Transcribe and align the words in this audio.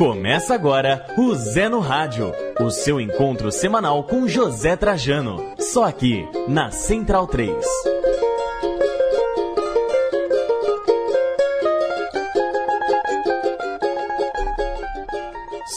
Começa 0.00 0.54
agora 0.54 1.04
o 1.18 1.34
Zé 1.34 1.68
no 1.68 1.78
Rádio, 1.78 2.32
o 2.58 2.70
seu 2.70 2.98
encontro 2.98 3.52
semanal 3.52 4.02
com 4.02 4.26
José 4.26 4.74
Trajano, 4.74 5.52
só 5.58 5.84
aqui 5.84 6.26
na 6.48 6.70
Central 6.70 7.26
3. 7.26 7.54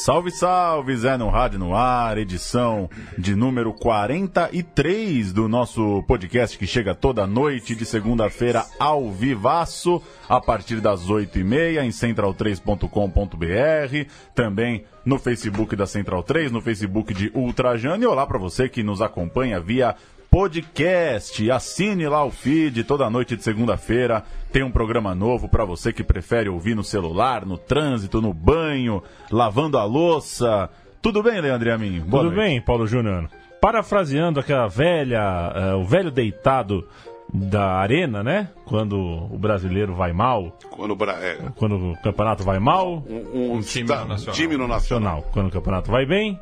Salve, 0.03 0.31
salve, 0.31 0.97
Zé 0.97 1.15
no 1.15 1.29
Rádio 1.29 1.57
no 1.57 1.73
Ar, 1.73 2.17
edição 2.17 2.89
de 3.17 3.37
número 3.37 3.71
43 3.71 5.31
do 5.31 5.47
nosso 5.47 6.03
podcast 6.03 6.57
que 6.57 6.67
chega 6.67 6.93
toda 6.93 7.25
noite 7.25 7.73
de 7.73 7.85
segunda-feira 7.85 8.65
ao 8.77 9.09
vivaço, 9.09 10.03
a 10.27 10.41
partir 10.41 10.81
das 10.81 11.07
8h30 11.07 11.85
em 11.85 11.89
central3.com.br, 11.89 14.09
também 14.35 14.83
no 15.05 15.17
Facebook 15.17 15.73
da 15.73 15.87
Central 15.87 16.21
3, 16.21 16.51
no 16.51 16.59
Facebook 16.59 17.13
de 17.13 17.31
Ultrajane. 17.33 18.03
E 18.03 18.05
olá 18.05 18.27
para 18.27 18.37
você 18.37 18.67
que 18.67 18.83
nos 18.83 19.01
acompanha 19.01 19.61
via 19.61 19.95
podcast. 20.33 21.51
Assine 21.51 22.07
lá 22.07 22.25
o 22.25 22.31
feed 22.31 22.83
toda 22.85 23.07
noite 23.07 23.35
de 23.35 23.43
segunda-feira. 23.43 24.23
Tem 24.51 24.63
um 24.63 24.71
programa 24.71 25.13
novo 25.13 25.47
para 25.47 25.63
você 25.63 25.93
que 25.93 26.03
prefere 26.03 26.49
ouvir 26.49 26.75
no 26.75 26.83
celular, 26.83 27.45
no 27.45 27.55
trânsito, 27.55 28.19
no 28.19 28.33
banho, 28.33 29.03
lavando 29.31 29.77
a 29.77 29.83
louça. 29.83 30.71
Tudo 31.03 31.21
bem, 31.21 31.39
Leandro 31.39 31.71
Amin? 31.71 31.99
Boa 31.99 32.23
Tudo 32.23 32.35
noite. 32.35 32.49
bem, 32.49 32.59
Paulo 32.59 32.87
Júnior. 32.87 33.29
Parafraseando 33.61 34.39
aquela 34.39 34.67
velha, 34.67 35.75
uh, 35.75 35.77
o 35.77 35.85
velho 35.85 36.09
deitado 36.09 36.87
da 37.31 37.73
arena, 37.75 38.23
né? 38.23 38.49
Quando 38.65 38.97
o 38.97 39.37
brasileiro 39.37 39.93
vai 39.93 40.13
mal. 40.13 40.57
Quando, 40.71 40.97
é... 41.11 41.37
quando 41.55 41.91
o 41.91 41.97
campeonato 42.01 42.43
vai 42.43 42.57
mal. 42.57 43.03
Um, 43.07 43.37
um, 43.37 43.53
um 43.57 43.61
time, 43.61 43.87
tá, 43.87 44.01
no 44.01 44.07
nacional. 44.07 44.35
time 44.35 44.57
no 44.57 44.67
nacional. 44.67 45.29
Quando 45.31 45.49
o 45.49 45.51
campeonato 45.51 45.91
vai 45.91 46.07
bem. 46.07 46.39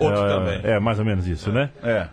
Outro 0.00 0.24
uh, 0.24 0.26
também. 0.26 0.60
É, 0.64 0.80
mais 0.80 0.98
ou 0.98 1.04
menos 1.04 1.26
isso, 1.26 1.50
é. 1.50 1.52
né? 1.52 1.70
É. 1.82 2.08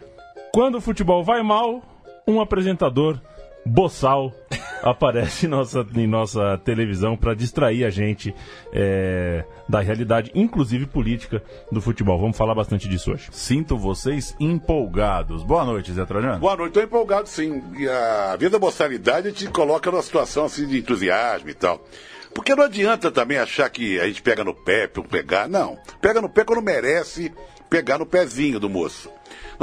Quando 0.54 0.76
o 0.76 0.82
futebol 0.82 1.24
vai 1.24 1.42
mal, 1.42 1.82
um 2.28 2.40
apresentador 2.40 3.20
boçal 3.66 4.32
aparece 4.84 5.48
em 5.48 5.50
nossa, 5.50 5.84
em 5.96 6.06
nossa 6.06 6.60
televisão 6.64 7.18
para 7.18 7.34
distrair 7.34 7.84
a 7.84 7.90
gente 7.90 8.36
é, 8.72 9.44
da 9.68 9.80
realidade, 9.80 10.30
inclusive 10.36 10.86
política, 10.86 11.42
do 11.72 11.82
futebol. 11.82 12.20
Vamos 12.20 12.38
falar 12.38 12.54
bastante 12.54 12.88
disso 12.88 13.12
hoje. 13.12 13.30
Sinto 13.32 13.76
vocês 13.80 14.36
empolgados. 14.40 15.42
Boa 15.42 15.66
noite, 15.66 15.92
Zé 15.92 16.06
Trajano. 16.06 16.38
Boa 16.38 16.56
noite, 16.56 16.68
estou 16.68 16.84
empolgado 16.84 17.28
sim. 17.28 17.64
E 17.76 17.90
a 17.90 18.36
vida 18.36 18.52
da 18.52 18.60
boçalidade 18.60 19.32
te 19.32 19.48
coloca 19.48 19.90
numa 19.90 20.04
situação 20.04 20.46
assim 20.46 20.68
de 20.68 20.78
entusiasmo 20.78 21.50
e 21.50 21.56
tal. 21.56 21.84
Porque 22.32 22.54
não 22.54 22.66
adianta 22.66 23.10
também 23.10 23.40
achar 23.40 23.68
que 23.72 24.00
a 24.00 24.06
gente 24.06 24.22
pega 24.22 24.44
no 24.44 24.54
pé, 24.54 24.88
pegar. 24.88 25.50
Não. 25.50 25.80
Pega 26.00 26.22
no 26.22 26.30
pé 26.30 26.44
quando 26.44 26.62
merece 26.62 27.34
pegar 27.72 27.98
no 27.98 28.06
pezinho 28.06 28.60
do 28.60 28.70
moço. 28.70 29.10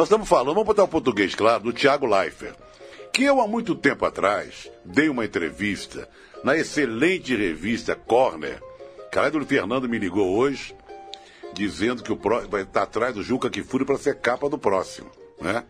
Nós 0.01 0.09
estamos 0.09 0.31
falando, 0.31 0.55
vamos 0.55 0.65
botar 0.65 0.85
o 0.85 0.89
português 0.89 1.35
claro, 1.35 1.65
do 1.65 1.75
Tiago 1.75 2.07
Leifert, 2.07 2.57
que 3.13 3.23
eu 3.23 3.39
há 3.39 3.47
muito 3.47 3.75
tempo 3.75 4.07
atrás 4.07 4.71
dei 4.83 5.11
uma 5.11 5.27
entrevista 5.27 6.09
na 6.43 6.57
excelente 6.57 7.37
revista 7.37 7.95
Corner. 7.95 8.63
Caralho, 9.13 9.43
o 9.43 9.45
Fernando 9.45 9.87
me 9.87 9.99
ligou 9.99 10.39
hoje 10.39 10.75
dizendo 11.53 12.03
que 12.03 12.11
o 12.11 12.19
vai 12.49 12.63
estar 12.63 12.85
atrás 12.85 13.15
do 13.15 13.23
Juca 13.23 13.51
Kifuri 13.51 13.85
para 13.85 13.99
ser 13.99 14.17
capa 14.17 14.49
do 14.49 14.57
próximo, 14.57 15.11
né? 15.39 15.65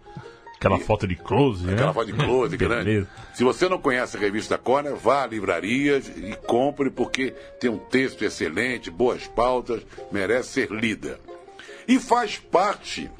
Aquela 0.54 0.76
e... 0.76 0.80
foto 0.80 1.08
de 1.08 1.16
close, 1.16 1.66
né? 1.66 1.72
Aquela 1.72 1.92
foto 1.92 2.12
de 2.12 2.12
close 2.12 2.54
grande. 2.56 3.08
Se 3.34 3.42
você 3.42 3.68
não 3.68 3.80
conhece 3.80 4.16
a 4.16 4.20
revista 4.20 4.56
Corner, 4.56 4.94
vá 4.94 5.24
a 5.24 5.26
livrarias 5.26 6.06
e 6.06 6.36
compre, 6.46 6.88
porque 6.88 7.34
tem 7.58 7.68
um 7.68 7.78
texto 7.78 8.24
excelente, 8.24 8.92
boas 8.92 9.26
pautas, 9.26 9.82
merece 10.12 10.50
ser 10.50 10.70
lida. 10.70 11.18
E 11.88 11.98
faz 11.98 12.38
parte 12.38 13.10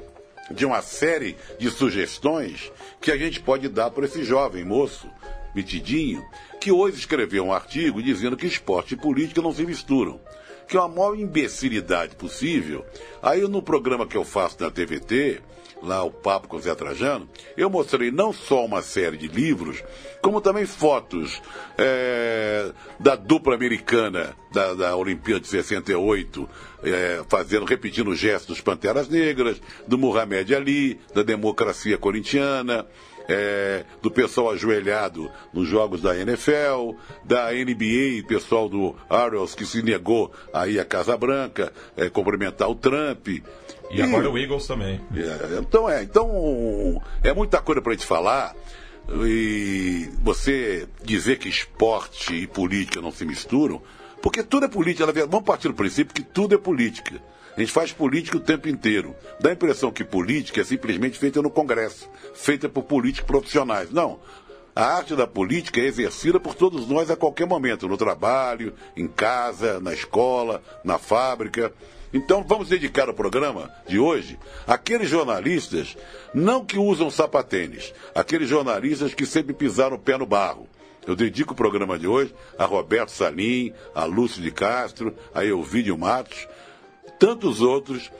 de 0.53 0.65
uma 0.65 0.81
série 0.81 1.35
de 1.59 1.69
sugestões 1.69 2.71
que 2.99 3.11
a 3.11 3.17
gente 3.17 3.39
pode 3.39 3.67
dar 3.67 3.91
para 3.91 4.05
esse 4.05 4.23
jovem 4.23 4.63
moço, 4.63 5.07
metidinho, 5.55 6.23
que 6.59 6.71
hoje 6.71 6.97
escreveu 6.97 7.45
um 7.45 7.53
artigo 7.53 8.01
dizendo 8.01 8.37
que 8.37 8.47
esporte 8.47 8.93
e 8.93 8.97
política 8.97 9.41
não 9.41 9.53
se 9.53 9.65
misturam. 9.65 10.19
Que 10.67 10.77
é 10.77 10.79
uma 10.79 10.89
maior 10.89 11.15
imbecilidade 11.17 12.15
possível. 12.15 12.85
Aí 13.21 13.41
no 13.41 13.61
programa 13.61 14.07
que 14.07 14.17
eu 14.17 14.23
faço 14.23 14.61
na 14.61 14.71
TVT, 14.71 15.41
lá 15.81 16.03
o 16.03 16.11
Papo 16.11 16.47
com 16.47 16.57
o 16.57 16.61
Zé 16.61 16.73
Trajano, 16.75 17.27
eu 17.57 17.69
mostrei 17.69 18.11
não 18.11 18.31
só 18.31 18.63
uma 18.63 18.81
série 18.81 19.17
de 19.17 19.27
livros, 19.27 19.83
como 20.21 20.39
também 20.39 20.65
fotos 20.65 21.41
é, 21.77 22.71
da 22.99 23.15
dupla 23.15 23.55
americana 23.55 24.35
da, 24.51 24.73
da 24.73 24.95
Olimpíada 24.95 25.41
de 25.41 25.47
68, 25.47 26.47
é, 26.83 27.23
fazendo, 27.27 27.65
repetindo 27.65 28.15
gestos 28.15 28.57
dos 28.57 28.61
Panteras 28.61 29.09
Negras, 29.09 29.61
do 29.87 29.97
Muhammad 29.97 30.51
Ali, 30.51 30.99
da 31.13 31.23
democracia 31.23 31.97
corintiana, 31.97 32.85
é, 33.27 33.85
do 34.01 34.09
pessoal 34.09 34.51
ajoelhado 34.51 35.31
nos 35.53 35.67
jogos 35.67 36.01
da 36.01 36.15
NFL, 36.15 36.95
da 37.23 37.51
NBA, 37.51 38.27
pessoal 38.27 38.67
do 38.67 38.95
Arrows 39.09 39.55
que 39.55 39.65
se 39.65 39.81
negou 39.81 40.31
a 40.53 40.67
ir 40.67 40.79
à 40.79 40.85
Casa 40.85 41.17
Branca, 41.17 41.71
é, 41.95 42.09
cumprimentar 42.09 42.69
o 42.69 42.75
Trump. 42.75 43.27
E, 43.27 43.43
e 43.91 44.01
agora 44.01 44.29
o 44.29 44.37
Eagles 44.37 44.67
também. 44.67 44.99
É, 45.15 45.59
então 45.59 45.89
é, 45.89 46.03
então 46.03 47.01
é 47.23 47.33
muita 47.33 47.61
coisa 47.61 47.81
para 47.81 47.93
gente 47.93 48.05
falar. 48.05 48.55
E 49.25 50.09
você 50.21 50.87
dizer 51.03 51.37
que 51.37 51.49
esporte 51.49 52.33
e 52.33 52.47
política 52.47 53.01
não 53.01 53.11
se 53.11 53.25
misturam, 53.25 53.81
porque 54.21 54.43
tudo 54.43 54.65
é 54.65 54.69
política. 54.69 55.11
Vamos 55.27 55.45
partir 55.45 55.67
do 55.67 55.73
princípio 55.73 56.13
que 56.13 56.23
tudo 56.23 56.55
é 56.55 56.57
política. 56.57 57.21
A 57.55 57.59
gente 57.59 57.71
faz 57.71 57.91
política 57.91 58.37
o 58.37 58.41
tempo 58.41 58.69
inteiro. 58.69 59.15
Dá 59.39 59.49
a 59.49 59.53
impressão 59.53 59.91
que 59.91 60.03
política 60.03 60.61
é 60.61 60.63
simplesmente 60.63 61.17
feita 61.17 61.41
no 61.41 61.49
Congresso, 61.49 62.09
feita 62.33 62.69
por 62.69 62.83
políticos 62.83 63.27
profissionais. 63.27 63.91
Não. 63.91 64.19
A 64.73 64.85
arte 64.85 65.15
da 65.17 65.27
política 65.27 65.81
é 65.81 65.85
exercida 65.85 66.39
por 66.39 66.55
todos 66.55 66.87
nós 66.87 67.11
a 67.11 67.17
qualquer 67.17 67.45
momento, 67.45 67.89
no 67.89 67.97
trabalho, 67.97 68.73
em 68.95 69.05
casa, 69.05 69.81
na 69.81 69.93
escola, 69.93 70.63
na 70.81 70.97
fábrica. 70.97 71.73
Então 72.13 72.43
vamos 72.47 72.69
dedicar 72.69 73.09
o 73.09 73.13
programa 73.13 73.69
de 73.85 73.99
hoje 73.99 74.39
àqueles 74.65 75.09
jornalistas, 75.09 75.97
não 76.33 76.65
que 76.65 76.77
usam 76.77 77.09
sapatênis, 77.09 77.93
aqueles 78.15 78.47
jornalistas 78.47 79.13
que 79.13 79.25
sempre 79.25 79.53
pisaram 79.53 79.97
o 79.97 79.99
pé 79.99 80.17
no 80.17 80.25
barro. 80.25 80.69
Eu 81.05 81.15
dedico 81.15 81.53
o 81.53 81.55
programa 81.55 81.97
de 81.97 82.07
hoje 82.07 82.33
a 82.57 82.65
Roberto 82.65 83.09
Salim, 83.09 83.73
a 83.93 84.05
Lúcio 84.05 84.41
de 84.41 84.51
Castro, 84.51 85.15
a 85.33 85.43
Elvídio 85.43 85.97
Matos, 85.97 86.47
tantos 87.21 87.61
outros 87.61 88.11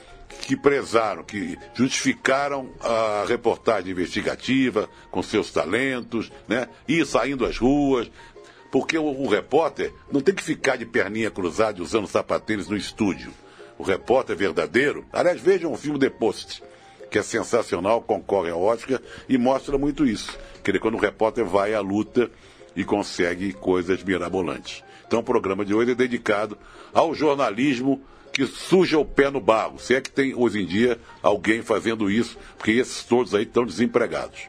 que 0.43 0.55
prezaram, 0.55 1.23
que 1.23 1.57
justificaram 1.73 2.69
a 2.79 3.25
reportagem 3.27 3.91
investigativa 3.91 4.87
com 5.09 5.23
seus 5.23 5.51
talentos, 5.51 6.31
né? 6.47 6.69
Ir 6.87 7.03
saindo 7.07 7.43
às 7.43 7.57
ruas, 7.57 8.11
porque 8.71 8.95
o, 8.99 9.05
o 9.05 9.27
repórter 9.27 9.91
não 10.11 10.21
tem 10.21 10.35
que 10.35 10.43
ficar 10.43 10.75
de 10.75 10.85
perninha 10.85 11.31
cruzada 11.31 11.81
usando 11.81 12.05
sapatênis 12.05 12.67
no 12.67 12.77
estúdio. 12.77 13.33
O 13.75 13.81
repórter 13.83 14.37
verdadeiro, 14.37 15.03
aliás, 15.11 15.41
vejam 15.41 15.73
o 15.73 15.77
filme 15.77 15.97
The 15.97 16.11
Post, 16.11 16.61
que 17.09 17.17
é 17.17 17.23
sensacional, 17.23 18.03
concorre 18.03 18.51
ao 18.51 18.61
Oscar 18.61 19.01
e 19.27 19.35
mostra 19.35 19.79
muito 19.79 20.05
isso. 20.05 20.37
Dizer, 20.63 20.79
quando 20.79 20.93
o 20.93 21.01
repórter 21.01 21.43
vai 21.43 21.73
à 21.73 21.79
luta 21.79 22.29
e 22.75 22.83
consegue 22.83 23.51
coisas 23.51 24.03
mirabolantes. 24.03 24.83
Então 25.11 25.19
o 25.19 25.23
programa 25.23 25.65
de 25.65 25.73
hoje 25.73 25.91
é 25.91 25.93
dedicado 25.93 26.57
ao 26.93 27.13
jornalismo 27.13 28.01
que 28.31 28.45
suja 28.45 28.97
o 28.97 29.03
pé 29.03 29.29
no 29.29 29.41
barro. 29.41 29.77
Se 29.77 29.93
é 29.93 29.99
que 29.99 30.09
tem 30.09 30.33
hoje 30.33 30.61
em 30.61 30.65
dia 30.65 30.97
alguém 31.21 31.61
fazendo 31.61 32.09
isso, 32.09 32.37
porque 32.57 32.71
esses 32.71 33.03
todos 33.03 33.35
aí 33.35 33.43
estão 33.43 33.65
desempregados. 33.65 34.47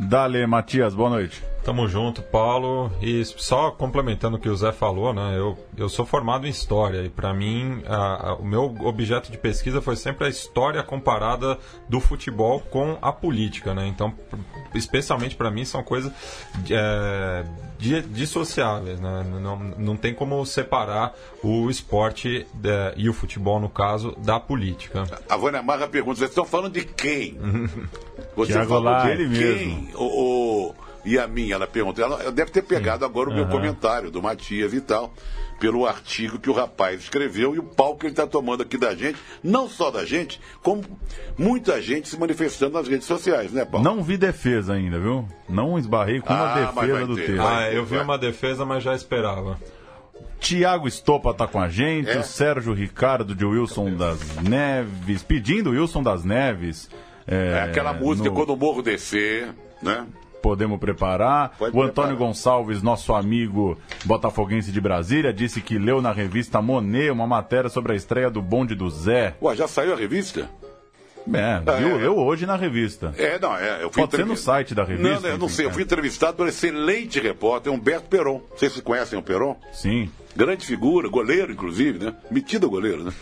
Dale, 0.00 0.46
Matias, 0.46 0.94
boa 0.94 1.10
noite. 1.10 1.42
Tamo 1.64 1.88
junto, 1.88 2.22
Paulo. 2.22 2.90
E 3.02 3.24
só 3.24 3.72
complementando 3.72 4.36
o 4.36 4.40
que 4.40 4.48
o 4.48 4.56
Zé 4.56 4.70
falou, 4.70 5.12
né? 5.12 5.36
Eu, 5.36 5.58
eu 5.76 5.88
sou 5.88 6.06
formado 6.06 6.46
em 6.46 6.50
História 6.50 7.02
e 7.02 7.10
para 7.10 7.34
mim 7.34 7.82
a, 7.86 8.28
a, 8.28 8.34
o 8.36 8.44
meu 8.44 8.74
objeto 8.84 9.30
de 9.30 9.36
pesquisa 9.36 9.82
foi 9.82 9.96
sempre 9.96 10.26
a 10.26 10.30
história 10.30 10.82
comparada 10.84 11.58
do 11.88 11.98
futebol 12.00 12.60
com 12.60 12.96
a 13.02 13.12
política, 13.12 13.74
né? 13.74 13.88
Então, 13.88 14.14
especialmente 14.72 15.34
para 15.34 15.50
mim, 15.50 15.64
são 15.64 15.82
coisas 15.82 16.12
é, 16.70 17.44
dissociáveis, 17.78 19.00
né? 19.00 19.26
Não, 19.42 19.56
não 19.58 19.96
tem 19.96 20.14
como 20.14 20.46
separar 20.46 21.12
o 21.42 21.68
esporte 21.68 22.46
é, 22.64 22.94
e 22.96 23.08
o 23.08 23.12
futebol, 23.12 23.58
no 23.58 23.68
caso, 23.68 24.16
da 24.18 24.38
política. 24.38 25.04
A 25.28 25.36
Vânia 25.36 25.60
Marra 25.60 25.88
pergunta, 25.88 26.18
vocês 26.18 26.30
estão 26.30 26.44
falando 26.44 26.74
de 26.74 26.84
quem? 26.84 27.36
Você 28.38 28.52
Thiago 28.52 28.68
falou 28.68 28.84
lá, 28.84 29.04
de 29.04 29.10
ele 29.10 29.28
mesmo. 29.28 29.88
O, 29.94 30.68
o 30.68 30.74
e 31.04 31.18
a 31.18 31.26
minha, 31.26 31.54
ela 31.54 31.66
perguntou, 31.66 32.04
ela 32.04 32.30
deve 32.30 32.50
ter 32.50 32.62
pegado 32.62 33.04
Sim. 33.04 33.10
agora 33.10 33.30
o 33.30 33.34
meu 33.34 33.44
uhum. 33.44 33.50
comentário 33.50 34.10
do 34.10 34.20
Matias 34.20 34.74
e 34.74 34.80
tal, 34.80 35.12
pelo 35.58 35.86
artigo 35.86 36.38
que 36.38 36.50
o 36.50 36.52
rapaz 36.52 37.00
escreveu 37.00 37.54
e 37.54 37.58
o 37.58 37.62
pau 37.62 37.96
que 37.96 38.06
ele 38.06 38.12
está 38.12 38.26
tomando 38.26 38.62
aqui 38.62 38.76
da 38.76 38.94
gente, 38.94 39.18
não 39.42 39.68
só 39.68 39.90
da 39.90 40.04
gente, 40.04 40.40
como 40.62 40.84
muita 41.36 41.80
gente 41.80 42.08
se 42.08 42.18
manifestando 42.18 42.74
nas 42.74 42.86
redes 42.86 43.06
sociais, 43.06 43.52
né, 43.52 43.64
Paulo? 43.64 43.82
Não 43.82 44.02
vi 44.02 44.16
defesa 44.18 44.74
ainda, 44.74 44.98
viu? 44.98 45.26
Não 45.48 45.78
esbarrei 45.78 46.20
com 46.20 46.32
uma 46.32 46.52
ah, 46.52 46.72
defesa 46.72 47.06
do 47.06 47.16
texto. 47.16 47.40
Ah, 47.40 47.72
eu 47.72 47.86
vi 47.86 47.96
uma 47.96 48.18
defesa, 48.18 48.66
mas 48.66 48.82
já 48.82 48.94
esperava. 48.94 49.58
Tiago 50.38 50.86
Estopa 50.86 51.34
tá 51.34 51.46
com 51.46 51.60
a 51.60 51.68
gente, 51.68 52.10
É. 52.10 52.18
o 52.18 52.22
Sérgio 52.22 52.72
Ricardo 52.72 53.34
de 53.34 53.44
Wilson 53.44 53.94
das 53.96 54.20
Neves, 54.36 55.22
pedindo 55.22 55.70
Wilson 55.70 56.02
das 56.02 56.24
Neves. 56.24 56.88
É, 57.28 57.52
É 57.52 57.60
aquela 57.62 57.92
música 57.92 58.28
no 58.28 58.34
quando 58.34 58.50
o 58.54 58.56
morro 58.56 58.82
descer, 58.82 59.54
né? 59.82 60.06
Podemos 60.42 60.78
preparar. 60.78 61.56
Pode 61.58 61.76
o 61.76 61.82
Antônio 61.82 62.10
preparar. 62.10 62.16
Gonçalves, 62.16 62.82
nosso 62.82 63.12
amigo 63.12 63.76
botafoguense 64.04 64.70
de 64.72 64.80
Brasília, 64.80 65.32
disse 65.32 65.60
que 65.60 65.78
leu 65.78 66.00
na 66.00 66.12
revista 66.12 66.62
Monet 66.62 67.10
uma 67.10 67.26
matéria 67.26 67.68
sobre 67.68 67.92
a 67.92 67.96
estreia 67.96 68.30
do 68.30 68.40
bonde 68.40 68.74
do 68.74 68.88
Zé. 68.88 69.34
Ué, 69.42 69.56
já 69.56 69.66
saiu 69.68 69.92
a 69.92 69.96
revista? 69.96 70.48
É, 71.34 71.60
viu? 71.78 71.96
Leu 71.98 72.16
hoje 72.16 72.46
na 72.46 72.56
revista. 72.56 73.12
É, 73.18 73.38
não, 73.38 73.54
é. 73.54 73.82
Eu 73.82 73.90
fui 73.90 74.02
Pode 74.02 74.16
ser 74.16 74.24
no 74.24 74.36
site 74.36 74.74
da 74.74 74.84
revista, 74.84 75.10
Não, 75.14 75.20
não, 75.20 75.28
eu 75.28 75.38
não 75.38 75.48
sei. 75.48 75.66
Eu 75.66 75.70
é. 75.70 75.72
fui 75.72 75.82
entrevistado 75.82 76.36
pelo 76.36 76.48
excelente 76.48 77.20
repórter 77.20 77.70
Humberto 77.72 78.08
Peron. 78.08 78.40
Vocês 78.56 78.72
se 78.72 78.80
conhecem 78.80 79.18
o 79.18 79.22
Peron? 79.22 79.56
Sim. 79.72 80.08
Grande 80.34 80.64
figura, 80.64 81.08
goleiro, 81.08 81.52
inclusive, 81.52 81.98
né? 82.02 82.14
Metido 82.30 82.70
goleiro, 82.70 83.04
né? 83.04 83.12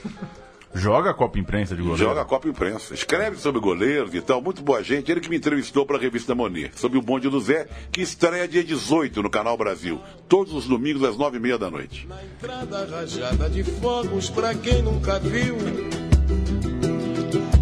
Joga 0.76 1.10
a 1.10 1.14
Copa 1.14 1.38
Imprensa 1.38 1.74
de 1.74 1.80
goleiro. 1.80 2.04
Joga 2.04 2.20
a 2.20 2.24
Copa 2.24 2.48
Imprensa. 2.48 2.92
Escreve 2.92 3.38
sobre 3.38 3.60
goleiros 3.60 4.14
e 4.14 4.20
tal. 4.20 4.42
Muito 4.42 4.62
boa 4.62 4.82
gente. 4.82 5.10
Ele 5.10 5.20
que 5.20 5.30
me 5.30 5.36
entrevistou 5.36 5.86
para 5.86 5.96
a 5.96 6.00
revista 6.00 6.34
Monet. 6.34 6.78
Sobre 6.78 6.98
o 6.98 7.02
bonde 7.02 7.30
do 7.30 7.40
Zé, 7.40 7.66
que 7.90 8.02
estreia 8.02 8.46
dia 8.46 8.62
18 8.62 9.22
no 9.22 9.30
Canal 9.30 9.56
Brasil. 9.56 9.98
Todos 10.28 10.52
os 10.52 10.66
domingos 10.66 11.02
às 11.02 11.16
nove 11.16 11.38
e 11.38 11.40
meia 11.40 11.56
da 11.56 11.70
noite. 11.70 12.06
Entrada 12.36 12.86
rajada 12.90 13.48
de 13.48 13.64
fogos 13.64 14.28
pra 14.28 14.54
quem 14.54 14.82
nunca 14.82 15.18
viu. 15.18 15.56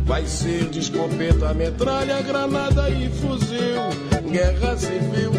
Vai 0.05 0.27
ser 0.27 0.69
de 0.69 0.81
escopeta, 0.81 1.55
metralha, 1.55 2.21
granada 2.21 2.91
e 2.91 3.09
fuzil. 3.11 4.31
Guerra 4.31 4.77
civil, 4.77 5.31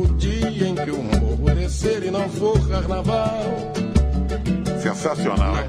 o 0.00 0.14
dia 0.14 0.68
em 0.68 0.74
que 0.76 0.90
o 0.90 1.02
morro 1.02 1.52
descer 1.54 2.04
e 2.04 2.10
não 2.12 2.28
for 2.28 2.68
carnaval. 2.68 3.93
Sensacional, 4.84 5.66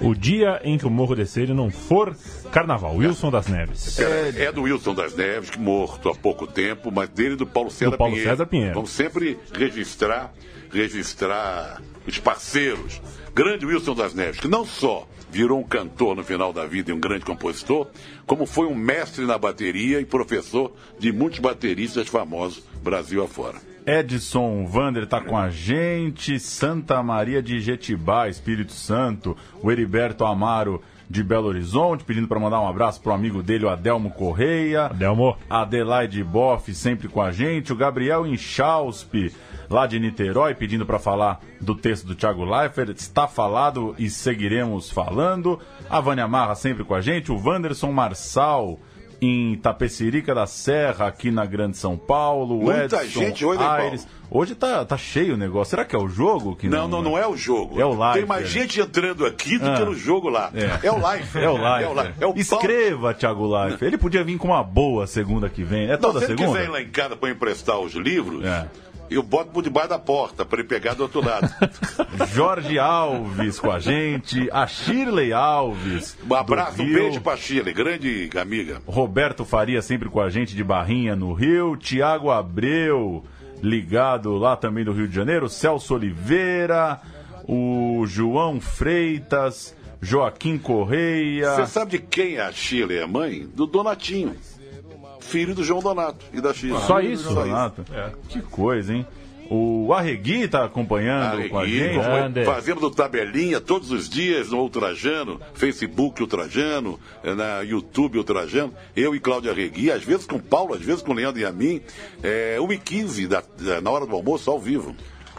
O 0.00 0.14
dia 0.14 0.60
em 0.62 0.78
que 0.78 0.86
o 0.86 0.90
Morro 0.90 1.16
descer 1.16 1.48
e 1.48 1.52
não 1.52 1.70
for 1.70 2.16
carnaval. 2.52 2.94
Wilson 2.94 3.32
das 3.32 3.48
Neves. 3.48 3.98
É, 3.98 4.44
é 4.44 4.52
do 4.52 4.62
Wilson 4.62 4.94
das 4.94 5.16
Neves, 5.16 5.50
que 5.50 5.58
morto 5.58 6.08
há 6.08 6.14
pouco 6.14 6.46
tempo, 6.46 6.92
mas 6.92 7.08
dele 7.08 7.34
do 7.34 7.44
Paulo 7.44 7.68
César 7.68 7.90
Do 7.90 7.98
Paulo 7.98 8.12
Pinheiro. 8.12 8.30
César 8.30 8.46
Pinheiro. 8.46 8.74
Vamos 8.74 8.90
sempre 8.90 9.36
registrar, 9.52 10.32
registrar 10.70 11.82
os 12.06 12.18
parceiros. 12.18 13.02
Grande 13.34 13.66
Wilson 13.66 13.94
das 13.94 14.14
Neves, 14.14 14.38
que 14.38 14.46
não 14.46 14.64
só 14.64 15.08
virou 15.28 15.58
um 15.58 15.64
cantor 15.64 16.14
no 16.14 16.22
final 16.22 16.52
da 16.52 16.64
vida 16.64 16.90
e 16.90 16.94
um 16.94 17.00
grande 17.00 17.24
compositor, 17.24 17.88
como 18.24 18.46
foi 18.46 18.66
um 18.66 18.74
mestre 18.74 19.24
na 19.24 19.36
bateria 19.36 19.98
e 20.00 20.04
professor 20.04 20.72
de 20.96 21.10
muitos 21.10 21.40
bateristas 21.40 22.06
famosos 22.06 22.62
Brasil 22.82 23.24
afora. 23.24 23.71
Edson 23.86 24.64
Vander 24.66 25.06
tá 25.06 25.20
com 25.20 25.36
a 25.36 25.50
gente, 25.50 26.38
Santa 26.38 27.02
Maria 27.02 27.42
de 27.42 27.60
Jetibá, 27.60 28.28
Espírito 28.28 28.72
Santo, 28.72 29.36
o 29.60 29.70
Heriberto 29.70 30.24
Amaro 30.24 30.80
de 31.10 31.22
Belo 31.22 31.48
Horizonte, 31.48 32.04
pedindo 32.04 32.26
para 32.26 32.40
mandar 32.40 32.60
um 32.60 32.68
abraço 32.68 33.00
pro 33.00 33.12
amigo 33.12 33.42
dele, 33.42 33.66
o 33.66 33.68
Adelmo 33.68 34.10
Correia. 34.10 34.86
Adelmo. 34.86 35.36
Adelaide 35.50 36.24
Boff 36.24 36.72
sempre 36.74 37.06
com 37.06 37.20
a 37.20 37.30
gente, 37.30 37.72
o 37.72 37.76
Gabriel 37.76 38.26
Inchauspe, 38.26 39.34
lá 39.68 39.86
de 39.86 40.00
Niterói, 40.00 40.54
pedindo 40.54 40.86
para 40.86 40.98
falar 40.98 41.40
do 41.60 41.74
texto 41.74 42.06
do 42.06 42.14
Thiago 42.14 42.44
Leifert. 42.44 42.96
Está 42.96 43.28
falado 43.28 43.94
e 43.98 44.08
seguiremos 44.08 44.90
falando. 44.90 45.60
A 45.90 46.00
Vânia 46.00 46.26
Marra 46.26 46.54
sempre 46.54 46.82
com 46.82 46.94
a 46.94 47.00
gente, 47.00 47.30
o 47.30 47.36
Wanderson 47.36 47.92
Marçal 47.92 48.78
em 49.24 49.54
Tapecerica 49.56 50.34
da 50.34 50.46
Serra, 50.46 51.06
aqui 51.06 51.30
na 51.30 51.46
Grande 51.46 51.76
São 51.76 51.96
Paulo. 51.96 52.56
Muita 52.60 53.04
Edson 53.04 53.20
gente 53.20 53.44
hoje? 53.44 53.62
Aires. 53.62 54.08
Hoje 54.28 54.54
tá, 54.56 54.84
tá 54.84 54.96
cheio 54.96 55.34
o 55.34 55.36
negócio. 55.36 55.70
Será 55.70 55.84
que 55.84 55.94
é 55.94 55.98
o 55.98 56.08
jogo? 56.08 56.56
Que 56.56 56.68
Não, 56.68 56.88
não, 56.88 57.00
não 57.00 57.16
é 57.16 57.24
o 57.26 57.36
jogo. 57.36 57.80
É 57.80 57.84
o 57.84 57.94
live, 57.94 58.18
Tem 58.18 58.26
mais 58.28 58.46
é. 58.46 58.48
gente 58.48 58.80
entrando 58.80 59.24
aqui 59.24 59.58
do 59.58 59.70
Ah. 59.70 59.74
que 59.76 59.84
no 59.84 59.94
jogo 59.94 60.28
lá. 60.28 60.50
É. 60.52 60.88
É, 60.88 60.90
o 60.90 60.98
live. 60.98 61.38
É 61.38 61.48
o 61.48 61.56
live. 61.56 61.84
É 61.84 61.88
o, 61.88 61.94
live. 61.94 62.12
É 62.20 62.26
o 62.26 62.34
Paulo- 62.34 62.40
Escreva, 62.40 63.14
Thiago 63.14 63.46
Leifert. 63.46 63.82
Ele 63.82 63.98
podia 63.98 64.24
vir 64.24 64.38
com 64.38 64.48
uma 64.48 64.64
boa 64.64 65.06
segunda 65.06 65.48
que 65.48 65.62
vem. 65.62 65.84
É 65.84 65.92
Não, 65.92 65.98
toda 65.98 66.18
se 66.18 66.24
ele 66.24 66.36
segunda? 66.38 66.58
quiser 66.58 66.68
ir 66.68 66.72
lá 66.72 66.82
em 66.82 66.88
casa 66.88 67.14
para 67.14 67.30
emprestar 67.30 67.78
os 67.78 67.92
livros, 67.94 68.44
É. 68.44 68.66
eu 69.14 69.22
boto 69.22 69.50
por 69.50 69.62
debaixo 69.62 69.88
da 69.88 69.98
porta 69.98 70.44
para 70.44 70.60
ele 70.60 70.68
pegar 70.68 70.94
do 70.94 71.02
outro 71.02 71.24
lado. 71.24 71.48
Jorge 72.32 72.78
Alves 72.78 73.58
com 73.58 73.70
a 73.70 73.78
gente, 73.78 74.48
a 74.52 74.66
Shirley 74.66 75.32
Alves. 75.32 76.16
Um 76.28 76.34
abraço, 76.34 76.82
um 76.82 76.86
beijo 76.86 77.20
pra 77.20 77.36
Chile, 77.36 77.72
grande 77.72 78.30
amiga. 78.36 78.82
Roberto 78.86 79.44
Faria 79.44 79.82
sempre 79.82 80.08
com 80.08 80.20
a 80.20 80.30
gente 80.30 80.54
de 80.54 80.64
Barrinha 80.64 81.14
no 81.14 81.32
Rio, 81.32 81.76
Tiago 81.76 82.30
Abreu 82.30 83.24
ligado 83.62 84.36
lá 84.36 84.56
também 84.56 84.84
do 84.84 84.92
Rio 84.92 85.06
de 85.06 85.14
Janeiro, 85.14 85.48
Celso 85.48 85.94
Oliveira, 85.94 87.00
o 87.46 88.04
João 88.06 88.60
Freitas, 88.60 89.74
Joaquim 90.00 90.58
Correia. 90.58 91.54
Você 91.54 91.66
sabe 91.66 91.92
de 91.92 91.98
quem 91.98 92.34
é 92.36 92.42
a 92.42 92.52
Chile, 92.52 92.96
é 92.96 93.02
a 93.04 93.06
mãe? 93.06 93.46
Do 93.46 93.66
Donatinho. 93.66 94.34
Filho 95.22 95.54
do 95.54 95.62
João 95.64 95.80
Donato 95.80 96.24
e 96.32 96.40
da 96.40 96.52
Chile. 96.52 96.78
Só 96.86 97.00
isso? 97.00 97.32
Donato. 97.34 97.84
Que 98.28 98.40
coisa, 98.42 98.94
hein? 98.94 99.06
O 99.54 99.92
Arregui 99.92 100.48
tá 100.48 100.64
acompanhando 100.64 101.48
com 101.50 101.58
a 101.58 101.62
Arregui, 101.62 101.78
gente. 101.78 101.94
como 101.96 102.06
Grande. 102.06 102.44
fazemos 102.44 102.80
do 102.80 102.90
tabelinha 102.90 103.60
todos 103.60 103.90
os 103.90 104.08
dias 104.08 104.48
no 104.50 104.58
Ultrajano, 104.60 105.38
Facebook 105.52 106.22
Ultrajano, 106.22 106.98
eh, 107.22 107.34
na 107.34 107.60
YouTube 107.60 108.16
Ultrajano, 108.16 108.72
eu 108.96 109.14
e 109.14 109.20
Cláudio 109.20 109.50
Arregui, 109.50 109.90
às 109.90 110.02
vezes 110.02 110.24
com 110.26 110.38
Paulo, 110.38 110.72
às 110.74 110.80
vezes 110.80 111.02
com 111.02 111.12
Leandro 111.12 111.38
e 111.40 111.44
a 111.44 111.52
mim, 111.52 111.82
é, 112.22 112.56
1h15 112.60 113.26
da, 113.28 113.42
da- 113.60 113.80
na 113.82 113.90
hora 113.90 114.06
do 114.06 114.14
almoço, 114.16 114.50
ao 114.50 114.58
vivo. 114.58 114.94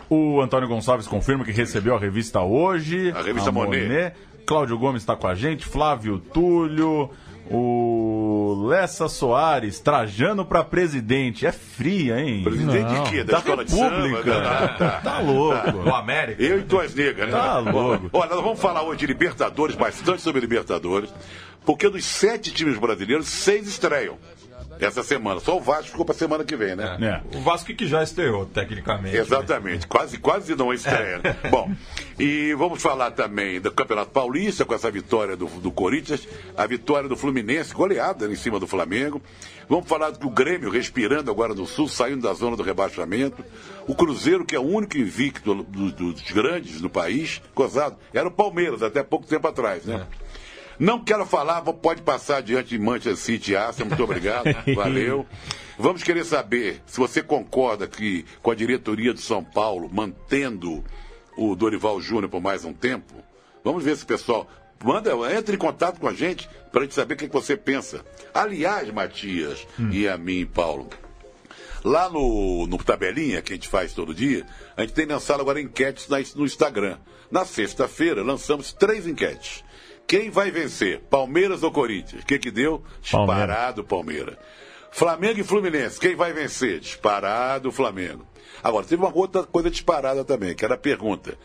O 0.08 0.40
Antônio 0.42 0.68
Gonçalves 0.68 1.08
confirma 1.08 1.44
que 1.44 1.52
recebeu 1.52 1.96
a 1.96 2.00
revista 2.00 2.40
hoje. 2.42 3.12
A 3.16 3.22
revista 3.24 3.52
Monet. 3.52 4.14
Cláudio 4.46 4.78
Gomes 4.78 5.02
está 5.02 5.16
com 5.16 5.26
a 5.26 5.34
gente, 5.34 5.66
Flávio 5.66 6.20
Túlio, 6.20 7.10
o 7.50 8.03
Lessa 8.66 9.08
Soares, 9.10 9.80
Trajano 9.80 10.46
para 10.46 10.64
presidente. 10.64 11.46
É 11.46 11.52
fria, 11.52 12.20
hein? 12.20 12.44
Presidente 12.44 12.92
Não. 12.94 13.04
de 13.04 13.10
quê? 13.10 13.24
Da 13.24 13.38
escola 13.40 13.66
de 13.66 13.76
República. 13.76 14.34
samba? 14.34 14.42
Da- 14.42 14.68
da- 14.78 15.02
Tá 15.02 15.20
louco. 15.20 15.78
O 15.90 15.94
América. 15.96 16.42
Eu 16.42 16.60
e 16.60 16.64
Tuas 16.64 16.94
Negras, 16.96 17.30
né? 17.30 17.38
Tá 17.38 17.60
louco. 17.60 18.10
Olha, 18.14 18.30
nós 18.30 18.44
vamos 18.44 18.60
falar 18.60 18.84
hoje 18.84 19.00
de 19.00 19.08
Libertadores, 19.08 19.76
bastante 19.76 20.22
sobre 20.22 20.40
Libertadores, 20.42 21.14
porque 21.66 21.90
dos 21.90 22.06
sete 22.06 22.52
times 22.54 22.78
brasileiros, 22.78 23.28
seis 23.28 23.68
estreiam 23.68 24.18
essa 24.80 25.04
semana. 25.04 25.40
Só 25.40 25.58
o 25.58 25.62
Vasco 25.62 25.92
ficou 25.92 26.06
pra 26.06 26.14
semana 26.16 26.44
que 26.44 26.56
vem, 26.56 26.76
né? 26.76 26.98
É. 27.34 27.38
O 27.38 27.42
Vasco 27.42 27.74
que 27.74 27.88
já 27.88 28.02
estreou, 28.04 28.46
tecnicamente. 28.46 29.16
Exatamente, 29.18 29.88
quase, 29.88 30.18
quase 30.18 30.56
não 30.56 30.74
estreia. 30.74 31.20
né? 31.24 31.36
Bom, 31.50 31.72
e 32.20 32.54
vamos 32.56 32.82
falar 32.82 33.12
também 33.12 33.60
do 33.60 33.72
Campeonato 33.72 34.12
Paulista, 34.12 34.66
com 34.66 34.74
essa 34.74 34.90
vitória 34.92 35.36
do, 35.36 35.46
do 35.48 35.72
Corinthians, 35.72 36.28
a 36.58 36.66
vitória 36.66 37.08
do 37.10 37.16
Fluminense, 37.18 37.74
goleada 37.74 38.26
em 38.28 38.36
cima 38.36 38.60
do 38.60 38.68
Flamengo. 38.68 39.22
Vamos 39.70 39.88
falar 39.88 40.12
do 40.12 40.30
Grêmio 40.30 40.70
respirando 40.70 41.32
agora 41.32 41.54
no 41.54 41.66
Sul, 41.66 41.88
saindo 41.88 42.22
da 42.22 42.34
zona 42.34 42.56
do 42.58 42.64
rebaixamento. 42.64 43.44
O 43.88 43.96
Cruzeiro, 43.96 44.46
que 44.46 44.56
é 44.56 44.60
o 44.60 44.64
único 44.64 44.98
invicto 44.98 45.56
do- 45.56 45.64
do- 45.92 46.14
dos 46.14 46.22
grandes 46.32 46.82
no 46.82 46.90
país, 46.90 47.42
gozado, 47.56 47.96
era 48.14 48.28
o 48.28 48.32
Palmeiras 48.32 48.84
até 48.84 49.02
pouco 49.04 49.26
tempo 49.26 49.48
atrás, 49.48 49.86
né? 49.86 50.06
Não 50.80 51.04
quero 51.04 51.26
falar, 51.26 51.62
pode 51.62 52.02
passar 52.02 52.42
diante 52.42 52.70
de 52.70 52.80
Manchester 52.80 53.18
City 53.18 53.52
e 53.52 53.56
Arsenal, 53.56 53.90
muito 53.90 54.04
obrigado, 54.04 54.46
valeu. 54.76 55.26
Vamos 55.78 56.04
querer 56.04 56.26
saber 56.26 56.82
se 56.86 57.00
você 57.00 57.22
concorda 57.22 57.88
que 57.88 58.26
com 58.42 58.52
a 58.52 58.56
diretoria 58.56 59.14
do 59.14 59.22
São 59.22 59.44
Paulo 59.44 59.90
mantendo 59.92 60.84
o 61.38 61.56
Dorival 61.56 62.00
Júnior 62.02 62.30
por 62.30 62.42
mais 62.42 62.64
um 62.64 62.74
tempo. 62.74 63.14
Vamos 63.64 63.84
ver 63.84 63.96
se 63.98 64.04
o 64.04 64.08
pessoal 64.08 64.48
manda, 64.84 65.12
entre 65.36 65.56
em 65.56 65.60
contato 65.60 66.00
com 66.00 66.08
a 66.08 66.14
gente 66.14 66.50
para 66.72 66.82
a 66.82 66.84
gente 66.84 66.96
saber 66.96 67.16
o 67.16 67.18
que, 67.18 67.28
que 67.28 67.34
você 67.34 67.56
pensa. 67.56 68.04
Aliás, 68.34 68.90
Matias 68.92 69.66
e 69.92 70.08
a 70.08 70.18
mim, 70.18 70.46
Paulo, 70.46 70.90
Lá 71.84 72.10
no, 72.10 72.66
no 72.66 72.78
Tabelinha, 72.78 73.42
que 73.42 73.52
a 73.52 73.56
gente 73.56 73.68
faz 73.68 73.94
todo 73.94 74.14
dia, 74.14 74.46
a 74.78 74.82
gente 74.82 74.94
tem 74.94 75.06
lançado 75.06 75.42
agora 75.42 75.60
enquetes 75.60 76.08
no 76.34 76.46
Instagram. 76.46 76.98
Na 77.30 77.44
sexta-feira, 77.44 78.24
lançamos 78.24 78.72
três 78.72 79.06
enquetes. 79.06 79.64
Quem 80.08 80.30
vai 80.30 80.52
vencer, 80.52 81.02
Palmeiras 81.10 81.64
ou 81.64 81.72
Corinthians? 81.72 82.24
O 82.24 82.26
que 82.26 82.38
que 82.38 82.52
deu? 82.52 82.84
Disparado 83.02 83.84
Palmeiras. 83.84 84.38
Flamengo 84.92 85.40
e 85.40 85.44
Fluminense, 85.44 86.00
quem 86.00 86.16
vai 86.16 86.34
vencer? 86.34 86.80
Disparado 86.80 87.72
Flamengo. 87.72 88.28
Agora, 88.62 88.86
teve 88.86 89.02
uma 89.02 89.16
outra 89.16 89.44
coisa 89.44 89.72
disparada 89.72 90.24
também, 90.24 90.54
que 90.54 90.64
era 90.64 90.76
a 90.76 90.78
pergunta. 90.78 91.38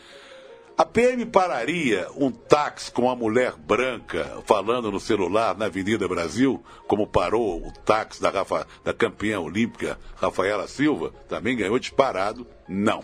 A 0.76 0.84
PM 0.84 1.26
pararia 1.26 2.06
um 2.14 2.30
táxi 2.30 2.92
com 2.92 3.02
uma 3.02 3.16
mulher 3.16 3.56
branca 3.56 4.40
falando 4.46 4.92
no 4.92 5.00
celular 5.00 5.56
na 5.56 5.64
Avenida 5.64 6.06
Brasil, 6.06 6.62
como 6.86 7.04
parou 7.04 7.66
o 7.66 7.72
táxi 7.84 8.22
da, 8.22 8.30
Rafa, 8.30 8.64
da 8.84 8.94
campeã 8.94 9.40
olímpica 9.40 9.98
Rafaela 10.14 10.68
Silva? 10.68 11.12
Também 11.28 11.56
ganhou 11.56 11.78
disparado? 11.80 12.46
Não. 12.68 13.02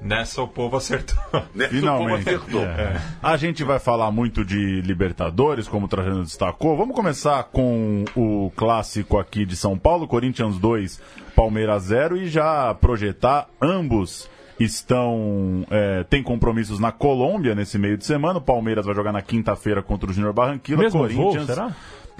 Nessa 0.00 0.42
o 0.42 0.48
povo 0.48 0.76
acertou. 0.76 1.18
Nessa 1.54 1.68
o 1.68 1.68
povo 1.68 1.68
Finalmente. 1.68 2.28
acertou. 2.28 2.62
É. 2.62 3.00
A 3.22 3.36
gente 3.36 3.62
vai 3.64 3.78
falar 3.78 4.10
muito 4.10 4.44
de 4.44 4.80
Libertadores, 4.80 5.68
como 5.68 5.86
o 5.86 5.88
Trajano 5.88 6.24
destacou. 6.24 6.76
Vamos 6.76 6.94
começar 6.94 7.42
com 7.44 8.04
o 8.16 8.50
clássico 8.56 9.18
aqui 9.18 9.44
de 9.44 9.56
São 9.56 9.78
Paulo, 9.78 10.08
Corinthians 10.08 10.58
2, 10.58 11.00
Palmeiras 11.34 11.84
0, 11.84 12.16
e 12.16 12.28
já 12.28 12.74
projetar 12.74 13.48
ambos 13.60 14.28
estão 14.58 15.66
é, 15.70 16.04
tem 16.04 16.22
compromissos 16.22 16.78
na 16.78 16.92
Colômbia 16.92 17.54
nesse 17.54 17.78
meio 17.78 17.96
de 17.96 18.04
semana. 18.04 18.38
O 18.38 18.42
Palmeiras 18.42 18.84
vai 18.84 18.94
jogar 18.94 19.12
na 19.12 19.22
quinta-feira 19.22 19.82
contra 19.82 20.10
o 20.10 20.12
Júnior 20.12 20.32
Barranquilla. 20.32 20.82
Mesmo 20.82 21.00
Corinthians, 21.00 21.34
voo, 21.34 21.46
será? 21.46 21.74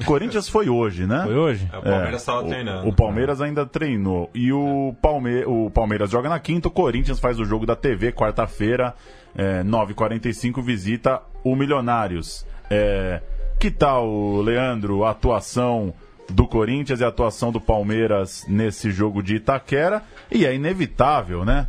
Corinthians 0.04 0.48
foi 0.48 0.68
hoje, 0.68 1.06
né? 1.06 1.22
Foi 1.24 1.36
hoje? 1.36 1.68
É, 1.72 1.78
o 1.78 1.82
Palmeiras 1.82 2.20
estava 2.20 2.42
o- 2.42 2.48
treinando. 2.48 2.88
O, 2.88 2.92
Palmeiras 2.92 3.40
ainda 3.40 3.66
treinou. 3.66 4.30
E 4.34 4.52
o, 4.52 4.94
Palme 5.00 5.44
o 5.44 5.70
Palmeiras 5.70 6.10
joga 6.10 6.28
na 6.28 6.38
quinta, 6.38 6.68
o 6.68 6.70
Corinthians 6.70 7.18
faz 7.20 7.38
o 7.38 7.44
jogo 7.44 7.66
da 7.66 7.76
TV, 7.76 8.12
quarta-feira, 8.12 8.94
é, 9.36 9.62
9h45, 9.62 10.62
visita 10.62 11.20
o 11.44 11.54
Milionários. 11.56 12.46
É, 12.70 13.20
que 13.58 13.70
tal, 13.70 14.40
Leandro, 14.40 15.04
a 15.04 15.10
atuação 15.10 15.92
do 16.28 16.46
Corinthians 16.46 17.00
e 17.00 17.04
a 17.04 17.08
atuação 17.08 17.50
do 17.50 17.60
Palmeiras 17.60 18.44
nesse 18.48 18.90
jogo 18.90 19.22
de 19.22 19.36
Itaquera? 19.36 20.02
E 20.30 20.46
é 20.46 20.54
inevitável, 20.54 21.44
né? 21.44 21.66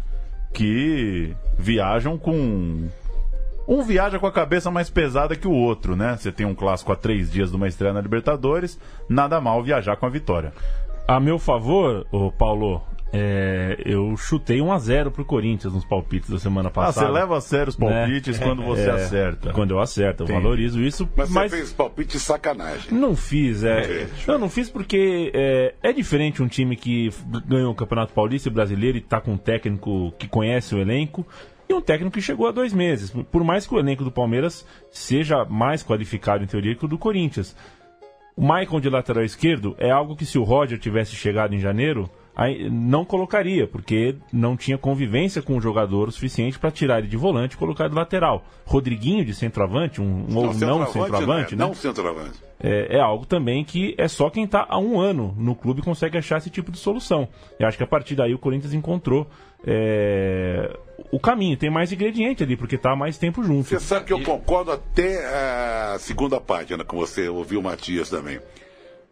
Que 0.54 1.34
viajam 1.58 2.18
com 2.18 2.88
um 3.74 3.84
viaja 3.84 4.20
com 4.20 4.28
a 4.28 4.32
cabeça 4.32 4.70
mais 4.70 4.90
pesada 4.90 5.36
que 5.36 5.48
o 5.48 5.52
outro, 5.52 5.96
né? 5.96 6.18
Você 6.18 6.32
tem 6.32 6.46
um 6.46 6.54
clássico 6.56 6.92
a 6.92 6.96
três 6.96 7.32
dias 7.32 7.50
de 7.52 7.56
uma 7.56 7.68
estreia 7.68 7.94
na 7.94 8.02
Libertadores, 8.02 8.78
nada 9.08 9.40
mal 9.40 9.64
viajar 9.64 9.96
com 9.96 10.06
a 10.06 10.10
vitória. 10.10 10.52
A 11.08 11.20
meu 11.20 11.40
favor, 11.40 12.06
ô 12.12 12.32
Paulo, 12.32 12.82
é, 13.14 13.78
eu 13.86 14.16
chutei 14.16 14.60
1x0 14.60 15.12
pro 15.12 15.26
Corinthians 15.26 15.74
nos 15.74 15.84
palpites 15.84 16.30
da 16.30 16.40
semana 16.40 16.70
Ah, 16.70 16.72
passada. 16.72 17.08
você 17.08 17.12
leva 17.12 17.38
a 17.38 17.42
sério 17.42 17.68
os 17.70 17.76
palpites 17.76 18.40
Né? 18.40 18.46
quando 18.46 18.62
você 18.64 18.84
É, 18.88 18.92
acerta. 18.92 19.52
Quando 19.52 19.72
eu 19.72 19.80
acerto, 19.80 20.24
eu 20.24 20.26
Entendi. 20.26 20.42
valorizo 20.42 20.80
isso. 20.82 21.10
Mas, 21.16 21.30
Mas, 21.30 21.52
você 21.52 21.58
fez 21.58 21.74
palpite 21.74 22.12
de 22.14 22.20
sacanagem. 22.20 22.94
não 22.98 23.16
fiz, 23.16 23.64
é. 23.64 24.08
Eu 24.28 24.38
não 24.40 24.48
fiz 24.50 24.70
porque 24.70 25.30
é, 25.34 25.74
é 25.84 25.92
diferente 25.92 26.42
um 26.42 26.48
time 26.48 26.76
que 26.78 27.10
ganhou 27.46 27.72
o 27.72 27.76
Campeonato 27.76 28.14
Paulista 28.14 28.48
e 28.48 28.52
Brasileiro 28.52 28.98
e 28.98 29.02
tá 29.02 29.20
com 29.20 29.32
um 29.34 29.38
técnico 29.38 30.14
que 30.18 30.28
conhece 30.30 30.74
o 30.76 30.80
elenco 30.80 31.28
e 31.72 31.74
um 31.74 31.82
técnico 31.82 32.14
que 32.14 32.22
chegou 32.22 32.48
há 32.48 32.52
dois 32.52 32.74
meses. 32.74 33.12
Por 33.32 33.44
mais 33.44 33.66
que 33.66 33.74
o 33.74 33.80
elenco 33.80 34.04
do 34.04 34.12
Palmeiras 34.12 34.66
seja 34.92 35.46
mais 35.46 35.84
qualificado 35.84 36.44
em 36.44 36.48
teoria 36.48 36.76
que 36.76 36.86
o 36.86 36.88
do 36.88 36.98
Corinthians. 36.98 37.56
O 38.36 38.44
Maicon 38.44 38.80
de 38.80 38.90
lateral 38.90 39.24
esquerdo 39.24 39.76
é 39.78 39.92
algo 39.92 40.16
que 40.16 40.26
se 40.26 40.38
o 40.38 40.44
Roger 40.44 40.80
tivesse 40.80 41.16
chegado 41.16 41.54
em 41.54 41.60
janeiro, 41.60 42.10
não 42.72 43.04
colocaria, 43.04 43.68
porque 43.68 44.16
não 44.32 44.56
tinha 44.56 44.78
convivência 44.78 45.42
com 45.42 45.58
o 45.58 45.62
jogador 45.62 46.08
o 46.08 46.12
suficiente 46.12 46.58
para 46.58 46.72
tirar 46.72 47.00
ele 47.00 47.08
de 47.08 47.18
volante 47.18 47.56
e 47.56 47.58
colocar 47.58 47.88
de 47.88 47.96
lateral. 47.96 48.44
Rodriguinho 48.66 49.26
de 49.26 49.34
centroavante, 49.34 50.02
um, 50.02 50.26
um 50.30 50.38
ou 50.38 50.46
não 50.46 50.54
centroavante, 50.54 50.92
centroavante, 50.94 51.56
né? 51.56 51.66
Não 51.66 51.74
centroavante. 51.74 52.40
é, 52.64 52.98
é 52.98 53.00
algo 53.00 53.26
também 53.26 53.64
que 53.64 53.94
é 53.98 54.08
só 54.08 54.30
quem 54.30 54.46
está 54.46 54.66
há 54.68 54.80
um 54.80 55.00
ano 55.00 55.36
no 55.38 55.54
clube 55.54 55.82
consegue 55.82 56.18
achar 56.18 56.38
esse 56.38 56.50
tipo 56.50 56.72
de 56.72 56.78
solução. 56.78 57.28
Eu 57.60 57.68
acho 57.68 57.78
que 57.78 57.84
a 57.84 57.88
partir 57.88 58.16
daí 58.16 58.34
o 58.34 58.40
Corinthians 58.40 58.74
encontrou 58.74 59.28
é, 59.66 60.78
o 61.12 61.20
caminho. 61.20 61.58
Tem 61.58 61.70
mais 61.70 61.92
ingrediente 61.92 62.44
ali, 62.44 62.58
porque 62.58 62.76
está 62.76 62.92
há 62.92 62.96
mais 62.96 63.18
tempo 63.18 63.44
junto. 63.44 63.70
Você 63.70 63.80
sabe 63.80 64.06
que 64.06 64.14
eu 64.14 64.22
concordo 64.22 64.72
até 64.72 65.26
a 65.26 65.98
segunda 66.00 66.40
página, 66.40 66.84
com 66.84 66.98
você 66.98 67.30
ouviu 67.30 67.60
o 67.60 67.64
Matias 67.64 68.10
também. 68.10 68.40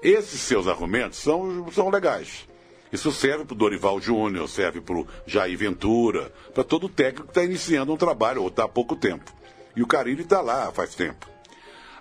Esses 0.02 0.40
seus 0.42 0.68
argumentos 0.68 1.20
são, 1.20 1.70
são 1.72 1.90
legais. 1.90 2.48
Isso 2.92 3.12
serve 3.12 3.46
para 3.46 3.54
o 3.54 3.58
Dorival 3.58 4.02
Júnior, 4.02 4.48
serve 4.50 4.82
para 4.82 4.96
o 4.96 5.08
Jair 5.26 5.58
Ventura, 5.58 6.32
para 6.54 6.64
todo 6.64 6.90
técnico 6.90 7.24
que 7.24 7.32
está 7.32 7.44
iniciando 7.44 7.94
um 7.94 7.98
trabalho 7.98 8.42
ou 8.42 8.48
está 8.48 8.64
há 8.64 8.68
pouco 8.68 8.96
tempo. 8.96 9.32
E 9.76 9.84
o 9.84 9.88
Carilli 9.88 10.24
está 10.24 10.42
lá 10.42 10.72
faz 10.72 10.96
tempo. 10.96 11.28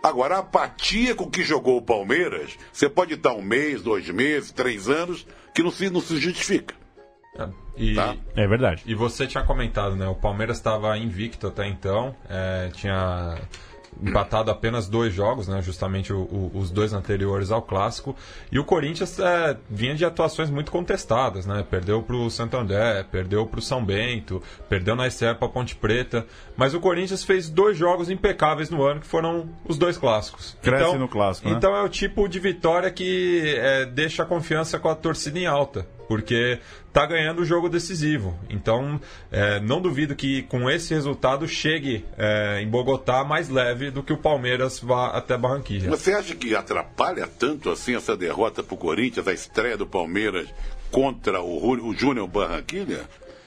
Agora, 0.02 0.36
a 0.36 0.38
apatia 0.38 1.14
com 1.14 1.28
que 1.28 1.42
jogou 1.42 1.76
o 1.76 1.82
Palmeiras, 1.82 2.56
você 2.72 2.88
pode 2.88 3.14
estar 3.14 3.32
um 3.34 3.42
mês, 3.42 3.82
dois 3.82 4.08
meses, 4.08 4.52
três 4.52 4.88
anos, 4.88 5.26
que 5.54 5.62
não 5.62 5.70
se, 5.70 5.90
não 5.90 6.00
se 6.00 6.16
justifica. 6.16 6.74
É, 7.36 7.48
E, 7.78 7.94
Tá. 7.94 8.14
É 8.36 8.46
verdade. 8.46 8.82
e 8.86 8.94
você 8.94 9.26
tinha 9.26 9.44
comentado, 9.44 9.94
né? 9.96 10.06
O 10.08 10.14
Palmeiras 10.14 10.56
estava 10.58 10.96
invicto 10.98 11.46
até 11.46 11.66
então, 11.66 12.14
é, 12.28 12.68
tinha 12.72 13.36
empatado 14.00 14.50
apenas 14.50 14.86
dois 14.88 15.12
jogos, 15.12 15.48
né? 15.48 15.60
Justamente 15.60 16.12
o- 16.12 16.18
o- 16.20 16.50
os 16.54 16.70
dois 16.70 16.92
anteriores 16.92 17.50
ao 17.50 17.60
clássico. 17.62 18.14
E 18.52 18.58
o 18.58 18.62
Corinthians 18.64 19.18
é, 19.18 19.56
vinha 19.68 19.94
de 19.94 20.04
atuações 20.04 20.50
muito 20.50 20.70
contestadas, 20.70 21.46
né? 21.46 21.64
Perdeu 21.68 22.02
para 22.02 22.14
o 22.14 22.30
Santo 22.30 22.56
André, 22.56 23.04
perdeu 23.10 23.44
para 23.46 23.58
o 23.58 23.62
São 23.62 23.84
Bento, 23.84 24.40
perdeu 24.68 24.94
na 24.94 25.06
estreia 25.08 25.34
para 25.34 25.48
Ponte 25.48 25.74
Preta. 25.74 26.24
Mas 26.56 26.74
o 26.74 26.80
Corinthians 26.80 27.24
fez 27.24 27.48
dois 27.48 27.76
jogos 27.76 28.08
impecáveis 28.10 28.70
no 28.70 28.84
ano, 28.84 29.00
que 29.00 29.06
foram 29.06 29.48
os 29.66 29.76
dois 29.78 29.96
clássicos. 29.96 30.56
Cresce 30.62 30.96
no 30.98 31.08
clássico, 31.08 31.48
né? 31.48 31.56
Então 31.56 31.74
é 31.74 31.82
o 31.82 31.88
tipo 31.88 32.28
de 32.28 32.38
vitória 32.38 32.90
que 32.92 33.54
é, 33.56 33.84
deixa 33.86 34.22
a 34.22 34.26
confiança 34.26 34.78
com 34.78 34.88
a 34.88 34.94
torcida 34.94 35.38
em 35.40 35.46
alta, 35.46 35.86
porque 36.08 36.58
tá 36.92 37.04
ganhando 37.06 37.42
o 37.42 37.44
jogo 37.44 37.68
decisivo. 37.68 38.36
Então, 38.48 38.98
é, 39.30 39.60
não 39.60 39.80
duvido 39.80 40.16
que 40.16 40.42
com 40.44 40.68
esse 40.68 40.94
resultado 40.94 41.46
chegue 41.46 42.04
é, 42.16 42.60
em 42.62 42.66
Bogotá 42.68 43.22
mais 43.22 43.48
leve 43.48 43.90
do 43.90 44.02
que 44.02 44.12
o 44.12 44.16
Palmeiras 44.16 44.80
vá 44.80 45.08
até 45.08 45.36
Barranquilla. 45.36 45.90
Você 45.96 46.12
acha 46.14 46.34
que 46.34 46.54
atrapalha 46.56 47.26
tanto 47.28 47.70
assim 47.70 47.94
essa 47.94 48.16
derrota 48.16 48.62
para 48.62 48.74
o 48.74 48.78
Corinthians, 48.78 49.28
a 49.28 49.32
estreia 49.32 49.76
do 49.76 49.86
Palmeiras 49.86 50.48
contra 50.90 51.40
o, 51.42 51.88
o 51.88 51.94
Júnior 51.94 52.26
Barranquilha? 52.26 53.02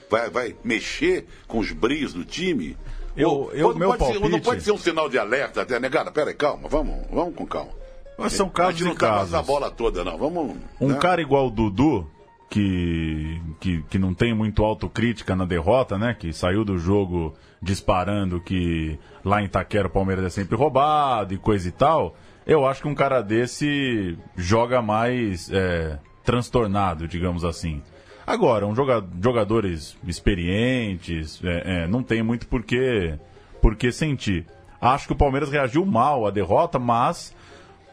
Vai, 0.08 0.30
vai 0.30 0.56
mexer 0.62 1.26
com 1.48 1.58
os 1.58 1.72
brios 1.72 2.12
do 2.14 2.24
time? 2.24 2.76
Eu- 3.16 3.50
eu- 3.54 3.74
meu 3.74 3.88
pode 3.88 4.04
ser- 4.06 4.14
não 4.14 4.20
palpite- 4.20 4.44
pode 4.44 4.62
ser 4.62 4.72
um 4.72 4.78
sinal 4.78 5.08
de 5.08 5.18
alerta 5.18 5.62
até, 5.62 5.80
negada? 5.80 6.10
Peraí, 6.12 6.34
calma, 6.34 6.68
vamos, 6.68 7.06
vamos 7.10 7.34
com 7.34 7.44
calma. 7.46 7.72
Mas 8.16 8.34
são 8.34 8.46
a 8.46 8.50
casos 8.50 8.80
e 8.82 8.84
não 8.84 8.94
tá 8.94 9.08
casos. 9.08 9.32
nessa 9.32 9.42
bola 9.42 9.70
toda, 9.70 10.04
não. 10.04 10.16
Vamos. 10.16 10.56
Um 10.80 10.88
né? 10.88 10.98
cara 10.98 11.20
igual 11.20 11.46
o 11.48 11.50
Dudu, 11.50 12.08
que, 12.52 13.40
que, 13.58 13.82
que 13.88 13.98
não 13.98 14.12
tem 14.12 14.34
muito 14.34 14.62
autocrítica 14.62 15.34
na 15.34 15.46
derrota, 15.46 15.96
né? 15.96 16.12
Que 16.12 16.34
saiu 16.34 16.66
do 16.66 16.76
jogo 16.76 17.32
disparando 17.62 18.38
que 18.42 18.98
lá 19.24 19.40
em 19.40 19.46
Itaquera 19.46 19.88
o 19.88 19.90
Palmeiras 19.90 20.22
é 20.22 20.28
sempre 20.28 20.54
roubado 20.54 21.32
e 21.32 21.38
coisa 21.38 21.66
e 21.66 21.72
tal. 21.72 22.14
Eu 22.46 22.66
acho 22.66 22.82
que 22.82 22.88
um 22.88 22.94
cara 22.94 23.22
desse 23.22 24.18
joga 24.36 24.82
mais 24.82 25.50
é, 25.50 25.98
transtornado, 26.22 27.08
digamos 27.08 27.42
assim. 27.42 27.80
Agora, 28.26 28.66
um 28.66 28.74
joga, 28.74 29.02
jogadores 29.22 29.96
experientes, 30.06 31.40
é, 31.42 31.84
é, 31.84 31.86
não 31.86 32.02
tem 32.02 32.22
muito 32.22 32.46
por 32.46 32.62
que, 32.62 33.14
por 33.62 33.76
que 33.76 33.90
sentir. 33.90 34.44
Acho 34.78 35.06
que 35.06 35.14
o 35.14 35.16
Palmeiras 35.16 35.50
reagiu 35.50 35.86
mal 35.86 36.26
à 36.26 36.30
derrota, 36.30 36.78
mas 36.78 37.34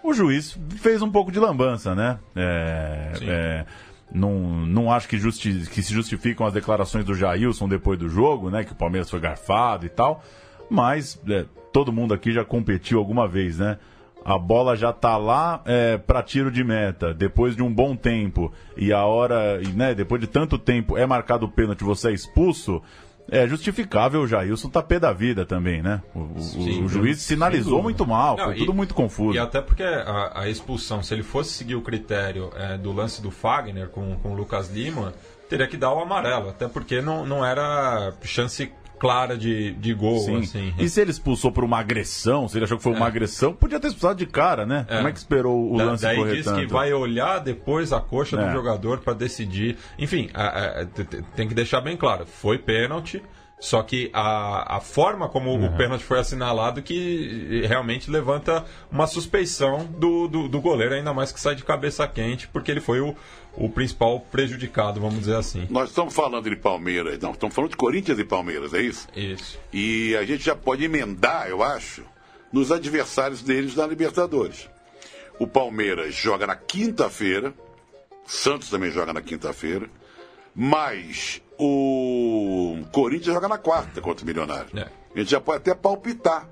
o 0.03 0.13
juiz 0.13 0.59
fez 0.81 1.01
um 1.01 1.09
pouco 1.09 1.31
de 1.31 1.39
lambança, 1.39 1.95
né? 1.95 2.19
É, 2.35 3.13
é, 3.21 3.65
não, 4.11 4.65
não 4.65 4.91
acho 4.91 5.07
que, 5.07 5.17
justi 5.17 5.67
que 5.71 5.83
se 5.83 5.93
justificam 5.93 6.45
as 6.45 6.53
declarações 6.53 7.05
do 7.05 7.13
Jailson 7.13 7.67
depois 7.67 7.97
do 7.97 8.09
jogo, 8.09 8.49
né? 8.49 8.63
Que 8.63 8.71
o 8.71 8.75
Palmeiras 8.75 9.09
foi 9.09 9.19
garfado 9.19 9.85
e 9.85 9.89
tal. 9.89 10.23
Mas 10.69 11.19
é, 11.27 11.45
todo 11.71 11.93
mundo 11.93 12.13
aqui 12.13 12.31
já 12.31 12.43
competiu 12.43 12.99
alguma 12.99 13.27
vez, 13.27 13.59
né? 13.59 13.77
A 14.23 14.37
bola 14.37 14.75
já 14.75 14.91
tá 14.91 15.15
lá 15.17 15.61
é, 15.65 15.97
para 15.97 16.21
tiro 16.21 16.51
de 16.51 16.63
meta, 16.63 17.13
depois 17.13 17.55
de 17.55 17.63
um 17.63 17.73
bom 17.73 17.95
tempo, 17.95 18.51
e 18.75 18.91
a 18.91 19.05
hora, 19.05 19.59
né, 19.73 19.95
depois 19.95 20.19
de 20.19 20.27
tanto 20.27 20.57
tempo 20.57 20.97
é 20.97 21.05
marcado 21.05 21.45
o 21.45 21.49
pênalti, 21.49 21.85
você 21.85 22.09
é 22.09 22.13
expulso, 22.13 22.81
é 23.31 23.47
justificável 23.47 24.21
o 24.21 24.27
Jailson 24.27 24.69
tá 24.69 24.81
pé 24.81 24.99
da 24.99 25.11
vida 25.13 25.45
também, 25.45 25.81
né? 25.81 26.01
O, 26.15 26.19
o- 26.37 26.41
Sim, 26.41 26.83
o 26.83 26.87
juiz 26.89 27.21
sinalizou 27.21 27.81
muito 27.83 28.05
mal, 28.05 28.37
Não, 28.37 28.45
foi 28.45 28.55
e- 28.55 28.59
tudo 28.59 28.73
muito 28.73 28.93
confuso. 28.93 29.35
E 29.35 29.39
até 29.39 29.61
porque 29.61 29.83
a, 29.83 30.41
a 30.41 30.49
expulsão, 30.49 31.01
se 31.03 31.13
ele 31.13 31.23
fosse 31.23 31.51
seguir 31.53 31.75
o 31.75 31.81
critério 31.81 32.51
é, 32.55 32.77
do 32.77 32.91
lance 32.91 33.21
do 33.21 33.31
Fagner 33.31 33.89
com, 33.89 34.15
com 34.17 34.31
o 34.31 34.35
Lucas 34.35 34.69
Lima, 34.69 35.13
teria 35.49 35.67
que 35.67 35.77
dar 35.77 35.91
o 35.93 35.99
amarelo, 35.99 36.49
até 36.49 36.67
porque 36.67 37.01
não, 37.01 37.25
não 37.25 37.43
era 37.45 38.13
chance 38.23 38.71
clara 38.99 39.37
de, 39.37 39.71
de 39.73 39.93
gol, 39.93 40.19
Sim. 40.19 40.37
assim. 40.39 40.73
E 40.77 40.89
se 40.89 40.99
ele 41.01 41.11
expulsou 41.11 41.51
por 41.51 41.63
uma 41.63 41.79
agressão, 41.79 42.47
se 42.47 42.57
ele 42.57 42.65
achou 42.65 42.77
que 42.77 42.83
foi 42.83 42.93
uma 42.93 43.05
É. 43.05 43.07
agressão, 43.07 43.53
podia 43.53 43.79
ter 43.79 43.87
expulsado 43.87 44.19
de 44.19 44.25
cara, 44.25 44.65
né? 44.65 44.85
É. 44.89 44.97
Como 44.97 45.07
é 45.07 45.11
que 45.11 45.17
esperou 45.17 45.73
o 45.73 45.77
Da- 45.77 45.85
lance 45.85 46.03
daí 46.03 46.17
correr 46.17 46.35
diz 46.35 46.45
tanto? 46.45 46.59
que 46.59 46.67
vai 46.67 46.91
olhar 46.93 47.39
depois 47.39 47.93
a 47.93 47.99
coxa 48.01 48.39
É. 48.39 48.45
do 48.45 48.51
jogador 48.51 48.99
para 48.99 49.13
decidir. 49.13 49.77
Enfim, 49.97 50.29
a- 50.33 50.81
a- 50.81 50.85
tem 51.35 51.47
que 51.47 51.53
deixar 51.53 51.81
bem 51.81 51.95
claro, 51.95 52.25
foi 52.25 52.57
pênalti. 52.57 53.23
Só 53.59 53.83
que 53.83 54.09
a, 54.13 54.77
a 54.77 54.79
forma 54.79 55.27
como 55.27 55.53
o 55.53 55.75
pênalti 55.75 56.03
foi 56.03 56.17
assinalado 56.17 56.81
que 56.81 57.65
realmente 57.67 58.09
levanta 58.09 58.65
uma 58.89 59.05
suspeição 59.05 59.85
do, 59.85 60.29
do, 60.29 60.47
do 60.47 60.61
goleiro, 60.61 60.95
ainda 60.95 61.13
mais 61.13 61.33
que 61.33 61.39
sai 61.39 61.55
de 61.55 61.63
cabeça 61.65 62.07
quente, 62.07 62.47
porque 62.47 62.71
ele 62.71 62.79
foi 62.79 63.01
o, 63.01 63.13
o 63.53 63.69
principal 63.69 64.21
prejudicado, 64.31 65.01
vamos 65.01 65.19
dizer 65.19 65.35
assim. 65.35 65.67
Nós 65.69 65.89
estamos 65.89 66.13
falando 66.13 66.49
de 66.49 66.55
Palmeiras, 66.55 67.19
não, 67.19 67.31
estamos 67.31 67.53
falando 67.53 67.71
de 67.71 67.77
Corinthians 67.77 68.17
e 68.17 68.23
Palmeiras, 68.23 68.73
é 68.73 68.81
isso? 68.81 69.07
Isso. 69.13 69.59
E 69.73 70.15
a 70.15 70.23
gente 70.23 70.43
já 70.43 70.55
pode 70.55 70.85
emendar, 70.85 71.49
eu 71.49 71.61
acho, 71.61 72.03
nos 72.53 72.71
adversários 72.71 73.41
deles 73.41 73.75
na 73.75 73.85
Libertadores. 73.85 74.69
O 75.37 75.45
Palmeiras 75.45 76.15
joga 76.15 76.47
na 76.47 76.55
quinta-feira, 76.55 77.53
Santos 78.25 78.69
também 78.69 78.89
joga 78.89 79.11
na 79.11 79.21
quinta-feira, 79.21 79.89
mas 80.55 81.41
o 81.59 82.77
Corinthians 82.91 83.33
joga 83.33 83.47
na 83.47 83.57
quarta 83.57 84.01
contra 84.01 84.23
o 84.23 84.27
Milionário. 84.27 84.69
É. 84.75 84.87
A 85.15 85.19
gente 85.19 85.31
já 85.31 85.39
pode 85.41 85.57
até 85.57 85.73
palpitar. 85.75 86.47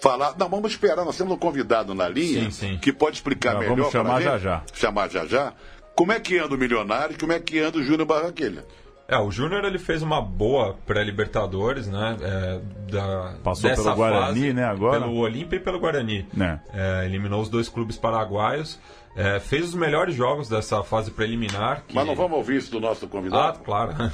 Falar, 0.00 0.34
não, 0.38 0.48
vamos 0.48 0.70
esperar, 0.72 1.04
nós 1.04 1.16
temos 1.16 1.34
um 1.34 1.36
convidado 1.36 1.94
na 1.94 2.08
linha 2.08 2.44
Sim, 2.44 2.50
sim. 2.50 2.78
que 2.78 2.90
pode 2.90 3.16
explicar 3.16 3.58
melhor. 3.58 3.76
vamos 3.76 3.92
chamar 3.92 4.22
já 4.22 4.38
já. 4.38 4.62
Chamar 4.72 5.10
já 5.10 5.26
já. 5.26 5.52
Como 5.94 6.10
é 6.12 6.18
que 6.18 6.38
anda 6.38 6.54
o 6.54 6.58
Milionário 6.58 7.14
e 7.14 7.18
como 7.18 7.32
é 7.32 7.38
que 7.38 7.58
anda 7.58 7.76
o 7.78 7.82
Júnior 7.82 8.06
Barranquilha. 8.06 8.64
É, 9.06 9.18
o 9.18 9.30
Júnior 9.30 9.62
ele 9.64 9.78
fez 9.78 10.00
uma 10.02 10.22
boa 10.22 10.74
pré-Libertadores, 10.86 11.86
né? 11.88 12.16
É, 12.22 12.60
da, 12.92 13.34
Passou 13.42 13.68
dessa 13.68 13.82
pelo 13.82 13.96
Guarani, 13.96 14.26
fase, 14.26 14.52
né, 14.54 14.64
agora? 14.64 15.00
Pelo 15.00 15.16
Olímpia 15.16 15.56
e 15.56 15.60
pelo 15.60 15.78
Guarani. 15.80 16.26
Né. 16.32 16.60
É, 16.72 17.04
eliminou 17.04 17.42
os 17.42 17.50
dois 17.50 17.68
clubes 17.68 17.98
paraguaios. 17.98 18.78
É, 19.16 19.38
fez 19.40 19.66
os 19.66 19.74
melhores 19.74 20.14
jogos 20.14 20.48
dessa 20.48 20.82
fase 20.84 21.10
preliminar. 21.10 21.82
que- 21.86 21.94
Mas 21.94 22.06
não 22.06 22.14
vamos 22.14 22.38
ouvir 22.38 22.56
isso 22.58 22.70
do 22.70 22.80
nosso 22.80 23.04
Ah, 23.04 23.08
convidado? 23.08 23.58
claro. 23.58 23.92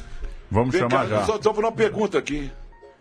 Vamos 0.50 0.72
Vem 0.72 0.82
chamar 0.82 1.04
cá, 1.04 1.06
já. 1.06 1.24
Só, 1.24 1.40
só 1.40 1.52
por 1.52 1.64
uma 1.64 1.72
pergunta 1.72 2.18
aqui. 2.18 2.50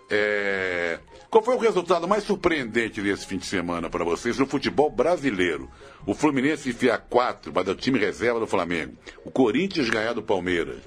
É, 0.09 0.99
Qual 1.29 1.43
foi 1.43 1.55
o 1.55 1.59
resultado 1.59 2.07
mais 2.07 2.23
surpreendente 2.23 3.01
desse 3.01 3.25
fim 3.25 3.37
de 3.37 3.45
semana 3.45 3.89
para 3.89 4.05
vocês 4.05 4.37
no 4.39 4.45
futebol 4.45 4.89
brasileiro? 4.89 5.69
O 6.05 6.13
Fluminense 6.13 6.69
enfiar 6.69 6.97
quatro, 7.09 7.51
mas 7.53 7.67
é 7.67 7.71
o 7.71 7.75
time 7.75 7.99
reserva 7.99 8.39
do 8.39 8.47
Flamengo. 8.47 8.93
O 9.25 9.31
Corinthians 9.31 9.89
ganhar 9.89 10.13
do 10.13 10.23
Palmeiras. 10.23 10.77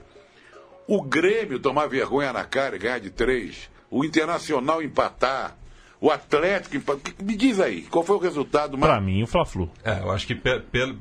O 0.87 1.03
Grêmio 1.03 1.59
tomar 1.59 1.87
vergonha 1.87 2.33
na 2.33 2.45
cara 2.45 2.77
e 2.77 2.79
ganhar 2.79 2.99
de 2.99 3.11
três. 3.11 3.69
O 3.91 4.05
Internacional 4.05 4.83
empatar. 4.83 5.55
O 6.01 6.11
Atlético 6.11 6.77
empatar. 6.77 7.13
Me 7.23 7.37
diz 7.37 7.61
aí, 7.61 7.83
qual 7.83 8.03
foi 8.03 8.17
o 8.17 8.21
resultado 8.21 8.79
mais. 8.79 8.91
Pra 8.91 9.03
mim, 9.03 9.23
o 9.23 9.27
Fla-Flu. 9.27 9.69
É, 9.85 10.01
eu 10.01 10.11
acho 10.11 10.27
que 10.27 10.41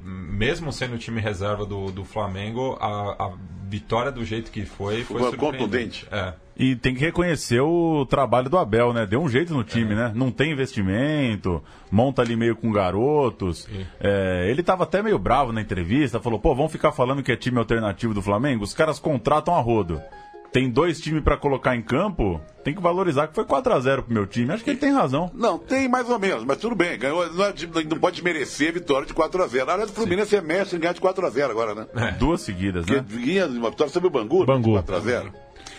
mesmo 0.03 0.73
sendo 0.73 0.95
o 0.95 0.97
time 0.97 1.21
reserva 1.21 1.65
do, 1.65 1.91
do 1.91 2.03
Flamengo, 2.03 2.77
a, 2.81 3.27
a 3.27 3.33
vitória 3.67 4.11
do 4.11 4.23
jeito 4.23 4.51
que 4.51 4.65
foi 4.65 5.03
foi 5.03 5.21
Foi 5.21 5.37
contundente. 5.37 6.07
É. 6.11 6.33
E 6.59 6.75
tem 6.75 6.95
que 6.95 7.01
reconhecer 7.01 7.59
o 7.59 8.03
trabalho 8.05 8.49
do 8.49 8.57
Abel, 8.57 8.91
né? 8.91 9.05
Deu 9.05 9.21
um 9.21 9.29
jeito 9.29 9.53
no 9.53 9.63
time, 9.63 9.93
né? 9.93 10.11
Não 10.15 10.31
tem 10.31 10.51
investimento, 10.51 11.63
monta 11.91 12.23
ali 12.23 12.35
meio 12.35 12.55
com 12.55 12.71
garotos. 12.71 13.67
É, 13.99 14.47
ele 14.49 14.63
tava 14.63 14.83
até 14.83 15.03
meio 15.03 15.19
bravo 15.19 15.53
na 15.53 15.61
entrevista, 15.61 16.19
falou, 16.19 16.39
pô, 16.39 16.55
vamos 16.55 16.71
ficar 16.71 16.91
falando 16.91 17.21
que 17.21 17.31
é 17.31 17.35
time 17.35 17.59
alternativo 17.59 18.11
do 18.11 18.23
Flamengo? 18.23 18.63
Os 18.63 18.73
caras 18.73 18.97
contratam 18.97 19.55
a 19.55 19.59
rodo. 19.59 20.01
Tem 20.51 20.69
dois 20.69 20.99
times 20.99 21.23
pra 21.23 21.37
colocar 21.37 21.75
em 21.75 21.81
campo, 21.81 22.41
tem 22.63 22.73
que 22.73 22.81
valorizar 22.81 23.27
que 23.27 23.35
foi 23.35 23.45
4 23.45 23.73
a 23.73 23.79
0 23.79 24.03
pro 24.03 24.13
meu 24.13 24.25
time. 24.25 24.51
Acho 24.53 24.63
que 24.63 24.69
ele 24.71 24.79
tem 24.79 24.91
razão. 24.93 25.29
Não, 25.33 25.57
tem 25.59 25.87
mais 25.87 26.09
ou 26.09 26.17
menos, 26.17 26.43
mas 26.43 26.57
tudo 26.57 26.73
bem. 26.75 26.97
Ganhou, 26.97 27.31
não, 27.33 27.45
é 27.45 27.53
não 27.89 27.99
pode 27.99 28.15
desmerecer 28.15 28.69
a 28.69 28.71
vitória 28.73 29.05
de 29.05 29.13
4x0. 29.13 29.69
Aliás, 29.69 29.89
o 29.91 29.93
Fluminense 29.93 30.35
é 30.35 30.41
mestre 30.41 30.77
em 30.77 30.79
ganhar 30.79 30.93
de 30.93 31.01
4x0 31.01 31.49
agora, 31.51 31.75
né? 31.75 32.15
Duas 32.17 32.41
seguidas, 32.41 32.85
Porque 32.85 32.99
né? 33.01 33.05
vinha 33.07 33.47
de 33.47 33.57
uma 33.57 33.69
vitória 33.69 33.91
sobre 33.91 34.07
o 34.07 34.11
Bangu, 34.11 34.45
Bangu. 34.45 34.73
4x0. 34.81 35.31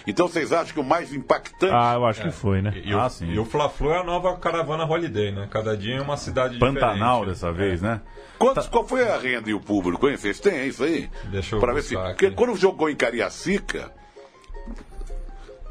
Então 0.07 0.27
vocês 0.29 0.53
acham 0.53 0.73
que 0.73 0.81
o 0.81 0.85
mais 0.85 1.13
impactante. 1.13 1.73
Ah, 1.75 1.95
eu 1.97 2.07
acho 2.07 2.23
que 2.23 2.31
foi, 2.31 2.63
né? 2.63 2.73
E, 2.85 2.95
o- 2.95 3.01
Ah, 3.01 3.09
sim. 3.11 3.31
e 3.31 3.39
o 3.39 3.45
Fla-Flu 3.45 3.91
é 3.91 3.99
a 4.01 4.05
nova 4.05 4.37
caravana 4.39 4.85
Holiday, 4.87 5.33
né? 5.33 5.49
Cada 5.51 5.77
dia 5.77 5.97
em 5.97 6.01
uma 6.01 6.17
cidade 6.17 6.59
Pantanal 6.59 7.21
diferente. 7.21 7.27
dessa 7.29 7.53
vez, 7.53 7.83
né? 7.83 8.01
Quantos, 8.39 8.69
Qual 8.69 8.87
foi 8.87 9.07
a 9.07 9.19
renda 9.19 9.51
e 9.51 9.55
o 9.55 9.61
público, 9.61 10.09
hein? 10.09 10.17
Vocês 10.17 10.39
têm 10.41 10.67
isso 10.69 10.85
aí? 10.85 11.11
Deixa 11.31 11.57
eu 11.57 11.61
Pra 11.61 11.75
ver 11.75 11.83
se. 11.83 11.95
Porque 11.95 12.31
quando 12.31 12.55
jogou 12.57 12.89
em 12.89 12.95
Cariacica. 12.97 13.93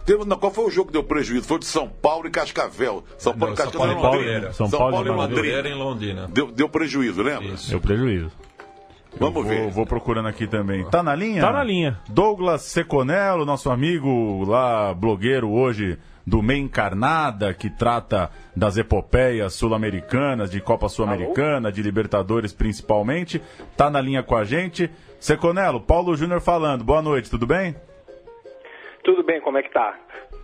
Teve, 0.07 0.23
não, 0.23 0.37
qual 0.37 0.53
foi 0.53 0.63
o 0.63 0.69
jogo 0.71 0.87
que 0.87 0.93
deu 0.93 1.03
prejuízo? 1.03 1.45
Foi 1.45 1.59
de 1.59 1.65
São 1.65 1.89
Paulo 1.89 2.27
e 2.27 2.31
Cascavel. 2.31 3.03
São 3.17 3.37
Paulo 3.37 3.53
e 3.53 3.57
Não, 3.57 3.57
São 3.57 3.65
Cascavel 3.65 4.01
Paulo 4.01 4.15
não, 4.15 4.21
e 4.21 4.25
Londrina. 4.25 4.53
São 4.53 4.69
São 4.69 4.79
Paulo 4.79 4.93
Paulo 4.93 5.07
e 5.07 5.11
e 5.11 5.13
Londrina. 5.13 5.69
em 5.69 5.73
Londrina. 5.73 6.27
Deu, 6.29 6.49
deu 6.49 6.69
prejuízo, 6.69 7.21
lembra? 7.21 7.49
Isso. 7.49 7.69
Deu 7.69 7.81
prejuízo. 7.81 8.31
Vamos 9.19 9.45
ver. 9.45 9.63
Vou, 9.63 9.71
vou 9.71 9.85
procurando 9.85 10.29
aqui 10.29 10.47
também. 10.47 10.85
Tá 10.85 11.03
na 11.03 11.13
linha? 11.13 11.41
Tá 11.41 11.51
na 11.51 11.61
linha. 11.61 11.99
Douglas 12.07 12.61
Seconello, 12.61 13.45
nosso 13.45 13.69
amigo 13.69 14.45
lá, 14.45 14.93
blogueiro 14.93 15.49
hoje 15.49 15.97
do 16.25 16.41
Meia 16.41 16.61
Encarnada, 16.61 17.53
que 17.53 17.69
trata 17.69 18.29
das 18.55 18.77
epopeias 18.77 19.53
sul-americanas, 19.55 20.49
de 20.49 20.61
Copa 20.61 20.87
Sul-Americana, 20.87 21.69
de 21.69 21.81
Libertadores 21.81 22.53
principalmente. 22.53 23.41
Tá 23.75 23.89
na 23.89 23.99
linha 23.99 24.23
com 24.23 24.37
a 24.37 24.45
gente. 24.45 24.89
Seconello, 25.19 25.81
Paulo 25.81 26.15
Júnior 26.15 26.39
falando. 26.39 26.85
Boa 26.85 27.01
noite, 27.01 27.29
tudo 27.29 27.45
bem? 27.45 27.75
Tudo 29.07 29.23
bem, 29.23 29.39
como 29.39 29.57
é 29.57 29.63
que 29.63 29.71
tá? 29.71 29.97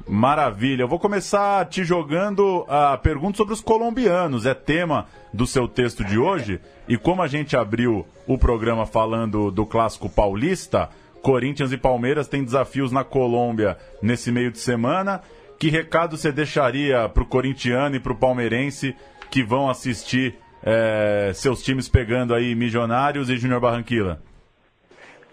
Maravilha. 0.08 0.84
Eu 0.84 0.88
vou 0.88 0.98
começar 0.98 1.66
te 1.66 1.84
jogando 1.84 2.66
a 2.70 2.98
pergunta 2.98 3.36
sobre 3.36 3.54
os 3.54 3.60
colombianos. 3.60 4.46
É 4.46 4.54
tema 4.54 5.06
do 5.34 5.46
seu 5.46 5.68
texto 5.68 6.02
de 6.02 6.18
hoje. 6.18 6.62
E 6.88 6.96
como 6.96 7.22
a 7.22 7.28
gente 7.28 7.58
abriu 7.58 8.08
o 8.26 8.38
programa 8.38 8.86
falando 8.86 9.52
do 9.52 9.66
clássico 9.66 10.10
paulista, 10.10 10.90
Corinthians 11.22 11.74
e 11.74 11.78
Palmeiras 11.78 12.30
têm 12.30 12.42
desafios 12.42 12.90
na 12.90 13.04
Colômbia 13.04 13.78
nesse 14.02 14.32
meio 14.32 14.50
de 14.50 14.60
semana. 14.60 15.22
Que 15.60 15.70
recado 15.70 16.16
você 16.16 16.32
deixaria 16.32 17.10
para 17.10 17.24
o 17.24 17.28
corintiano 17.28 17.98
e 17.98 18.00
para 18.00 18.14
o 18.14 18.18
palmeirense 18.18 18.96
que 19.30 19.44
vão 19.44 19.70
assistir 19.70 20.38
eh, 20.64 21.32
seus 21.34 21.62
times 21.62 21.90
pegando 21.90 22.34
aí 22.34 22.56
Milionários 22.56 23.30
e 23.30 23.36
Júnior 23.36 23.60
Barranquilla? 23.60 24.22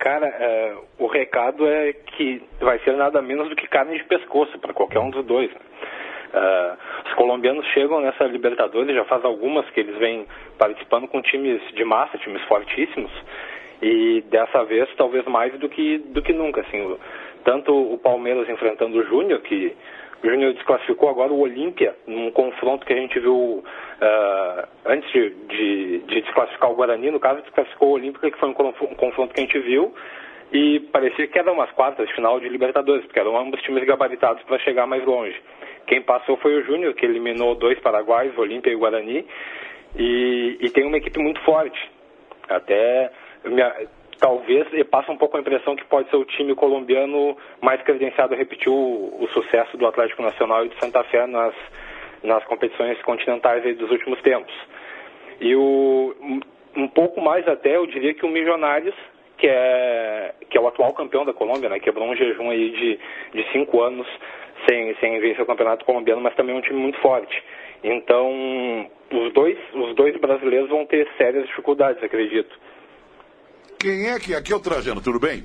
Cara, 0.00 0.26
é, 0.26 0.74
o 0.98 1.06
recado 1.06 1.66
é 1.68 1.92
que 1.92 2.42
vai 2.58 2.78
ser 2.80 2.96
nada 2.96 3.20
menos 3.20 3.48
do 3.50 3.54
que 3.54 3.68
carne 3.68 3.98
de 3.98 4.04
pescoço 4.04 4.58
para 4.58 4.72
qualquer 4.72 4.98
um 4.98 5.10
dos 5.10 5.24
dois. 5.26 5.50
né? 5.52 5.60
É, 6.32 6.72
os 7.08 7.14
colombianos 7.14 7.66
chegam 7.74 8.00
nessa 8.00 8.24
Libertadores, 8.24 8.94
já 8.94 9.04
faz 9.04 9.22
algumas 9.24 9.68
que 9.70 9.80
eles 9.80 9.96
vêm 9.98 10.26
participando 10.58 11.06
com 11.06 11.20
times 11.20 11.60
de 11.74 11.84
massa, 11.84 12.16
times 12.18 12.42
fortíssimos, 12.44 13.12
e 13.82 14.22
dessa 14.30 14.64
vez 14.64 14.88
talvez 14.96 15.24
mais 15.26 15.52
do 15.58 15.68
que, 15.68 15.98
do 15.98 16.22
que 16.22 16.32
nunca. 16.32 16.62
Assim, 16.62 16.80
o- 16.80 16.98
tanto 17.44 17.74
o 17.74 17.98
Palmeiras 17.98 18.48
enfrentando 18.48 18.98
o 18.98 19.04
Júnior, 19.04 19.40
que 19.40 19.76
o 20.22 20.28
Júnior 20.30 20.52
desclassificou 20.54 21.08
agora 21.08 21.32
o 21.32 21.40
Olímpia, 21.40 21.94
num 22.06 22.30
confronto 22.30 22.84
que 22.86 22.92
a 22.92 22.96
gente 22.96 23.18
viu 23.18 23.64
ah, 24.00 24.68
antes 24.86 25.10
de, 25.12 25.30
de- 25.30 25.98
de 26.00 26.20
desclassificar 26.22 26.70
o 26.70 26.74
Guarani, 26.74 27.10
no 27.10 27.20
caso, 27.20 27.40
desclassificou 27.42 27.88
o 27.90 27.92
Olímpica, 27.92 28.30
que 28.30 28.38
foi 28.38 28.48
um 28.48 28.54
conf- 28.54 28.96
confronto 28.96 29.32
que 29.34 29.40
a 29.40 29.44
gente 29.44 29.58
viu, 29.60 29.94
e 30.52 30.80
parecia 30.92 31.26
que 31.28 31.38
eram 31.38 31.54
umas 31.54 31.70
quartas 31.72 32.10
final 32.10 32.40
de 32.40 32.48
Libertadores, 32.48 33.04
porque 33.04 33.20
eram 33.20 33.38
ambos 33.38 33.62
times 33.62 33.84
gabaritados 33.84 34.42
para 34.44 34.58
chegar 34.58 34.86
mais 34.86 35.04
longe. 35.04 35.40
Quem 35.86 36.02
passou 36.02 36.36
foi 36.38 36.54
o 36.56 36.64
Júnior, 36.64 36.92
que 36.94 37.06
eliminou 37.06 37.54
dois 37.54 37.78
paraguaios, 37.80 38.36
Olímpia 38.36 38.72
e 38.72 38.76
Guarani, 38.76 39.24
e, 39.96 40.58
e 40.60 40.70
tem 40.70 40.84
uma 40.84 40.96
equipe 40.98 41.18
muito 41.18 41.40
forte. 41.42 41.78
Até 42.48 43.10
talvez 44.20 44.68
passa 44.88 45.10
um 45.10 45.16
pouco 45.16 45.36
a 45.36 45.40
impressão 45.40 45.74
que 45.74 45.84
pode 45.86 46.08
ser 46.10 46.16
o 46.16 46.24
time 46.24 46.54
colombiano 46.54 47.36
mais 47.60 47.80
credenciado 47.82 48.34
a 48.34 48.36
repetir 48.36 48.68
o, 48.68 49.16
o 49.18 49.28
sucesso 49.32 49.76
do 49.76 49.86
Atlético 49.86 50.22
Nacional 50.22 50.64
e 50.64 50.68
de 50.68 50.78
Santa 50.78 51.02
Fé 51.04 51.26
nas, 51.26 51.54
nas 52.22 52.44
competições 52.44 53.00
continentais 53.02 53.76
dos 53.76 53.90
últimos 53.90 54.20
tempos. 54.20 54.54
E 55.40 55.56
o, 55.56 56.14
um 56.76 56.86
pouco 56.88 57.20
mais 57.20 57.48
até, 57.48 57.76
eu 57.76 57.86
diria 57.86 58.14
que 58.14 58.26
o 58.26 58.28
Milionários, 58.28 58.94
que 59.38 59.48
é, 59.48 60.34
que 60.50 60.58
é 60.58 60.60
o 60.60 60.68
atual 60.68 60.92
campeão 60.92 61.24
da 61.24 61.32
Colômbia, 61.32 61.70
né, 61.70 61.80
quebrou 61.80 62.06
um 62.06 62.14
jejum 62.14 62.50
aí 62.50 62.70
de, 62.70 62.98
de 63.32 63.52
cinco 63.52 63.80
anos 63.80 64.06
sem, 64.68 64.94
sem 64.96 65.18
vencer 65.18 65.42
o 65.42 65.46
campeonato 65.46 65.84
colombiano, 65.86 66.20
mas 66.20 66.34
também 66.34 66.54
é 66.54 66.58
um 66.58 66.62
time 66.62 66.78
muito 66.78 66.98
forte. 66.98 67.42
Então, 67.82 68.86
os 69.10 69.32
dois, 69.32 69.58
os 69.72 69.94
dois 69.94 70.14
brasileiros 70.18 70.68
vão 70.68 70.84
ter 70.84 71.08
sérias 71.16 71.46
dificuldades, 71.46 72.02
acredito. 72.04 72.54
Quem 73.80 74.10
é 74.10 74.20
que. 74.20 74.34
Aqui 74.34 74.52
é 74.52 74.56
o 74.56 74.60
Trajano, 74.60 75.00
tudo 75.00 75.18
bem? 75.18 75.44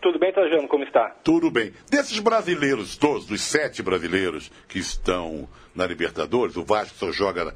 Tudo 0.00 0.20
bem, 0.20 0.32
Trajano, 0.32 0.68
como 0.68 0.84
está? 0.84 1.10
Tudo 1.24 1.50
bem. 1.50 1.72
Desses 1.90 2.20
brasileiros 2.20 2.96
todos, 2.96 3.26
dos 3.26 3.42
sete 3.42 3.82
brasileiros 3.82 4.50
que 4.68 4.78
estão 4.78 5.48
na 5.74 5.84
Libertadores, 5.84 6.56
o 6.56 6.64
Vasco 6.64 6.96
só 6.96 7.10
joga 7.10 7.52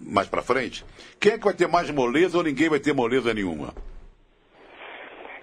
mais 0.00 0.28
pra 0.28 0.42
frente, 0.42 0.84
quem 1.20 1.32
é 1.32 1.38
que 1.38 1.44
vai 1.44 1.54
ter 1.54 1.66
mais 1.66 1.90
moleza 1.90 2.38
ou 2.38 2.44
ninguém 2.44 2.68
vai 2.68 2.78
ter 2.78 2.94
moleza 2.94 3.34
nenhuma? 3.34 3.74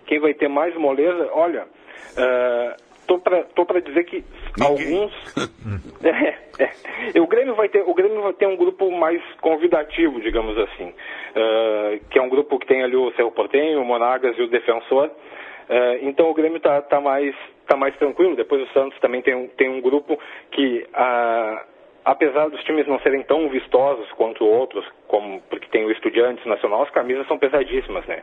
Quem 0.08 0.20
vai 0.20 0.34
ter 0.34 0.48
mais 0.48 0.76
moleza? 0.76 1.30
Olha, 1.34 1.68
eh, 2.18 2.78
tô 3.18 3.66
para 3.66 3.82
dizer 3.82 4.04
que 4.04 4.24
Ninguém. 4.58 5.04
alguns. 5.04 5.14
É, 6.02 6.64
é. 7.14 7.20
O 7.20 7.28
Grêmio 7.28 7.56
vai 7.56 7.68
ter 7.68 7.82
o 7.82 7.94
Grêmio 7.94 8.22
vai 8.22 8.34
ter 8.34 8.48
um 8.48 8.56
grupo 8.56 8.90
mais 8.92 9.22
convidativo, 9.42 10.22
digamos 10.22 10.58
assim, 10.58 10.94
eh, 11.36 12.00
que 12.10 12.18
é 12.18 12.22
um 12.22 12.30
grupo 12.30 12.58
que 12.58 12.66
tem 12.66 12.84
ali 12.84 12.96
o 12.96 13.12
Cerro 13.14 13.32
Portenho, 13.32 13.82
o 13.82 13.86
Monagas 13.86 14.38
e 14.38 14.42
o 14.42 14.48
Defensor. 14.48 15.10
Eh, 15.68 16.00
então 16.04 16.30
o 16.30 16.34
Grêmio 16.34 16.58
está 16.58 16.82
tá 16.82 17.02
mais 17.02 17.36
tá 17.68 17.76
mais 17.76 17.96
tranquilo. 17.98 18.36
Depois 18.36 18.62
o 18.62 18.74
Santos 18.74 18.98
também 19.00 19.22
tem 19.22 19.36
um, 19.36 19.48
tem 19.48 19.70
um 19.70 19.82
grupo 19.82 20.18
que 20.52 20.88
ah, 20.94 21.64
apesar 22.06 22.50
dos 22.50 22.64
times 22.64 22.88
não 22.88 23.00
serem 23.00 23.24
tão 23.24 23.50
vistosos 23.50 24.10
quanto 24.14 24.46
outros, 24.46 24.86
como 25.10 25.42
porque 25.50 25.68
tem 25.70 25.86
o 25.86 25.92
Estudiantes 25.92 26.46
Nacional, 26.46 26.84
as 26.84 26.92
camisas 26.92 27.28
são 27.28 27.38
pesadíssimas, 27.38 28.06
né? 28.06 28.22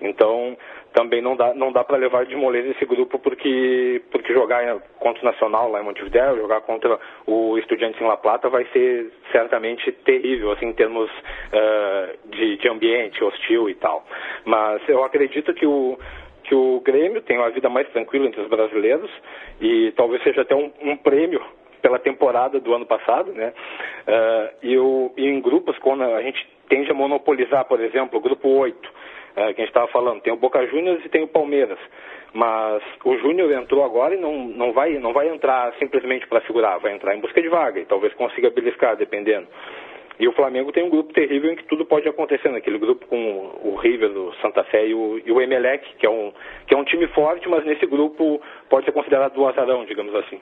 Então 0.00 0.56
também 0.94 1.20
não 1.20 1.36
dá 1.36 1.54
não 1.54 1.70
dá 1.70 1.84
para 1.84 1.98
levar 1.98 2.24
de 2.24 2.34
moleza 2.34 2.70
esse 2.70 2.86
grupo 2.86 3.18
porque 3.18 4.02
porque 4.10 4.32
jogar 4.32 4.80
contra 4.98 5.22
o 5.22 5.26
Nacional 5.26 5.70
lá 5.70 5.80
em 5.80 5.84
Montevideo, 5.84 6.38
jogar 6.38 6.62
contra 6.62 6.98
o 7.26 7.58
Estudiantes 7.58 8.00
em 8.00 8.06
La 8.06 8.16
Plata 8.16 8.48
vai 8.48 8.64
ser 8.72 9.12
certamente 9.30 9.92
terrível 9.92 10.52
assim 10.52 10.66
em 10.66 10.72
termos 10.72 11.10
ah, 11.52 12.08
de, 12.24 12.56
de 12.56 12.68
ambiente 12.68 13.22
hostil 13.22 13.68
e 13.68 13.74
tal. 13.74 14.04
Mas 14.46 14.82
eu 14.88 15.04
acredito 15.04 15.52
que 15.52 15.66
o 15.66 15.98
que 16.44 16.54
o 16.54 16.80
Grêmio 16.80 17.22
tem 17.22 17.38
uma 17.38 17.50
vida 17.50 17.68
mais 17.68 17.88
tranquila 17.90 18.26
entre 18.26 18.40
os 18.40 18.48
brasileiros 18.48 19.10
e 19.60 19.92
talvez 19.92 20.22
seja 20.22 20.40
até 20.42 20.54
um, 20.54 20.72
um 20.82 20.96
prêmio 20.96 21.40
pela 21.82 21.98
temporada 21.98 22.58
do 22.58 22.72
ano 22.72 22.86
passado, 22.86 23.32
né? 23.32 23.52
Ah, 24.06 24.50
e, 24.62 24.78
o, 24.78 25.12
e 25.16 25.26
em 25.26 25.40
grupos, 25.40 25.76
quando 25.78 26.04
a 26.04 26.22
gente 26.22 26.46
tende 26.68 26.90
a 26.90 26.94
monopolizar, 26.94 27.66
por 27.66 27.80
exemplo, 27.80 28.18
o 28.18 28.22
grupo 28.22 28.48
8, 28.48 29.02
que 29.34 29.40
a 29.40 29.46
gente 29.48 29.68
estava 29.68 29.88
falando. 29.88 30.20
Tem 30.20 30.32
o 30.32 30.36
Boca 30.36 30.66
Juniors 30.66 31.04
e 31.04 31.08
tem 31.08 31.22
o 31.22 31.28
Palmeiras. 31.28 31.78
Mas 32.32 32.82
o 33.04 33.16
Júnior 33.18 33.52
entrou 33.52 33.84
agora 33.84 34.14
e 34.14 34.18
não, 34.18 34.46
não, 34.46 34.72
vai, 34.72 34.98
não 34.98 35.12
vai 35.12 35.28
entrar 35.28 35.72
simplesmente 35.78 36.26
para 36.26 36.40
segurar, 36.42 36.78
vai 36.78 36.94
entrar 36.94 37.14
em 37.14 37.20
busca 37.20 37.42
de 37.42 37.48
vaga 37.48 37.78
e 37.78 37.84
talvez 37.84 38.14
consiga 38.14 38.50
beliscar, 38.50 38.96
dependendo. 38.96 39.46
E 40.18 40.28
o 40.28 40.32
Flamengo 40.32 40.72
tem 40.72 40.84
um 40.84 40.90
grupo 40.90 41.12
terrível 41.12 41.50
em 41.50 41.56
que 41.56 41.64
tudo 41.64 41.84
pode 41.84 42.08
acontecer, 42.08 42.50
naquele 42.50 42.78
grupo 42.78 43.06
com 43.06 43.58
o 43.64 43.76
River, 43.76 44.10
o 44.10 44.32
Santa 44.36 44.62
Fé 44.64 44.86
e 44.86 44.94
o, 44.94 45.20
e 45.24 45.32
o 45.32 45.40
Emelec, 45.40 45.84
que 45.96 46.06
é, 46.06 46.10
um, 46.10 46.32
que 46.66 46.74
é 46.74 46.76
um 46.76 46.84
time 46.84 47.06
forte, 47.08 47.48
mas 47.48 47.64
nesse 47.64 47.86
grupo 47.86 48.40
pode 48.68 48.84
ser 48.84 48.92
considerado 48.92 49.34
do 49.34 49.46
azarão, 49.46 49.84
digamos 49.84 50.14
assim. 50.14 50.40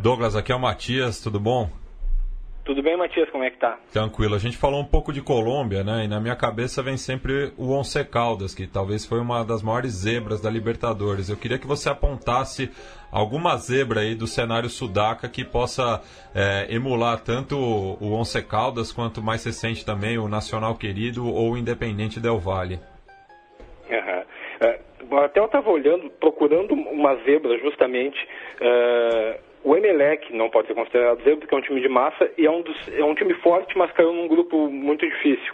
Douglas, 0.00 0.36
aqui 0.36 0.52
é 0.52 0.54
o 0.54 0.60
Matias, 0.60 1.20
tudo 1.20 1.40
bom? 1.40 1.68
Tudo 2.64 2.82
bem, 2.82 2.96
Matias? 2.96 3.28
Como 3.30 3.42
é 3.42 3.50
que 3.50 3.56
tá? 3.56 3.78
Tranquilo. 3.92 4.36
A 4.36 4.38
gente 4.38 4.56
falou 4.56 4.80
um 4.80 4.84
pouco 4.84 5.12
de 5.12 5.20
Colômbia, 5.20 5.82
né? 5.82 6.04
E 6.04 6.08
na 6.08 6.20
minha 6.20 6.36
cabeça 6.36 6.82
vem 6.82 6.96
sempre 6.96 7.50
o 7.56 7.72
Once 7.72 8.04
Caldas, 8.04 8.54
que 8.54 8.68
talvez 8.68 9.04
foi 9.04 9.18
uma 9.18 9.42
das 9.42 9.60
maiores 9.60 9.90
zebras 9.90 10.40
da 10.40 10.48
Libertadores. 10.48 11.28
Eu 11.28 11.36
queria 11.36 11.58
que 11.58 11.66
você 11.66 11.88
apontasse 11.88 12.70
alguma 13.10 13.56
zebra 13.56 14.02
aí 14.02 14.14
do 14.14 14.28
cenário 14.28 14.68
sudaca 14.68 15.28
que 15.28 15.44
possa 15.44 16.00
é, 16.32 16.72
emular 16.72 17.18
tanto 17.18 17.56
o 17.56 18.12
Once 18.12 18.40
Caldas 18.42 18.92
quanto 18.92 19.20
mais 19.20 19.44
recente 19.44 19.84
também 19.84 20.16
o 20.16 20.28
Nacional 20.28 20.76
Querido 20.76 21.26
ou 21.26 21.54
o 21.54 21.58
Independente 21.58 22.20
Del 22.20 22.38
Valle. 22.38 22.78
Uhum. 23.90 25.08
Uh, 25.10 25.16
até 25.24 25.40
eu 25.40 25.46
estava 25.46 25.68
olhando, 25.70 26.08
procurando 26.20 26.72
uma 26.74 27.16
zebra 27.24 27.58
justamente. 27.58 28.16
Uh 28.60 29.47
o 29.64 29.76
Emelec 29.76 30.32
não 30.34 30.48
pode 30.48 30.68
ser 30.68 30.74
considerado 30.74 31.22
zebra 31.22 31.40
porque 31.40 31.54
é 31.54 31.58
um 31.58 31.62
time 31.62 31.80
de 31.80 31.88
massa 31.88 32.30
e 32.36 32.46
é 32.46 32.50
um, 32.50 32.62
dos, 32.62 32.76
é 32.96 33.04
um 33.04 33.14
time 33.14 33.34
forte, 33.34 33.76
mas 33.76 33.90
caiu 33.92 34.12
num 34.12 34.28
grupo 34.28 34.68
muito 34.68 35.06
difícil. 35.06 35.52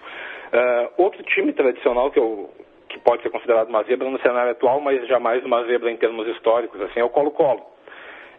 Uh, 0.52 1.02
outro 1.02 1.22
time 1.24 1.52
tradicional 1.52 2.10
que, 2.10 2.18
eu, 2.18 2.50
que 2.88 2.98
pode 2.98 3.22
ser 3.22 3.30
considerado 3.30 3.68
uma 3.68 3.82
zebra 3.84 4.08
no 4.08 4.20
cenário 4.20 4.52
atual, 4.52 4.80
mas 4.80 5.06
jamais 5.08 5.44
uma 5.44 5.64
zebra 5.64 5.90
em 5.90 5.96
termos 5.96 6.28
históricos, 6.28 6.80
assim, 6.82 7.00
é 7.00 7.04
o 7.04 7.10
Colo-Colo. 7.10 7.74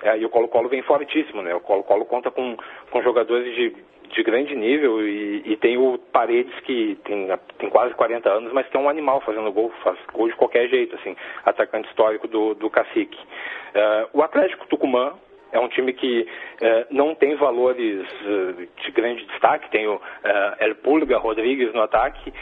É, 0.03 0.17
e 0.17 0.25
o 0.25 0.29
Colo-Colo 0.29 0.69
vem 0.69 0.81
fortíssimo, 0.83 1.41
né? 1.41 1.53
O 1.55 1.59
Colo-Colo 1.59 2.05
conta 2.05 2.29
com, 2.29 2.55
com 2.91 3.01
jogadores 3.01 3.53
de, 3.55 3.75
de 4.09 4.23
grande 4.23 4.55
nível 4.55 5.01
e, 5.01 5.41
e, 5.45 5.57
tem 5.57 5.77
o 5.77 5.97
Paredes 5.97 6.53
que 6.61 6.97
tem, 7.03 7.27
tem 7.57 7.69
quase 7.69 7.93
40 7.95 8.29
anos, 8.29 8.53
mas 8.53 8.67
que 8.67 8.77
é 8.77 8.79
um 8.79 8.89
animal 8.89 9.21
fazendo 9.21 9.51
gol, 9.51 9.71
faz 9.83 9.97
gol 10.13 10.29
de 10.29 10.35
qualquer 10.35 10.67
jeito, 10.67 10.95
assim, 10.95 11.15
atacante 11.43 11.89
histórico 11.89 12.27
do, 12.27 12.53
do 12.53 12.69
Cacique. 12.69 13.17
Uh, 13.17 14.19
o 14.19 14.21
Atlético 14.21 14.67
Tucumã 14.67 15.13
é 15.55 15.59
um 15.59 15.69
time 15.69 15.93
que 15.93 16.27
eh, 16.61 16.85
não 16.91 17.15
tem 17.15 17.35
valores 17.35 18.05
eh, 18.25 18.67
de 18.83 18.91
grande 18.91 19.25
destaque. 19.25 19.71
Tem 19.71 19.87
o 19.87 20.01
eh, 20.23 20.55
El 20.59 20.75
Pulga 20.75 21.17
Rodrigues 21.17 21.73
no 21.73 21.81
ataque, 21.81 22.33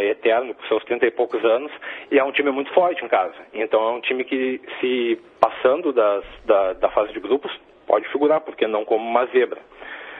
eterno, 0.00 0.54
com 0.54 0.66
seus 0.66 0.84
30 0.84 1.06
e 1.06 1.10
poucos 1.12 1.42
anos, 1.44 1.70
e 2.10 2.18
é 2.18 2.24
um 2.24 2.32
time 2.32 2.50
muito 2.50 2.70
forte 2.74 3.02
em 3.02 3.08
casa. 3.08 3.36
Então 3.54 3.80
é 3.80 3.92
um 3.92 4.00
time 4.00 4.24
que, 4.24 4.60
se 4.80 5.18
passando 5.40 5.92
das, 5.92 6.24
da, 6.44 6.72
da 6.74 6.90
fase 6.90 7.12
de 7.12 7.20
grupos, 7.20 7.50
pode 7.86 8.06
figurar, 8.08 8.40
porque 8.40 8.66
não 8.66 8.84
como 8.84 9.08
uma 9.08 9.24
zebra. 9.26 9.60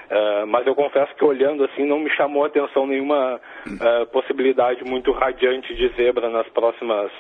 Uh, 0.09 0.47
mas 0.47 0.67
eu 0.67 0.75
confesso 0.75 1.15
que 1.17 1.25
olhando 1.25 1.65
assim 1.65 1.85
não 1.85 1.99
me 1.99 2.09
chamou 2.11 2.45
a 2.45 2.47
atenção 2.47 2.87
nenhuma 2.87 3.39
uh, 3.67 4.07
possibilidade 4.07 4.83
muito 4.85 5.13
radiante 5.13 5.75
de 5.75 5.89
zebra 5.89 6.31
nas 6.31 6.49
próximas 6.49 7.13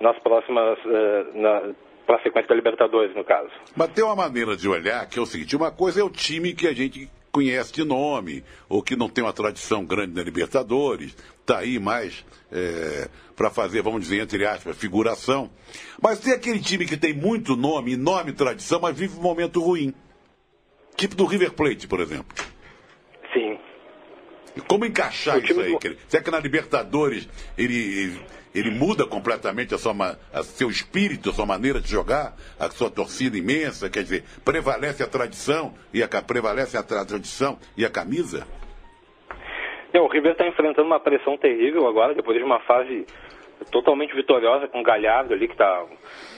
nas 0.00 0.18
próximas 0.18 0.78
uh, 0.84 1.30
na, 1.32 1.62
para 2.06 2.16
a 2.16 2.22
sequência 2.22 2.48
da 2.48 2.54
Libertadores, 2.54 3.14
no 3.14 3.24
caso. 3.24 3.50
Mas 3.74 3.90
tem 3.90 4.04
uma 4.04 4.16
maneira 4.16 4.56
de 4.56 4.68
olhar 4.68 5.06
que 5.08 5.18
é 5.18 5.22
o 5.22 5.26
seguinte: 5.26 5.56
uma 5.56 5.70
coisa 5.70 6.00
é 6.00 6.04
o 6.04 6.10
time 6.10 6.54
que 6.54 6.66
a 6.66 6.72
gente 6.72 7.10
conhece 7.32 7.70
de 7.70 7.84
nome, 7.84 8.42
ou 8.66 8.82
que 8.82 8.96
não 8.96 9.10
tem 9.10 9.22
uma 9.22 9.32
tradição 9.32 9.84
grande 9.84 10.14
na 10.14 10.22
Libertadores, 10.22 11.14
está 11.40 11.58
aí 11.58 11.78
mais 11.78 12.24
é, 12.50 13.08
para 13.36 13.50
fazer, 13.50 13.82
vamos 13.82 14.00
dizer, 14.00 14.22
entre 14.22 14.46
aspas, 14.46 14.74
figuração. 14.78 15.50
Mas 16.00 16.20
tem 16.20 16.32
aquele 16.32 16.60
time 16.60 16.86
que 16.86 16.96
tem 16.96 17.12
muito 17.12 17.54
nome, 17.54 17.92
enorme 17.92 18.32
tradição, 18.32 18.80
mas 18.80 18.96
vive 18.96 19.18
um 19.18 19.22
momento 19.22 19.60
ruim. 19.60 19.92
Tipo 20.96 21.14
do 21.14 21.26
River 21.26 21.52
Plate, 21.52 21.86
por 21.86 22.00
exemplo. 22.00 22.34
Sim. 23.34 23.58
Como 24.66 24.86
encaixar 24.86 25.38
isso 25.44 25.60
aí? 25.60 25.72
Do... 25.72 25.96
Será 26.08 26.22
que 26.22 26.30
na 26.30 26.40
Libertadores 26.40 27.28
ele 27.58 28.18
ele 28.56 28.70
muda 28.70 29.06
completamente 29.06 29.74
a 29.74 29.78
sua, 29.78 30.18
a 30.32 30.42
seu 30.42 30.70
espírito, 30.70 31.28
a 31.28 31.32
sua 31.32 31.44
maneira 31.44 31.78
de 31.78 31.90
jogar, 31.90 32.34
a 32.58 32.70
sua 32.70 32.90
torcida 32.90 33.36
imensa, 33.36 33.90
quer 33.90 34.02
dizer, 34.02 34.24
prevalece 34.42 35.02
a 35.02 35.06
tradição 35.06 35.74
e 35.92 36.02
a, 36.02 36.08
prevalece 36.08 36.78
a, 36.78 36.82
tra 36.82 37.04
tradição 37.04 37.58
e 37.76 37.84
a 37.84 37.90
camisa? 37.90 38.46
O 39.94 40.08
River 40.08 40.32
está 40.32 40.46
enfrentando 40.46 40.86
uma 40.86 41.00
pressão 41.00 41.36
terrível 41.38 41.86
agora, 41.86 42.14
depois 42.14 42.36
de 42.36 42.44
uma 42.44 42.60
fase 42.60 43.06
totalmente 43.70 44.14
vitoriosa 44.14 44.68
com 44.68 44.80
o 44.80 44.82
Galhardo 44.82 45.34
ali, 45.34 45.46
que 45.46 45.54
está 45.54 45.84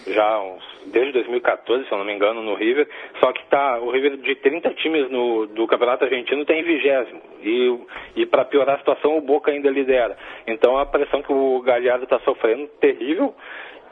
já 0.06 0.40
desde 0.86 1.12
2014, 1.12 1.86
se 1.86 1.92
eu 1.92 1.98
não 1.98 2.04
me 2.04 2.12
engano, 2.12 2.42
no 2.42 2.54
River. 2.54 2.88
Só 3.20 3.32
que 3.32 3.44
tá, 3.46 3.78
o 3.78 3.90
River 3.90 4.16
de 4.16 4.34
30 4.36 4.70
times 4.74 5.10
no, 5.10 5.46
do 5.46 5.66
Campeonato 5.66 6.04
Argentino 6.04 6.44
tem 6.44 6.62
vigésimo. 6.62 7.20
E, 7.42 7.78
e 8.16 8.26
para 8.26 8.44
piorar 8.44 8.76
a 8.76 8.78
situação, 8.78 9.16
o 9.16 9.20
Boca 9.20 9.50
ainda 9.50 9.70
lidera. 9.70 10.16
Então 10.46 10.78
a 10.78 10.86
pressão 10.86 11.22
que 11.22 11.32
o 11.32 11.60
Galhardo 11.60 12.04
está 12.04 12.18
sofrendo, 12.20 12.66
terrível. 12.80 13.34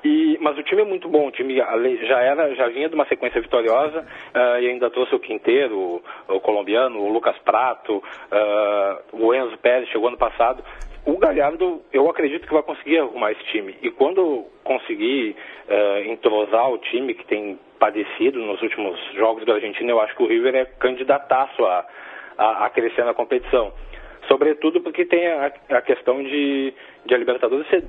E, 0.04 0.38
mas 0.40 0.56
o 0.56 0.62
time 0.62 0.82
é 0.82 0.84
muito 0.84 1.08
bom, 1.08 1.26
o 1.26 1.32
time 1.32 1.56
já 1.56 2.20
era, 2.20 2.54
já 2.54 2.68
vinha 2.68 2.88
de 2.88 2.94
uma 2.94 3.06
sequência 3.06 3.40
vitoriosa 3.40 4.02
uh, 4.02 4.60
e 4.60 4.68
ainda 4.68 4.88
trouxe 4.88 5.14
o 5.16 5.18
Quinteiro, 5.18 5.76
o, 5.76 6.02
o 6.28 6.38
colombiano, 6.38 7.00
o 7.00 7.08
Lucas 7.08 7.36
Prato, 7.38 7.96
uh, 7.96 9.02
o 9.12 9.34
Enzo 9.34 9.58
Pérez 9.58 9.88
chegou 9.88 10.06
ano 10.06 10.16
passado 10.16 10.62
o 11.07 11.16
Galhardo, 11.19 11.83
eu 11.92 12.11
acredito 12.11 12.47
que 12.47 12.53
vai 12.53 12.62
conseguir 12.62 12.99
arrumar 12.99 13.31
esse 13.31 13.45
time. 13.45 13.77
E 13.81 13.90
quando 13.90 14.45
conseguir 14.64 15.37
uh, 15.69 16.11
entrosar 16.11 16.69
o 16.71 16.79
time 16.79 17.14
que 17.14 17.25
tem 17.27 17.59
padecido 17.79 18.40
nos 18.40 18.61
últimos 18.61 18.99
jogos 19.14 19.45
da 19.47 19.55
Argentina, 19.55 19.90
eu 19.90 20.01
acho 20.01 20.16
que 20.16 20.23
o 20.25 20.27
River 20.27 20.55
é 20.57 20.64
candidataço 20.64 21.64
a, 21.64 21.87
a, 22.37 22.66
a 22.66 22.71
crescer 22.71 23.05
na 23.05 23.14
competição. 23.14 23.73
Sobretudo 24.27 24.81
porque 24.81 25.05
tem 25.05 25.29
a, 25.29 25.53
a 25.71 25.81
questão 25.81 26.21
de, 26.23 26.75
de 27.05 27.14
a 27.14 27.19
Libertadores 27.19 27.69
ser 27.69 27.85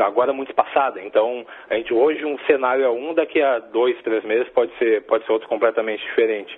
agora 0.00 0.32
muito 0.32 0.50
espaçada. 0.50 1.00
Então, 1.02 1.44
a 1.68 1.74
gente 1.74 1.92
hoje 1.92 2.24
um 2.24 2.38
cenário 2.46 2.84
é 2.84 2.90
um, 2.90 3.12
daqui 3.12 3.42
a 3.42 3.58
dois, 3.58 4.00
três 4.02 4.22
meses 4.24 4.48
pode 4.50 4.72
ser, 4.78 5.02
pode 5.02 5.26
ser 5.26 5.32
outro 5.32 5.48
completamente 5.48 6.02
diferente. 6.04 6.56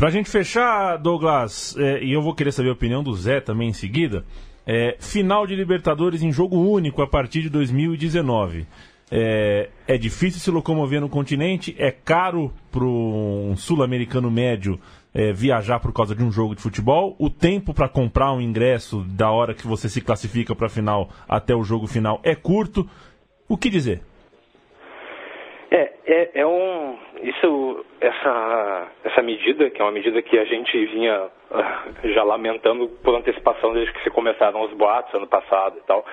Pra 0.00 0.08
gente 0.08 0.30
fechar, 0.30 0.96
Douglas, 0.96 1.76
é, 1.76 2.02
e 2.02 2.10
eu 2.10 2.22
vou 2.22 2.34
querer 2.34 2.52
saber 2.52 2.70
a 2.70 2.72
opinião 2.72 3.02
do 3.02 3.14
Zé 3.14 3.38
também 3.38 3.68
em 3.68 3.74
seguida, 3.74 4.24
é, 4.66 4.96
final 4.98 5.46
de 5.46 5.54
Libertadores 5.54 6.22
em 6.22 6.32
jogo 6.32 6.56
único 6.56 7.02
a 7.02 7.06
partir 7.06 7.42
de 7.42 7.50
2019. 7.50 8.66
É, 9.10 9.68
é 9.86 9.98
difícil 9.98 10.40
se 10.40 10.50
locomover 10.50 11.02
no 11.02 11.08
continente, 11.10 11.76
é 11.78 11.90
caro 11.90 12.50
para 12.72 12.82
um 12.82 13.54
sul-americano 13.58 14.30
médio 14.30 14.80
é, 15.12 15.34
viajar 15.34 15.80
por 15.80 15.92
causa 15.92 16.14
de 16.14 16.24
um 16.24 16.32
jogo 16.32 16.54
de 16.54 16.62
futebol. 16.62 17.14
O 17.18 17.28
tempo 17.28 17.74
para 17.74 17.86
comprar 17.86 18.32
um 18.32 18.40
ingresso 18.40 19.04
da 19.06 19.30
hora 19.30 19.52
que 19.52 19.66
você 19.66 19.86
se 19.86 20.00
classifica 20.00 20.54
para 20.56 20.68
a 20.68 20.70
final 20.70 21.10
até 21.28 21.54
o 21.54 21.62
jogo 21.62 21.86
final 21.86 22.20
é 22.22 22.34
curto. 22.34 22.88
O 23.46 23.54
que 23.54 23.68
dizer? 23.68 24.00
É, 25.70 25.92
é, 26.04 26.30
é 26.34 26.46
um. 26.46 26.98
Isso, 27.22 27.86
essa, 28.00 28.88
essa 29.04 29.22
medida, 29.22 29.70
que 29.70 29.80
é 29.80 29.84
uma 29.84 29.92
medida 29.92 30.20
que 30.20 30.36
a 30.36 30.44
gente 30.44 30.84
vinha 30.86 31.22
uh, 31.22 32.08
já 32.08 32.24
lamentando 32.24 32.88
por 33.04 33.14
antecipação 33.14 33.72
desde 33.72 33.92
que 33.92 34.02
se 34.02 34.10
começaram 34.10 34.62
os 34.62 34.72
boatos 34.72 35.14
ano 35.14 35.28
passado 35.28 35.78
e 35.78 35.86
tal, 35.86 36.04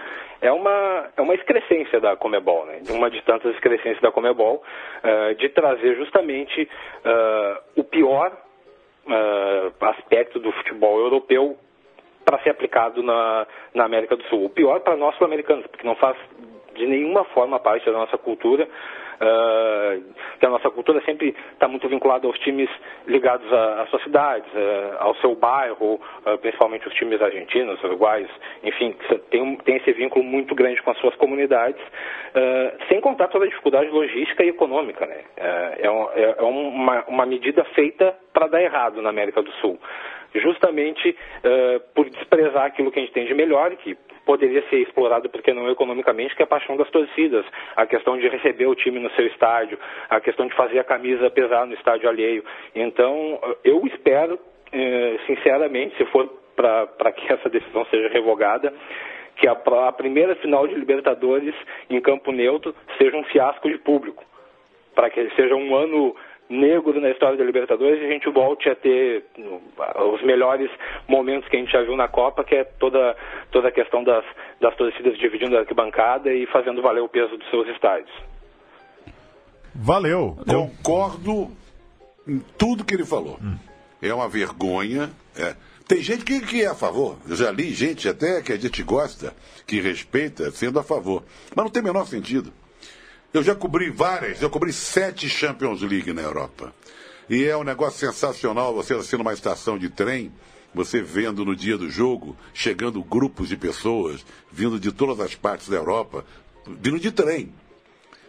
é 0.42 0.52
uma, 0.52 1.10
é 1.18 1.22
uma 1.22 1.34
excrescência 1.34 2.00
da 2.00 2.16
Comebol, 2.16 2.68
né? 2.68 2.82
Uma 2.92 3.10
de 3.10 3.20
tantas 3.24 3.56
excrescências 3.56 4.00
da 4.00 4.12
Comebol, 4.12 4.62
uh, 5.04 5.34
de 5.36 5.50
trazer 5.50 5.96
justamente 5.96 6.70
uh, 7.04 7.62
o 7.76 7.84
pior 7.84 8.32
aspecto 9.80 10.38
do 10.38 10.52
futebol 10.52 11.00
europeu 11.00 11.58
para 12.26 12.40
ser 12.40 12.50
aplicado 12.50 13.02
na, 13.02 13.48
na 13.74 13.86
América 13.86 14.18
do 14.18 14.24
Sul. 14.26 14.44
O 14.44 14.50
pior 14.50 14.82
para 14.82 14.98
nós 14.98 15.16
sul-americanos, 15.16 15.66
porque 15.68 15.88
não 15.88 15.96
faz 15.96 16.18
de 16.76 16.86
nenhuma 16.86 17.24
forma 17.26 17.58
parte 17.58 17.86
da 17.86 17.94
nossa 17.94 18.18
cultura. 18.18 18.68
Que 20.40 20.46
a 20.46 20.50
nossa 20.50 20.70
cultura 20.70 21.02
sempre 21.02 21.36
está 21.54 21.68
muito 21.68 21.88
vinculada 21.90 22.28
aos 22.28 22.38
times 22.40 22.70
ligados 23.08 23.52
às 23.52 23.90
suas 23.90 24.04
cidades, 24.04 24.48
uh, 24.54 24.98
ao 25.00 25.16
seu 25.16 25.36
bairro, 25.36 25.96
uh, 25.96 26.38
principalmente 26.40 26.88
os 26.88 26.94
times 26.94 27.22
argentinos, 27.22 27.84
uruguaios, 27.84 28.30
enfim, 28.64 28.96
tem, 29.30 29.56
tem 29.58 29.78
esse 29.78 29.92
vínculo 29.94 30.24
muito 30.24 30.54
grande 30.54 30.82
com 30.82 30.92
as 30.92 30.98
suas 31.00 31.16
comunidades, 31.16 31.82
sem 32.88 33.02
contar 33.02 33.30
toda 33.30 33.46
a 33.46 33.48
dificuldade 33.48 33.90
logística 33.90 34.44
e 34.44 34.50
econômica. 34.50 35.06
Né? 35.06 35.22
é, 35.80 35.90
um, 35.90 36.10
é, 36.12 36.36
é 36.38 36.44
uma, 36.44 37.04
uma 37.08 37.26
medida 37.26 37.64
feita 37.76 38.16
para 38.34 38.48
dar 38.48 38.62
errado 38.62 39.02
na 39.02 39.10
América 39.10 39.42
do 39.42 39.52
Sul 39.54 39.80
justamente 40.36 41.10
uh, 41.10 41.80
por 41.94 42.10
desprezar 42.10 42.66
aquilo 42.66 42.92
que 42.92 43.00
a 43.00 43.02
gente 43.02 43.14
tem 43.14 43.26
de 43.26 43.34
melhor, 43.34 43.76
que 43.78 43.98
poderia 44.28 44.62
ser 44.70 44.82
explorado, 44.82 45.30
porque 45.30 45.54
não 45.54 45.72
economicamente, 45.72 46.36
que 46.36 46.44
é 46.44 46.46
a 46.46 46.48
paixão 46.48 46.76
das 46.76 46.90
torcidas, 46.90 47.46
a 47.78 47.86
questão 47.86 48.18
de 48.18 48.28
receber 48.28 48.68
o 48.68 48.76
time 48.76 49.00
no 49.00 49.10
seu 49.12 49.26
estádio, 49.26 49.80
a 50.10 50.20
questão 50.20 50.46
de 50.46 50.54
fazer 50.54 50.78
a 50.80 50.84
camisa 50.84 51.30
pesar 51.30 51.66
no 51.66 51.74
estádio 51.74 52.10
alheio. 52.10 52.44
Então, 52.76 53.40
eu 53.64 53.82
espero, 53.88 54.36
uh, 54.36 55.26
sinceramente, 55.26 55.96
se 55.96 56.06
for 56.08 56.28
para 56.58 57.12
que 57.14 57.32
essa 57.32 57.50
decisão 57.50 57.86
seja 57.86 58.10
revogada, 58.10 58.74
que 59.38 59.48
a, 59.48 59.54
a 59.54 59.92
primeira 59.94 60.36
final 60.36 60.68
de 60.68 60.76
Libertadores 60.76 61.56
em 61.90 62.02
campo 62.02 62.34
neutro 62.34 62.76
seja 62.98 63.16
um 63.16 63.24
fiasco 63.24 63.70
de 63.70 63.78
público, 63.78 64.26
para 64.94 65.10
que 65.10 65.30
seja 65.36 65.56
um 65.56 65.74
ano 65.74 66.16
negro 66.50 67.00
na 67.00 67.10
história 67.10 67.38
da 67.38 67.44
Libertadores 67.44 68.02
e 68.02 68.06
a 68.06 68.10
gente 68.10 68.30
volte 68.30 68.70
a 68.70 68.76
ter 68.76 69.26
os 70.14 70.24
melhores 70.24 70.70
momentos 71.08 71.50
que 71.50 71.58
a 71.58 71.60
gente 71.60 71.72
já 71.72 71.82
viu 71.82 71.96
na 71.96 72.08
Copa, 72.08 72.44
que 72.44 72.56
é 72.56 72.64
toda, 72.64 73.16
toda 73.52 73.68
a 73.68 73.72
questão 73.72 74.04
das, 74.04 74.24
das 74.62 74.76
torcidas 74.76 75.18
dividindo 75.18 75.58
a 75.58 75.62
arquibancada 75.62 76.34
e 76.34 76.46
fazendo 76.48 76.82
valer 76.82 77.02
o 77.02 77.10
peso 77.10 77.38
dos 77.38 77.50
seus 77.50 77.68
estádios. 77.70 78.12
Valeu. 79.76 80.38
Concordo 80.46 81.52
em 82.28 82.40
tudo 82.58 82.84
que 82.84 82.96
ele 82.96 83.06
falou. 83.06 83.38
É 84.02 84.14
uma 84.14 84.28
vergonha. 84.28 85.10
é. 85.38 85.56
Tem 85.88 86.02
gente 86.02 86.26
que, 86.26 86.42
que 86.42 86.62
é 86.64 86.68
a 86.68 86.76
favor. 86.76 87.18
Eu 87.30 87.36
já 87.36 87.50
li 87.50 87.70
gente 87.70 88.10
até 88.10 88.42
que 88.42 88.52
a 88.52 88.58
gente 88.58 88.84
gosta, 88.84 89.34
que 89.66 89.80
respeita, 89.80 90.52
sendo 90.52 90.80
a 90.80 90.84
favor. 90.84 91.24
Mas 91.56 91.64
não 91.64 91.72
tem 91.72 91.82
o 91.82 91.86
menor 91.86 92.06
sentido. 92.06 92.52
Eu 93.34 93.44
já 93.44 93.54
cobri 93.54 93.90
várias, 93.90 94.42
eu 94.42 94.50
cobri 94.50 94.72
sete 94.72 95.28
Champions 95.30 95.82
League 95.82 96.14
na 96.14 96.22
Europa. 96.22 96.74
E 97.30 97.44
é 97.44 97.56
um 97.58 97.64
negócio 97.64 98.00
sensacional 98.00 98.74
você 98.74 98.94
assim 98.94 99.18
numa 99.18 99.34
estação 99.34 99.78
de 99.78 99.90
trem, 99.90 100.32
você 100.74 101.02
vendo 101.02 101.44
no 101.44 101.56
dia 101.56 101.78
do 101.78 101.90
jogo, 101.90 102.38
chegando 102.54 103.04
grupos 103.04 103.50
de 103.50 103.58
pessoas, 103.58 104.26
vindo 104.52 104.80
de 104.80 104.92
todas 104.92 105.20
as 105.20 105.36
partes 105.36 105.68
da 105.68 105.76
Europa, 105.76 106.24
vindo 106.66 107.00
de 107.00 107.12
trem. 107.12 107.52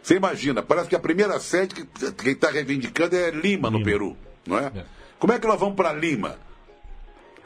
Você 0.02 0.16
imagina, 0.16 0.62
parece 0.62 0.88
que 0.88 0.96
a 0.96 1.00
primeira 1.00 1.38
sede 1.38 1.74
que 1.74 2.12
quem 2.12 2.32
está 2.32 2.50
reivindicando 2.50 3.14
é 3.14 3.30
Lima, 3.30 3.70
no 3.70 3.82
Peru, 3.84 4.16
não 4.46 4.58
é? 4.58 4.72
Como 5.18 5.32
é 5.32 5.38
que 5.38 5.46
nós 5.46 5.61
vamos 5.61 5.76
para 5.76 5.92
Lima? 5.92 6.38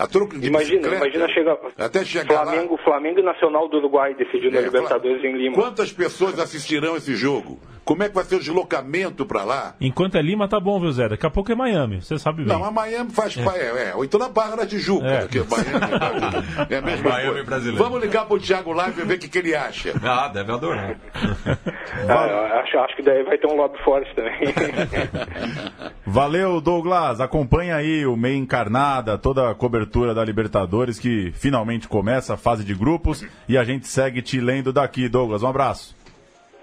A 0.03 0.07
troco 0.09 0.37
de 0.37 0.49
Imagina, 0.49 0.81
bicicleta, 0.81 0.97
imagina 1.07 1.29
chegar 1.33 1.57
até 1.79 2.05
chegar 2.05 2.43
Flamengo, 2.45 2.77
Flamengo 2.83 3.21
e 3.21 3.23
Nacional 3.23 3.69
do 3.69 3.77
Uruguai 3.77 4.15
decidindo 4.15 4.57
lá. 4.57 4.61
a 4.61 4.65
Libertadores 4.65 5.23
É, 5.23 5.29
em 5.29 5.37
Lima. 5.37 5.55
Quantas 5.55 5.93
pessoas 5.93 6.41
assistirão 6.41 6.97
esse 6.97 7.15
jogo? 7.15 7.61
Como 7.85 8.03
é 8.03 8.09
que 8.09 8.15
vai 8.15 8.25
ser 8.25 8.37
o 8.37 8.39
deslocamento 8.39 9.27
para 9.27 9.43
lá? 9.45 9.75
Enquanto 9.81 10.17
é 10.17 10.23
Lima, 10.23 10.47
tá 10.49 10.61
bom, 10.61 10.79
viu, 10.81 10.93
Zé? 10.93 11.09
Daqui 11.09 11.27
a 11.27 11.31
pouco 11.31 11.51
é 11.51 11.55
Miami, 11.55 12.01
você 12.01 12.19
sabe 12.19 12.45
bem. 12.45 12.47
Não, 12.47 12.65
a 12.65 12.71
Miami 12.71 13.11
faz. 13.11 13.37
É. 13.37 13.43
É, 13.43 13.89
é, 13.91 13.95
ou 13.95 14.05
então 14.05 14.19
na 14.21 14.29
Barra 14.29 14.57
da 14.57 14.67
Tijuca, 14.67 15.05
É. 15.07 15.27
que 15.27 15.39
Miami 15.41 16.47
é 16.71 16.77
a 16.77 16.81
mesma 16.83 17.11
Miami 17.11 17.29
coisa. 17.31 17.45
brasileiro. 17.45 17.83
Vamos 17.83 18.01
ligar 18.01 18.25
pro 18.27 18.39
Thiago 18.39 18.73
Live 18.73 19.01
e 19.01 19.05
ver 19.05 19.15
o 19.15 19.19
que, 19.19 19.29
que 19.29 19.39
ele 19.39 19.55
acha. 19.55 19.93
Ah, 20.03 20.29
deve 20.29 20.53
adorar. 20.53 20.97
Ah, 22.09 22.61
acho, 22.63 22.79
acho 22.79 22.97
que 22.97 23.03
daí 23.03 23.23
vai 23.23 23.37
ter 23.39 23.47
um 23.47 23.55
lobby 23.55 23.79
forte 23.85 24.13
também. 24.15 24.33
Valeu, 26.07 26.61
Douglas. 26.61 27.21
Acompanha 27.21 27.77
aí 27.77 28.05
o 28.07 28.17
Meia 28.17 28.37
Encarnada, 28.37 29.17
toda 29.19 29.51
a 29.51 29.55
cobertura 29.55 30.15
da 30.15 30.25
Libertadores, 30.25 30.99
que 30.99 31.33
finalmente 31.35 31.87
começa 31.87 32.35
a 32.35 32.37
fase 32.37 32.65
de 32.65 32.75
grupos. 32.75 33.25
E 33.49 33.57
a 33.57 33.65
gente 33.65 33.87
segue 33.87 34.23
te 34.23 34.41
lendo 34.41 34.73
daqui, 34.73 35.09
Douglas. 35.09 35.43
Um 35.43 35.49
abraço. 35.49 35.95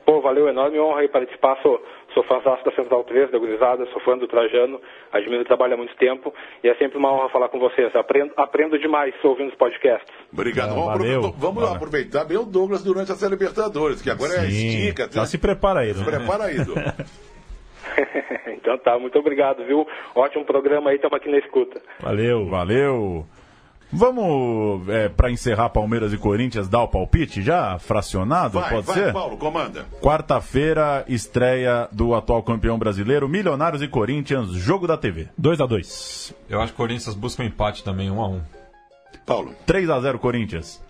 Pô, 0.10 0.22
valeu, 0.22 0.48
enorme 0.50 0.80
honra 0.80 1.02
aí 1.02 1.08
participar. 1.08 1.56
Sou, 1.62 1.80
sou 2.16 2.24
fãzaço 2.24 2.66
da 2.66 2.72
Central 2.72 3.04
3, 3.04 3.30
da 3.30 3.38
Gurizada, 3.38 3.86
sou 3.94 4.02
fã 4.02 4.18
do 4.18 4.28
Trajano, 4.28 4.82
admiro 5.12 5.44
o 5.44 5.46
trabalho 5.46 5.76
há 5.76 5.78
muito 5.78 5.96
tempo 5.98 6.34
e 6.64 6.68
é 6.68 6.74
sempre 6.78 6.98
uma 6.98 7.14
honra 7.14 7.30
falar 7.30 7.48
com 7.50 7.60
vocês. 7.60 7.96
Aprendo, 7.96 8.34
aprendo 8.36 8.80
demais 8.80 9.14
ouvindo 9.24 9.50
os 9.50 9.56
podcasts. 9.56 10.12
Obrigado. 10.34 10.72
Ah, 10.72 10.74
vamos 10.74 10.86
valeu. 10.88 11.12
aproveitar, 11.20 11.38
vamos 11.40 11.62
Valeu. 11.62 11.76
aproveitar 11.76 12.26
bem 12.26 12.38
o 12.38 12.44
Douglas 12.44 12.84
durante 12.84 13.12
essa 13.12 13.28
Libertadores, 13.28 14.02
que 14.02 14.10
agora 14.10 14.34
é 14.34 14.50
Sim. 14.50 14.80
estica. 14.80 15.10
Já 15.12 15.28
se 15.28 15.38
prepara 15.38 15.82
aí, 15.82 15.94
né? 15.94 16.04
Prepara 16.04 16.46
aí, 16.46 16.56
Douglas. 16.66 17.30
então 18.58 18.80
tá, 18.80 18.98
muito 18.98 19.20
obrigado, 19.20 19.64
viu? 19.64 19.86
Ótimo 20.16 20.44
programa 20.44 20.90
aí, 20.90 20.96
estamos 20.96 21.18
aqui 21.18 21.30
na 21.30 21.38
escuta. 21.38 21.80
Valeu. 22.00 22.48
Valeu. 22.48 23.28
Vamos, 23.92 24.88
é, 24.88 25.10
para 25.10 25.32
encerrar 25.32 25.70
Palmeiras 25.70 26.14
e 26.14 26.18
Corinthians, 26.18 26.68
dar 26.68 26.84
o 26.84 26.88
palpite 26.88 27.42
já? 27.42 27.80
Fracionado, 27.80 28.60
Vai, 28.60 28.70
pode 28.70 28.86
vai, 28.86 28.96
ser? 28.96 29.14
Paulo, 29.14 29.36
comanda. 29.36 29.86
Quarta-feira, 30.00 31.04
estreia 31.08 31.90
do 31.92 32.14
atual 32.14 32.44
campeão 32.44 32.78
brasileiro, 32.78 33.28
Milionários 33.28 33.82
e 33.82 33.88
Corinthians, 33.88 34.50
jogo 34.52 34.86
da 34.86 34.96
TV. 34.96 35.28
2x2. 35.42 36.34
Eu 36.48 36.62
acho 36.62 36.72
que 36.74 36.76
o 36.76 36.86
Corinthians 36.86 37.16
busca 37.16 37.42
um 37.42 37.46
empate 37.48 37.84
também, 37.84 38.12
1 38.12 38.22
a 38.22 38.28
1 38.28 38.42
Paulo. 39.26 39.54
3 39.66 39.90
a 39.90 40.00
0 40.00 40.20
Corinthians. 40.20 40.82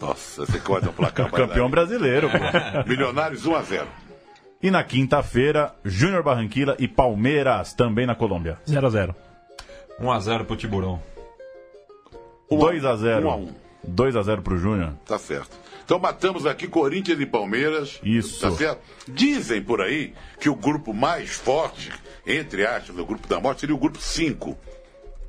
Nossa, 0.00 0.46
você 0.46 0.58
corta 0.58 0.88
o 0.88 0.92
placar. 0.92 1.28
Campeão 1.32 1.68
brasileiro, 1.68 2.30
pô. 2.30 2.38
Milionários 2.88 3.44
1 3.44 3.54
a 3.56 3.62
0 3.62 3.86
E 4.62 4.70
na 4.70 4.82
quinta-feira, 4.82 5.74
Júnior 5.84 6.22
Barranquilla 6.22 6.76
e 6.78 6.88
Palmeiras, 6.88 7.74
também 7.74 8.06
na 8.06 8.14
Colômbia. 8.14 8.58
0x0. 8.66 9.14
1 10.00 10.10
a 10.12 10.20
0 10.20 10.44
pro 10.44 10.56
Tiburão. 10.56 11.00
2 12.50 12.84
a 12.84 12.96
0 12.96 13.26
1 13.26 13.30
a 13.30 13.36
1 13.36 13.54
2 13.84 14.16
a 14.16 14.22
0 14.22 14.42
pro 14.42 14.58
Júnior. 14.58 14.94
Tá 15.06 15.18
certo. 15.18 15.56
Então 15.84 15.98
matamos 15.98 16.44
aqui 16.44 16.68
Corinthians 16.68 17.20
e 17.20 17.26
Palmeiras. 17.26 17.98
Isso. 18.02 18.40
Tá 18.40 18.50
certo? 18.50 18.80
Dizem 19.06 19.62
por 19.62 19.80
aí 19.80 20.12
que 20.38 20.48
o 20.48 20.54
grupo 20.54 20.92
mais 20.92 21.30
forte, 21.30 21.90
entre 22.26 22.66
aspas, 22.66 22.98
o 22.98 23.06
grupo 23.06 23.26
da 23.26 23.40
morte, 23.40 23.60
seria 23.60 23.74
o 23.74 23.78
grupo 23.78 23.98
5, 23.98 24.54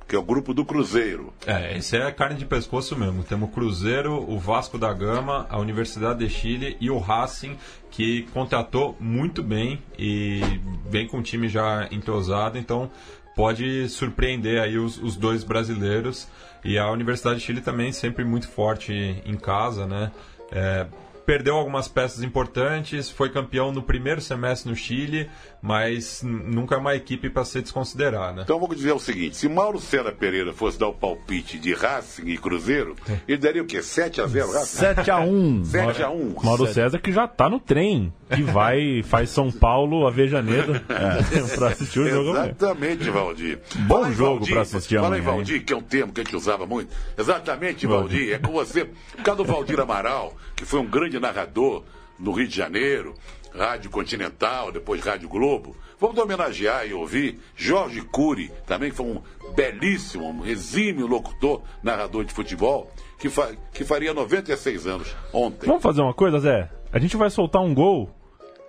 que 0.05 0.15
é 0.15 0.19
o 0.19 0.23
grupo 0.23 0.53
do 0.53 0.65
Cruzeiro. 0.65 1.33
É, 1.45 1.77
esse 1.77 1.95
é 1.95 2.11
carne 2.11 2.35
de 2.35 2.45
pescoço 2.45 2.97
mesmo. 2.97 3.23
Temos 3.23 3.47
o 3.47 3.51
Cruzeiro, 3.51 4.29
o 4.29 4.37
Vasco 4.37 4.77
da 4.77 4.91
Gama, 4.91 5.47
a 5.49 5.57
Universidade 5.57 6.19
de 6.19 6.29
Chile 6.29 6.75
e 6.81 6.89
o 6.89 6.97
Racing, 6.97 7.55
que 7.89 8.23
contratou 8.33 8.97
muito 8.99 9.41
bem 9.41 9.81
e 9.97 10.41
vem 10.89 11.07
com 11.07 11.19
o 11.19 11.23
time 11.23 11.47
já 11.47 11.87
entrosado, 11.89 12.57
então 12.57 12.91
pode 13.33 13.87
surpreender 13.87 14.61
aí 14.61 14.77
os, 14.77 15.01
os 15.01 15.15
dois 15.15 15.45
brasileiros. 15.45 16.27
E 16.63 16.77
a 16.77 16.89
Universidade 16.91 17.39
de 17.39 17.45
Chile 17.45 17.61
também 17.61 17.91
sempre 17.91 18.23
muito 18.23 18.47
forte 18.47 18.93
em 19.25 19.35
casa, 19.35 19.85
né? 19.85 20.11
É, 20.51 20.85
perdeu 21.25 21.55
algumas 21.55 21.87
peças 21.87 22.23
importantes, 22.23 23.09
foi 23.09 23.29
campeão 23.29 23.71
no 23.71 23.83
primeiro 23.83 24.19
semestre 24.19 24.69
no 24.69 24.75
Chile, 24.75 25.29
mas 25.61 26.21
nunca 26.23 26.75
é 26.75 26.77
uma 26.77 26.95
equipe 26.95 27.29
para 27.29 27.43
se 27.43 27.61
desconsiderar, 27.61 28.33
né? 28.33 28.43
Então 28.43 28.59
vamos 28.59 28.77
dizer 28.77 28.93
o 28.93 28.99
seguinte: 28.99 29.35
se 29.35 29.49
Mauro 29.49 29.79
Cera 29.79 30.11
Pereira 30.11 30.53
fosse 30.53 30.79
dar 30.79 30.87
o 30.87 30.93
palpite 30.93 31.59
de 31.59 31.73
Racing 31.73 32.27
e 32.27 32.37
Cruzeiro, 32.37 32.95
ele 33.27 33.37
daria 33.37 33.61
o 33.61 33.65
quê? 33.65 33.81
7 33.81 34.21
a 34.21 34.27
0 34.27 34.51
Racing? 34.51 34.77
7 34.77 35.11
a 35.11 35.19
1 35.21 35.65
7 35.65 36.03
a 36.03 36.09
1 36.09 36.35
Mauro 36.43 36.67
César 36.67 36.99
que 36.99 37.11
já 37.11 37.27
tá 37.27 37.49
no 37.49 37.59
trem, 37.59 38.13
que 38.33 38.41
vai, 38.41 39.03
faz 39.03 39.29
São 39.29 39.51
Paulo, 39.51 40.07
Avejaneiro, 40.07 40.79
pra 41.55 41.69
assistir 41.69 41.99
o 41.99 42.09
jogo. 42.09 42.29
Exatamente, 42.31 43.09
Valdir. 43.09 43.59
Bom 43.79 44.01
Fala 44.01 44.13
jogo 44.13 44.47
pra 44.47 44.61
assistir 44.61 44.99
Fala 44.99 45.17
em 45.17 45.21
amanhã, 45.21 45.35
Valdir, 45.37 45.65
que 45.65 45.73
é 45.73 45.75
um 45.75 45.81
termo 45.81 46.13
que 46.13 46.21
a 46.21 46.23
gente 46.23 46.35
usava 46.35 46.65
muito. 46.65 46.95
Exatamente, 47.17 47.85
Valdir. 47.85 48.33
É 48.33 48.37
com 48.39 48.51
você. 48.51 48.85
Por 48.85 49.23
causa 49.23 49.43
do 49.43 49.45
Valdir 49.45 49.79
Amaral, 49.79 50.35
que 50.55 50.65
foi 50.65 50.79
um 50.79 50.85
grande 50.85 51.19
narrador 51.19 51.83
no 52.19 52.31
Rio 52.31 52.47
de 52.47 52.55
Janeiro, 52.55 53.15
Rádio 53.55 53.89
Continental, 53.89 54.71
depois 54.71 55.01
Rádio 55.03 55.27
Globo. 55.29 55.75
Vamos 55.99 56.17
homenagear 56.17 56.85
e 56.87 56.93
ouvir 56.93 57.39
Jorge 57.55 58.01
Cury, 58.01 58.51
também 58.65 58.89
que 58.91 58.95
foi 58.95 59.05
um 59.05 59.21
belíssimo, 59.53 60.29
um 60.29 60.45
exímio 60.45 61.05
locutor, 61.07 61.61
narrador 61.83 62.23
de 62.23 62.33
futebol, 62.33 62.89
que, 63.19 63.29
fa- 63.29 63.51
que 63.73 63.83
faria 63.83 64.13
96 64.13 64.87
anos 64.87 65.15
ontem. 65.33 65.67
Vamos 65.67 65.83
fazer 65.83 66.01
uma 66.01 66.13
coisa, 66.13 66.39
Zé? 66.39 66.69
A 66.91 66.99
gente 66.99 67.17
vai 67.17 67.29
soltar 67.29 67.61
um 67.61 67.73
gol 67.73 68.09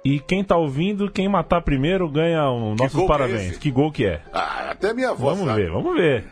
e 0.04 0.18
quem 0.18 0.42
tá 0.42 0.56
ouvindo, 0.56 1.10
quem 1.10 1.28
matar 1.28 1.60
primeiro 1.62 2.08
ganha 2.08 2.50
um 2.50 2.74
nossos 2.74 2.94
gol 2.94 3.06
que 3.06 3.12
é 3.12 3.16
parabéns. 3.16 3.50
esse? 3.52 3.58
que 3.60 3.70
gol 3.70 3.92
que 3.92 4.06
é? 4.06 4.22
Ah, 4.32 4.70
até 4.70 4.92
minha 4.92 5.10
avó 5.10 5.30
Vamos 5.30 5.46
sabe. 5.46 5.62
ver, 5.62 5.70
vamos 5.70 5.94
ver. 5.94 6.24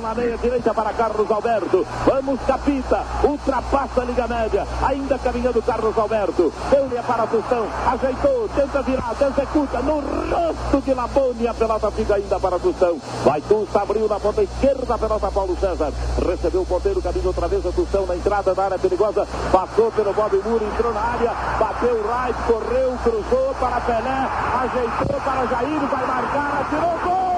Na 0.00 0.14
meia 0.14 0.38
direita 0.38 0.72
para 0.72 0.90
Carlos 0.94 1.30
Alberto. 1.30 1.86
Vamos, 2.06 2.40
Capita. 2.46 3.04
Ultrapassa 3.22 4.00
a 4.00 4.04
Liga 4.04 4.26
Média. 4.26 4.66
Ainda 4.82 5.18
caminhando 5.18 5.60
Carlos 5.60 5.96
Alberto. 5.98 6.50
Deu-lhe 6.70 6.96
a 6.96 7.02
para 7.02 7.26
Tostão. 7.26 7.66
Ajeitou. 7.86 8.48
Tenta 8.56 8.80
virar. 8.82 9.14
Executa. 9.20 9.82
No 9.82 10.00
rosto 10.00 10.80
de 10.82 10.94
Labone. 10.94 11.46
A 11.46 11.52
pelota 11.52 11.90
fica 11.90 12.14
ainda 12.14 12.40
para 12.40 12.58
Tostão. 12.58 12.96
Vai 13.22 13.42
Tusta. 13.42 13.82
Abriu 13.82 14.08
na 14.08 14.18
ponta 14.18 14.42
esquerda. 14.42 14.94
A 14.94 14.98
pelota 14.98 15.30
Paulo 15.30 15.56
César. 15.60 15.92
Recebeu 16.26 16.62
o 16.62 16.66
ponteiro. 16.66 17.02
Caminho 17.02 17.26
outra 17.26 17.48
vez 17.48 17.66
a 17.66 17.72
Tostão 17.72 18.06
na 18.06 18.16
entrada 18.16 18.54
da 18.54 18.64
área 18.64 18.78
perigosa. 18.78 19.28
Passou 19.52 19.92
pelo 19.92 20.14
Bob 20.14 20.40
Muro. 20.42 20.64
Entrou 20.64 20.94
na 20.94 21.00
área. 21.00 21.32
Bateu 21.60 21.94
o 21.94 22.02
right. 22.02 22.42
Correu. 22.46 22.98
Cruzou 23.04 23.54
para 23.60 23.78
Pelé. 23.82 24.28
Ajeitou 24.62 25.20
para 25.20 25.46
Jair. 25.46 25.80
Vai 25.80 26.06
marcar. 26.06 26.62
Atirou. 26.62 26.98
Gol! 27.04 27.31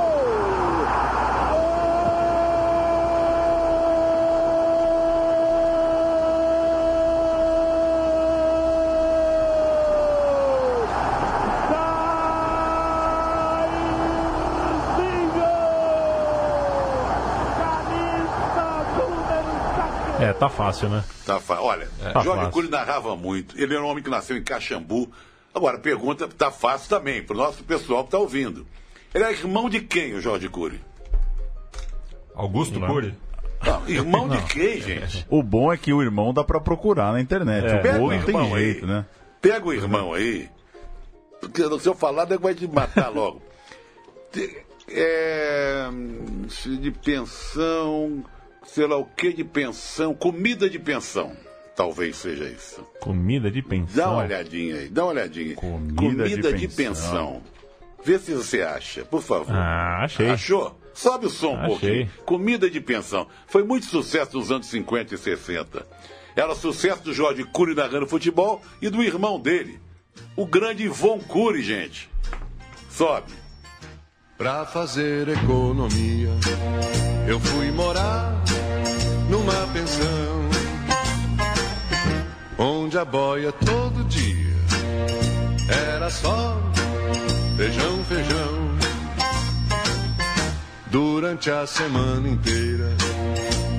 Tá 20.39 20.49
fácil, 20.49 20.89
né? 20.89 21.05
Tá 21.25 21.41
fa- 21.41 21.61
Olha, 21.61 21.89
Tá 22.13 22.21
Jorge. 22.21 22.51
Cury 22.51 22.69
narrava 22.69 23.17
muito. 23.17 23.59
Ele 23.61 23.75
era 23.75 23.83
um 23.83 23.89
homem 23.89 24.03
que 24.03 24.11
nasceu 24.11 24.37
em 24.37 24.43
Caxambu. 24.43 25.11
Agora, 25.55 25.79
pergunta 25.79 26.27
tá 26.29 26.51
fácil 26.51 26.89
também, 26.89 27.23
pro 27.23 27.37
nosso 27.37 27.63
pessoal 27.65 28.05
que 28.05 28.11
tá 28.11 28.19
ouvindo. 28.19 28.67
Ele 29.15 29.23
era 29.25 29.33
irmão 29.33 29.69
de 29.71 29.81
quem, 29.81 30.15
o 30.15 30.21
Jorge 30.21 30.49
Cury? 30.49 30.81
Augusto 32.35 32.81
Não. 32.81 32.89
Cury? 32.89 33.15
Não, 33.65 33.89
irmão 33.89 34.29
de 34.29 34.43
quem, 34.43 34.81
gente? 34.81 35.25
O 35.31 35.43
bom 35.43 35.73
é 35.73 35.77
que 35.77 35.93
o 35.93 36.03
irmão 36.03 36.35
dá 36.35 36.45
pra 36.45 36.61
procurar 36.61 37.13
na 37.13 37.21
internet. 37.21 37.67
É. 37.67 37.77
O 37.79 37.83
Pega 37.83 37.99
gol 37.99 38.09
o 38.09 38.13
não 38.13 38.23
tem 38.23 38.35
irmão 38.35 38.59
jeito, 38.59 38.85
aí. 38.85 38.91
né? 38.91 39.07
Pega 39.41 39.67
o 39.67 39.73
irmão 39.73 40.13
aí. 40.13 40.49
Porque 41.41 41.63
se 41.81 41.89
eu 41.89 41.95
falar, 41.95 42.27
vai 42.39 42.55
te 42.55 42.67
matar 42.67 43.09
logo. 43.09 43.41
É, 44.87 45.89
de 46.79 46.91
pensão, 46.91 48.23
sei 48.67 48.87
lá 48.87 48.97
o 48.97 49.05
que 49.05 49.33
de 49.33 49.45
pensão, 49.45 50.15
comida 50.15 50.69
de 50.69 50.79
pensão. 50.79 51.33
Talvez 51.77 52.17
seja 52.17 52.45
isso. 52.45 52.87
Comida 53.01 53.51
de 53.51 53.61
Dá 53.61 53.69
pensão. 53.69 54.13
uma 54.13 54.23
olhadinha 54.23 54.77
aí, 54.77 54.89
dá 54.89 55.03
uma 55.05 55.11
olhadinha. 55.13 55.57
Comida 55.57 56.53
de 56.53 56.59
de, 56.67 56.69
pensão. 56.69 56.95
pensão. 56.95 57.43
Vê 58.05 58.19
se 58.19 58.33
você 58.33 58.63
acha, 58.63 59.05
por 59.05 59.23
favor. 59.23 59.53
Ah, 59.55 60.05
achei. 60.05 60.29
Achou? 60.31 60.79
Sobe 60.93 61.27
o 61.27 61.31
som 61.31 61.55
um 61.55 61.57
Achei. 61.57 61.69
pouquinho. 62.07 62.11
Comida 62.25 62.71
de 62.71 62.81
pensão. 62.81 63.27
Foi 63.49 63.65
muito 63.65 63.87
sucesso 63.87 64.37
nos 64.39 64.53
anos 64.53 64.69
50 64.69 65.15
e 65.15 65.19
60. 65.19 65.85
Era 66.37 66.55
sucesso 66.55 67.03
do 67.03 67.13
Jorge 67.13 67.43
Cury 67.45 67.75
narrando 67.75 68.07
futebol 68.07 68.63
e 68.81 68.89
do 68.89 69.03
irmão 69.03 69.41
dele, 69.41 69.81
o 70.37 70.47
grande 70.47 70.85
Ivon 70.85 71.19
Cury, 71.19 71.63
gente. 71.63 72.09
Sobe. 72.91 73.33
Pra 74.39 74.65
fazer 74.67 75.29
economia, 75.29 76.29
eu 77.29 77.39
fui 77.41 77.71
morar 77.71 78.04
pensão, 79.67 80.49
onde 82.59 82.99
a 82.99 83.05
boia 83.05 83.53
todo 83.53 84.05
dia 84.05 84.55
era 85.69 86.11
só 86.11 86.61
feijão, 87.57 88.05
feijão. 88.05 88.75
Durante 90.87 91.51
a 91.51 91.67
semana 91.67 92.29
inteira, 92.29 92.89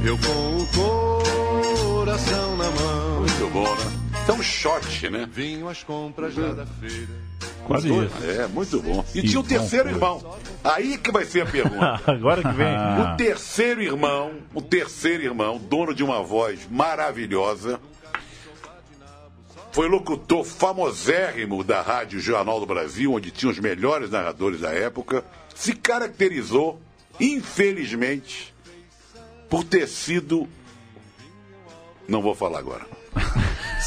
eu 0.04 0.18
com 0.18 0.58
o 0.58 1.96
coração 1.96 2.58
na 2.58 2.70
mão, 2.72 3.20
Muito 3.22 3.54
bom, 3.54 3.76
né? 3.76 4.06
Isso 4.22 4.32
é 4.32 4.44
shot, 4.44 5.10
né? 5.10 5.30
vinham 5.32 5.70
as 5.70 5.84
compras 5.84 6.34
já 6.34 6.52
da 6.52 6.66
feira. 6.66 7.35
Quase 7.66 7.88
Dois. 7.88 8.12
isso. 8.12 8.42
É, 8.42 8.48
muito 8.48 8.80
bom. 8.80 9.04
E 9.14 9.24
tinha 9.24 9.40
o 9.40 9.44
terceiro 9.44 9.90
irmão. 9.90 10.38
Aí 10.64 10.98
que 10.98 11.12
vai 11.12 11.26
ser 11.26 11.42
a 11.42 11.46
pergunta. 11.48 12.02
Agora 12.12 12.42
que 12.42 12.56
vem. 12.56 12.76
O 13.02 13.18
terceiro 13.18 13.82
irmão, 13.82 14.34
o 14.54 14.62
terceiro 14.62 15.24
irmão, 15.24 15.58
dono 15.58 15.94
de 15.94 16.04
uma 16.04 16.22
voz 16.22 16.68
maravilhosa, 16.70 17.80
foi 19.72 19.90
locutor 19.90 20.46
famosérrimo 20.46 21.64
da 21.64 21.82
Rádio 21.82 22.20
Jornal 22.20 22.60
do 22.60 22.68
Brasil, 22.68 23.14
onde 23.14 23.32
tinha 23.32 23.52
os 23.52 23.60
melhores 23.60 24.12
narradores 24.12 24.62
da 24.62 24.70
época, 24.70 25.26
se 25.56 25.74
caracterizou, 25.74 26.80
infelizmente, 27.20 28.54
por 29.50 29.64
ter 29.64 29.88
sido. 29.88 30.48
Não 32.08 32.22
vou 32.22 32.36
falar 32.36 32.60
agora. 32.60 32.86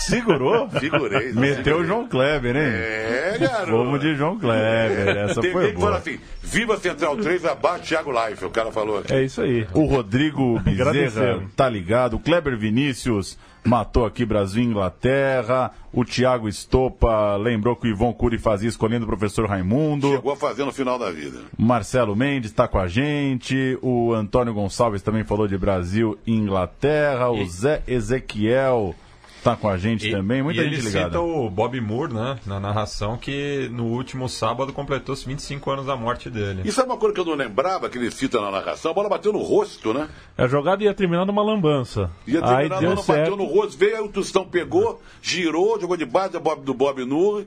Segurou? 0.07 0.69
Figurei. 0.71 1.33
Meteu 1.33 1.79
o 1.81 1.85
João 1.85 2.09
Kleber, 2.09 2.57
hein? 2.57 2.63
É, 2.63 3.37
garoto. 3.41 3.71
Vamos 3.73 4.01
de 4.01 4.15
João 4.15 4.39
Kleber. 4.39 5.09
Essa 5.17 5.41
Tem 5.41 5.53
foi 5.53 5.69
que 5.73 5.75
fala 5.75 5.87
boa. 5.87 5.99
assim: 5.99 6.19
Viva 6.43 6.77
Central 6.79 7.17
3, 7.17 7.45
abaixo 7.45 7.85
Thiago 7.85 8.11
Life. 8.13 8.45
O 8.45 8.51
cara 8.51 8.71
falou 8.73 8.99
aqui. 8.99 9.13
É 9.13 9.23
isso 9.25 9.41
aí. 9.43 9.67
O 9.75 9.85
Rodrigo 9.87 10.59
Bezerra 10.61 11.43
tá 11.57 11.69
ligado. 11.69 12.15
O 12.15 12.21
Kleber 12.21 12.57
Vinícius 12.57 13.39
matou 13.65 14.07
aqui 14.07 14.25
Brasil 14.25 14.63
e 14.63 14.67
Inglaterra. 14.67 15.73
O 15.93 16.05
Thiago 16.05 16.49
Estopa 16.49 17.37
lembrou 17.37 17.77
que 17.77 17.87
o 17.89 17.91
Ivon 17.91 18.13
Cury 18.15 18.39
fazia 18.39 18.69
escolhendo 18.69 19.05
o 19.05 19.09
professor 19.09 19.47
Raimundo. 19.47 20.11
Chegou 20.13 20.33
a 20.33 20.37
fazer 20.37 20.65
no 20.65 20.73
final 20.73 20.99
da 20.99 21.11
vida. 21.11 21.41
Marcelo 21.59 22.15
Mendes 22.17 22.51
está 22.51 22.67
com 22.67 22.79
a 22.79 22.87
gente. 22.89 23.77
O 23.83 24.13
Antônio 24.15 24.55
Gonçalves 24.55 25.03
também 25.03 25.25
falou 25.25 25.47
de 25.47 25.59
Brasil 25.59 26.17
e 26.27 26.33
Inglaterra. 26.33 27.29
O 27.31 27.43
E- 27.43 27.49
Zé 27.49 27.83
Ezequiel 27.87 28.95
está 29.39 29.57
com 29.57 29.69
a 29.69 29.77
gente 29.79 30.09
E- 30.09 30.11
também. 30.13 30.43
Muita 30.43 30.61
e 30.61 30.65
ele 30.67 30.77
gente 30.77 30.87
ligada. 30.87 31.07
cita 31.07 31.21
o 31.21 31.49
Bob 31.49 31.81
Moore, 31.81 32.13
né, 32.13 32.39
na 32.47 32.61
narração, 32.61 33.17
que 33.17 33.69
no 33.73 33.87
último 33.87 34.29
sábado 34.29 34.73
completou-se 34.73 35.27
25 35.27 35.71
anos 35.71 35.87
da 35.87 35.97
morte 35.97 36.29
dele. 36.29 36.63
Isso 36.65 36.81
é 36.81 36.85
uma 36.85 36.97
coisa 36.97 37.15
que 37.15 37.21
eu 37.21 37.25
não 37.25 37.35
lembrava, 37.35 37.89
que 37.89 37.97
ele 37.99 38.11
cita 38.11 38.41
na 38.41 38.51
narração. 38.51 38.91
A 38.91 38.95
bola 38.95 39.09
bateu 39.09 39.33
no 39.33 39.39
rosto, 39.41 39.95
né? 39.95 40.09
A 40.37 40.47
jogada 40.47 40.83
ia 40.85 40.93
terminar 40.95 41.25
numa 41.25 41.43
lambança. 41.43 42.11
Ia 42.27 42.41
Aí 42.45 42.69
terminar, 42.69 42.81
deu 42.81 42.89
não, 42.91 42.97
bateu 42.97 43.15
certo. 43.15 43.37
no 43.37 43.45
rosto, 43.45 43.79
veio, 43.79 43.97
aí 43.97 44.03
o 44.03 44.09
Tostão 44.09 44.45
pegou, 44.45 45.01
girou, 45.23 45.81
jogou 45.81 45.97
debaixo 45.97 46.33
do 46.33 46.41
Bob, 46.41 46.63
do 46.63 46.75
Bob 46.75 47.05
Null 47.05 47.47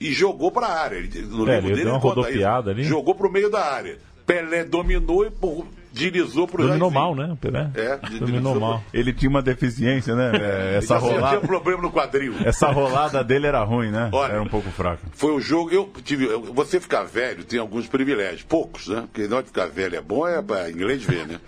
e 0.00 0.12
jogou 0.12 0.50
para 0.50 0.66
a 0.66 0.80
área. 0.80 0.96
Ele, 0.96 1.08
no 1.22 1.48
É, 1.48 1.54
livro 1.56 1.68
ele 1.68 1.76
dele 1.76 1.84
deu 1.84 1.92
uma 1.92 1.98
rodopiada 1.98 2.70
ali. 2.70 2.84
Jogou 2.84 3.14
para 3.14 3.26
o 3.26 3.32
meio 3.32 3.50
da 3.50 3.64
área. 3.64 3.98
Pelé 4.26 4.64
dominou 4.64 5.24
e 5.24 5.30
deslizou 5.96 6.46
para 6.46 6.62
o 6.62 6.66
Dominou 6.66 6.90
mal, 6.90 7.14
né? 7.14 7.36
Pelé? 7.40 7.70
É, 7.74 7.96
Dominou 8.18 8.60
mal. 8.60 8.84
Ele 8.92 9.12
tinha 9.12 9.30
uma 9.30 9.40
deficiência, 9.42 10.14
né? 10.14 10.32
É, 10.34 10.76
essa, 10.78 10.94
Ele 10.96 11.00
já 11.04 11.08
tinha 11.08 11.20
rolada, 11.20 11.40
problema 11.40 11.82
no 11.82 11.90
quadril. 11.90 12.34
essa 12.44 12.68
rolada 12.70 13.24
dele 13.24 13.46
era 13.46 13.62
ruim, 13.64 13.90
né? 13.90 14.10
Olha, 14.12 14.32
era 14.32 14.42
um 14.42 14.48
pouco 14.48 14.70
fraca. 14.70 15.02
Foi 15.12 15.32
o 15.32 15.40
jogo, 15.40 15.70
eu 15.70 15.90
tive. 16.04 16.26
eu- 16.26 16.42
Você 16.54 16.78
ficar 16.78 17.04
velho 17.04 17.44
tem 17.44 17.58
alguns 17.58 17.86
privilégios, 17.88 18.42
poucos, 18.42 18.88
né? 18.88 19.02
Porque 19.12 19.26
não 19.26 19.38
é 19.38 19.42
ficar 19.42 19.66
velho 19.66 19.96
é 19.96 20.00
bom, 20.00 20.26
é 20.28 20.40
para 20.42 20.70
inglês 20.70 21.02
ver, 21.02 21.26
né? 21.26 21.40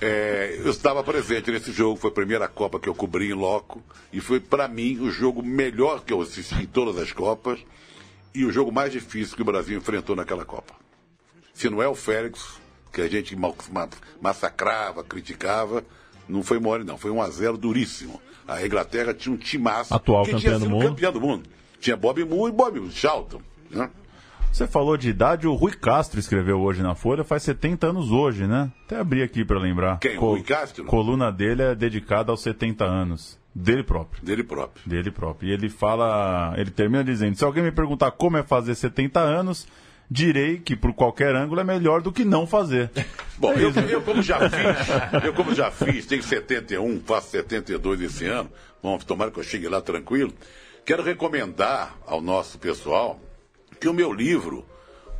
É, 0.00 0.60
eu 0.64 0.70
estava 0.70 1.02
presente 1.04 1.50
nesse 1.50 1.70
jogo, 1.72 1.96
foi 1.96 2.10
a 2.10 2.14
primeira 2.14 2.48
Copa 2.48 2.78
que 2.80 2.88
eu 2.88 2.94
cobri 2.94 3.30
em 3.30 3.34
loco, 3.34 3.82
e 4.12 4.20
foi 4.20 4.40
para 4.40 4.66
mim 4.66 4.98
o 5.00 5.10
jogo 5.10 5.42
melhor 5.42 6.02
que 6.04 6.12
eu 6.12 6.20
assisti 6.20 6.62
em 6.62 6.66
todas 6.66 6.96
as 7.00 7.12
Copas, 7.12 7.60
e 8.34 8.44
o 8.44 8.50
jogo 8.52 8.72
mais 8.72 8.92
difícil 8.92 9.36
que 9.36 9.42
o 9.42 9.44
Brasil 9.44 9.78
enfrentou 9.78 10.16
naquela 10.16 10.44
Copa. 10.44 10.74
Se 11.54 11.70
não 11.70 11.80
é 11.82 11.88
o 11.88 11.94
Félix, 11.94 12.60
que 12.96 13.02
a 13.02 13.08
gente 13.08 13.36
ma- 13.36 13.52
ma- 13.70 13.88
massacrava, 14.22 15.04
criticava, 15.04 15.84
não 16.26 16.42
foi 16.42 16.58
mole 16.58 16.82
não, 16.82 16.96
foi 16.96 17.10
um 17.10 17.20
a 17.20 17.28
0 17.28 17.58
duríssimo. 17.58 18.20
A 18.48 18.64
Inglaterra 18.64 19.12
tinha 19.12 19.34
um 19.34 19.36
timaço 19.36 19.92
Atual 19.94 20.24
que 20.24 20.32
campeão 20.32 20.58
do 20.58 20.70
mundo. 20.70 20.88
campeão 20.88 21.12
do 21.12 21.20
mundo. 21.20 21.48
Tinha 21.78 21.96
Bob 21.96 22.24
Moore 22.24 22.52
e 22.52 22.56
Bob 22.56 22.90
Charlton, 22.90 23.40
né? 23.70 23.90
Você 24.50 24.66
falou 24.66 24.96
de 24.96 25.10
idade, 25.10 25.46
o 25.46 25.52
Rui 25.54 25.72
Castro 25.72 26.18
escreveu 26.18 26.58
hoje 26.60 26.82
na 26.82 26.94
Folha, 26.94 27.22
faz 27.22 27.42
70 27.42 27.88
anos 27.88 28.10
hoje, 28.10 28.46
né? 28.46 28.72
Até 28.86 28.98
abri 28.98 29.22
aqui 29.22 29.44
para 29.44 29.58
lembrar. 29.58 29.98
Quem, 29.98 30.16
Rui 30.16 30.42
Castro? 30.42 30.84
Coluna 30.86 31.30
dele 31.30 31.62
é 31.62 31.74
dedicada 31.74 32.30
aos 32.32 32.40
70 32.40 32.82
anos. 32.84 33.38
Dele 33.54 33.82
próprio. 33.82 34.24
Dele 34.24 34.42
próprio. 34.42 34.82
Dele 34.88 35.10
próprio. 35.10 35.50
E 35.50 35.52
ele 35.52 35.68
fala, 35.68 36.54
ele 36.56 36.70
termina 36.70 37.04
dizendo: 37.04 37.36
se 37.36 37.44
alguém 37.44 37.62
me 37.62 37.72
perguntar 37.72 38.10
como 38.12 38.38
é 38.38 38.42
fazer 38.42 38.74
70 38.74 39.20
anos, 39.20 39.66
direi 40.10 40.58
que 40.58 40.76
por 40.76 40.92
qualquer 40.94 41.34
ângulo 41.34 41.60
é 41.60 41.64
melhor 41.64 42.00
do 42.00 42.12
que 42.12 42.24
não 42.24 42.46
fazer. 42.46 42.90
Bom, 43.38 43.52
eu, 43.52 43.70
eu 43.88 44.00
como 44.02 44.22
já 44.22 44.38
fiz, 44.48 45.24
eu 45.24 45.34
como 45.34 45.54
já 45.54 45.70
fiz, 45.70 46.06
tenho 46.06 46.22
71, 46.22 47.00
faço 47.00 47.32
72 47.32 48.00
esse 48.00 48.24
ano, 48.24 48.50
bom, 48.82 48.96
tomara 48.96 49.30
que 49.30 49.38
eu 49.38 49.42
chegue 49.42 49.68
lá 49.68 49.78
tranquilo. 49.78 50.32
Quero 50.86 51.02
recomendar 51.02 51.94
ao 52.06 52.22
nosso 52.22 52.58
pessoal 52.58 53.20
que 53.78 53.88
o 53.88 53.92
meu 53.92 54.10
livro, 54.10 54.64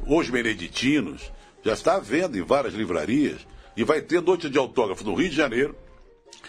Os 0.07 0.31
Beneditinos, 0.31 1.31
já 1.63 1.75
está 1.75 1.97
à 1.97 2.01
venda 2.01 2.39
em 2.39 2.43
várias 2.43 2.73
livrarias 2.73 3.47
e 3.77 3.85
vai 3.85 4.01
ter 4.01 4.23
noite 4.23 4.49
de 4.49 4.57
autógrafo 4.57 5.05
no 5.05 5.15
Rio 5.15 5.29
de 5.29 5.37
Janeiro, 5.37 5.77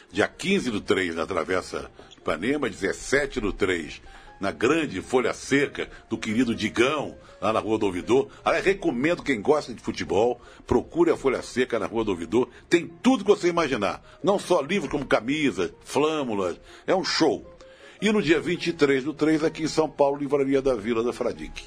dia 0.09 0.27
15 0.27 0.71
do 0.71 0.79
3 0.79 1.15
na 1.15 1.25
Travessa 1.25 1.91
Ipanema, 2.17 2.69
17 2.69 3.41
do 3.41 3.51
3 3.51 4.01
na 4.39 4.51
grande 4.51 5.01
Folha 5.01 5.33
Seca 5.33 5.87
do 6.09 6.17
querido 6.17 6.53
Digão, 6.55 7.15
lá 7.41 7.51
na 7.53 7.59
Rua 7.59 7.77
do 7.77 7.85
Ouvidor. 7.85 8.27
Aliás, 8.43 8.65
recomendo 8.65 9.23
quem 9.23 9.41
gosta 9.41 9.73
de 9.73 9.81
futebol, 9.81 10.39
procure 10.65 11.11
a 11.11 11.17
Folha 11.17 11.41
Seca 11.41 11.79
na 11.79 11.85
Rua 11.85 12.03
do 12.03 12.11
Ouvidor. 12.11 12.47
Tem 12.69 12.87
tudo 12.87 13.23
que 13.23 13.29
você 13.29 13.47
imaginar. 13.47 14.01
Não 14.23 14.37
só 14.39 14.61
livros 14.61 14.91
como 14.91 15.05
camisas, 15.05 15.71
flâmulas. 15.83 16.59
É 16.85 16.95
um 16.95 17.03
show. 17.03 17.45
E 18.01 18.11
no 18.11 18.21
dia 18.21 18.39
23 18.39 19.03
do 19.03 19.13
3, 19.13 19.43
aqui 19.43 19.63
em 19.63 19.67
São 19.67 19.89
Paulo, 19.89 20.17
Livraria 20.17 20.61
da 20.61 20.75
Vila 20.75 21.03
da 21.03 21.11
Fradique. 21.11 21.63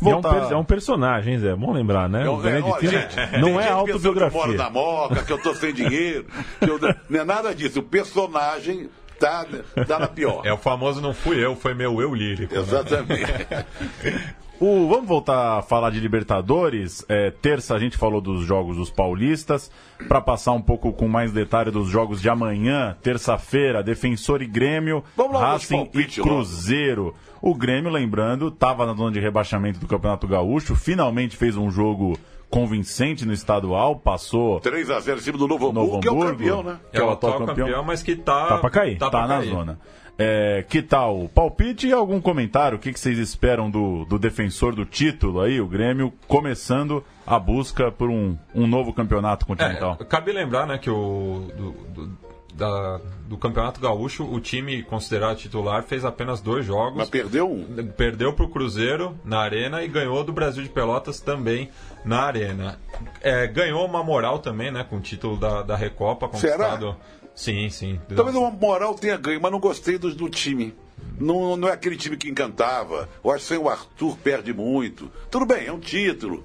É, 0.00 0.14
um 0.14 0.22
per- 0.22 0.52
é 0.52 0.56
um 0.56 0.64
personagem, 0.64 1.38
Zé. 1.40 1.56
Bom 1.56 1.72
lembrar, 1.72 2.08
né? 2.08 2.24
É, 2.24 2.28
O 2.28 2.34
é, 2.34 2.34
ó, 2.34 2.36
Beneditino 2.40 2.90
gente, 2.92 3.14
tem 3.16 3.40
não 3.40 3.60
é 3.60 3.64
pensando 3.84 3.84
Que 3.84 3.90
eu 4.22 4.30
moro 4.30 4.54
na 4.54 4.64
autobiografia. 4.66 4.70
moca, 4.70 5.24
que 5.24 5.32
eu 5.32 5.42
tô 5.42 5.54
sem 5.54 5.72
dinheiro. 5.74 6.24
que 6.60 6.70
eu- 6.70 6.78
não 7.10 7.20
é 7.20 7.24
nada 7.24 7.52
disso. 7.52 7.80
O 7.80 7.82
personagem 7.82 8.88
tá, 9.18 9.46
tá 9.86 9.98
na 9.98 10.08
pior. 10.08 10.42
É 10.46 10.52
o 10.52 10.58
famoso 10.58 11.00
não 11.00 11.12
fui 11.12 11.44
eu, 11.44 11.54
foi 11.56 11.74
meu 11.74 12.00
eu 12.00 12.14
lírico. 12.14 12.54
né? 12.54 12.60
Exatamente. 12.60 13.32
O- 14.60 14.88
vamos 14.88 15.06
voltar 15.06 15.58
a 15.58 15.62
falar 15.62 15.90
de 15.90 16.00
Libertadores. 16.00 17.04
É, 17.08 17.30
terça 17.30 17.76
a 17.76 17.78
gente 17.78 17.96
falou 17.96 18.20
dos 18.20 18.44
jogos 18.44 18.76
dos 18.76 18.90
paulistas. 18.90 19.70
Para 20.08 20.20
passar 20.20 20.50
um 20.50 20.60
pouco 20.60 20.92
com 20.92 21.06
mais 21.06 21.30
detalhe 21.30 21.70
dos 21.70 21.88
jogos 21.88 22.20
de 22.20 22.28
amanhã, 22.28 22.96
terça-feira, 23.00 23.84
Defensor 23.84 24.42
e 24.42 24.46
Grêmio, 24.46 25.04
lá, 25.16 25.52
Racing 25.52 25.74
e 25.74 25.76
palpite 25.78 26.20
logo. 26.20 26.30
Cruzeiro. 26.32 27.14
O 27.40 27.54
Grêmio, 27.54 27.88
lembrando, 27.88 28.48
estava 28.48 28.84
na 28.84 28.94
zona 28.94 29.12
de 29.12 29.20
rebaixamento 29.20 29.78
do 29.78 29.86
Campeonato 29.86 30.26
Gaúcho, 30.26 30.74
finalmente 30.74 31.36
fez 31.36 31.56
um 31.56 31.70
jogo 31.70 32.18
convincente 32.50 33.26
no 33.26 33.32
estadual, 33.32 33.96
passou 33.96 34.60
3x0 34.60 35.16
em 35.16 35.20
cima 35.20 35.38
do 35.38 35.46
Novo, 35.46 35.72
Novo 35.72 35.96
Hamburgo, 35.96 36.00
que 36.00 36.08
é 36.08 36.12
o 36.12 36.20
campeão, 36.20 36.62
né? 36.62 36.78
É 36.92 37.02
o 37.02 37.10
atual 37.10 37.44
campeão, 37.46 37.84
mas 37.84 38.02
que 38.02 38.16
tá, 38.16 38.46
Tá 38.48 38.58
pra 38.58 38.70
cair, 38.70 38.98
tá, 38.98 39.10
pra 39.10 39.26
na 39.26 39.38
cair. 39.38 39.50
zona. 39.50 39.78
É, 40.20 40.64
que 40.68 40.82
tal? 40.82 41.28
Palpite 41.32 41.86
e 41.86 41.92
algum 41.92 42.20
comentário? 42.20 42.76
O 42.76 42.80
que, 42.80 42.92
que 42.92 42.98
vocês 42.98 43.18
esperam 43.18 43.70
do, 43.70 44.04
do 44.04 44.18
defensor 44.18 44.74
do 44.74 44.84
título 44.84 45.40
aí, 45.40 45.60
o 45.60 45.66
Grêmio, 45.68 46.12
começando 46.26 47.04
a 47.24 47.38
busca 47.38 47.92
por 47.92 48.10
um, 48.10 48.36
um 48.52 48.66
novo 48.66 48.92
campeonato 48.92 49.46
continental? 49.46 49.96
É, 50.00 50.04
cabe 50.04 50.32
lembrar, 50.32 50.66
né, 50.66 50.76
que 50.76 50.90
o 50.90 51.46
do, 51.56 51.70
do, 51.94 52.18
da- 52.54 53.00
do 53.28 53.36
Campeonato 53.36 53.80
Gaúcho, 53.80 54.24
o 54.24 54.40
time 54.40 54.82
considerado 54.82 55.36
titular 55.36 55.82
fez 55.82 56.04
apenas 56.04 56.40
dois 56.40 56.64
jogos. 56.64 56.96
Mas 56.96 57.08
perdeu 57.10 57.50
um. 57.50 57.64
Perdeu 57.96 58.32
para 58.32 58.44
o 58.44 58.48
Cruzeiro 58.48 59.18
na 59.24 59.40
Arena 59.40 59.82
e 59.82 59.88
ganhou 59.88 60.24
do 60.24 60.32
Brasil 60.32 60.62
de 60.62 60.68
Pelotas 60.68 61.20
também 61.20 61.70
na 62.04 62.22
Arena. 62.22 62.78
É, 63.20 63.46
ganhou 63.46 63.84
uma 63.84 64.02
moral 64.02 64.38
também, 64.38 64.70
né, 64.70 64.84
com 64.88 64.96
o 64.96 65.00
título 65.00 65.36
da, 65.36 65.62
da 65.62 65.76
Recopa 65.76 66.26
Será? 66.38 66.56
conquistado. 66.56 66.96
Sim, 67.34 67.70
sim. 67.70 68.00
Talvez 68.16 68.34
uma 68.36 68.50
moral 68.50 68.94
tenha 68.94 69.16
ganho, 69.16 69.40
mas 69.40 69.52
não 69.52 69.60
gostei 69.60 69.96
do, 69.96 70.12
do 70.14 70.28
time. 70.28 70.74
Não, 71.20 71.56
não 71.56 71.68
é 71.68 71.72
aquele 71.72 71.96
time 71.96 72.16
que 72.16 72.28
encantava. 72.28 73.08
Eu 73.24 73.30
acho 73.30 73.42
que 73.42 73.48
sem 73.48 73.58
o 73.58 73.68
Arthur 73.68 74.16
perde 74.18 74.52
muito. 74.52 75.10
Tudo 75.30 75.46
bem, 75.46 75.66
é 75.66 75.72
um 75.72 75.78
título. 75.78 76.44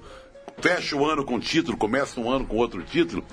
Fecha 0.60 0.94
o 0.96 1.04
ano 1.04 1.24
com 1.24 1.40
título, 1.40 1.76
começa 1.76 2.20
um 2.20 2.30
ano 2.30 2.46
com 2.46 2.56
outro 2.56 2.80
título. 2.82 3.24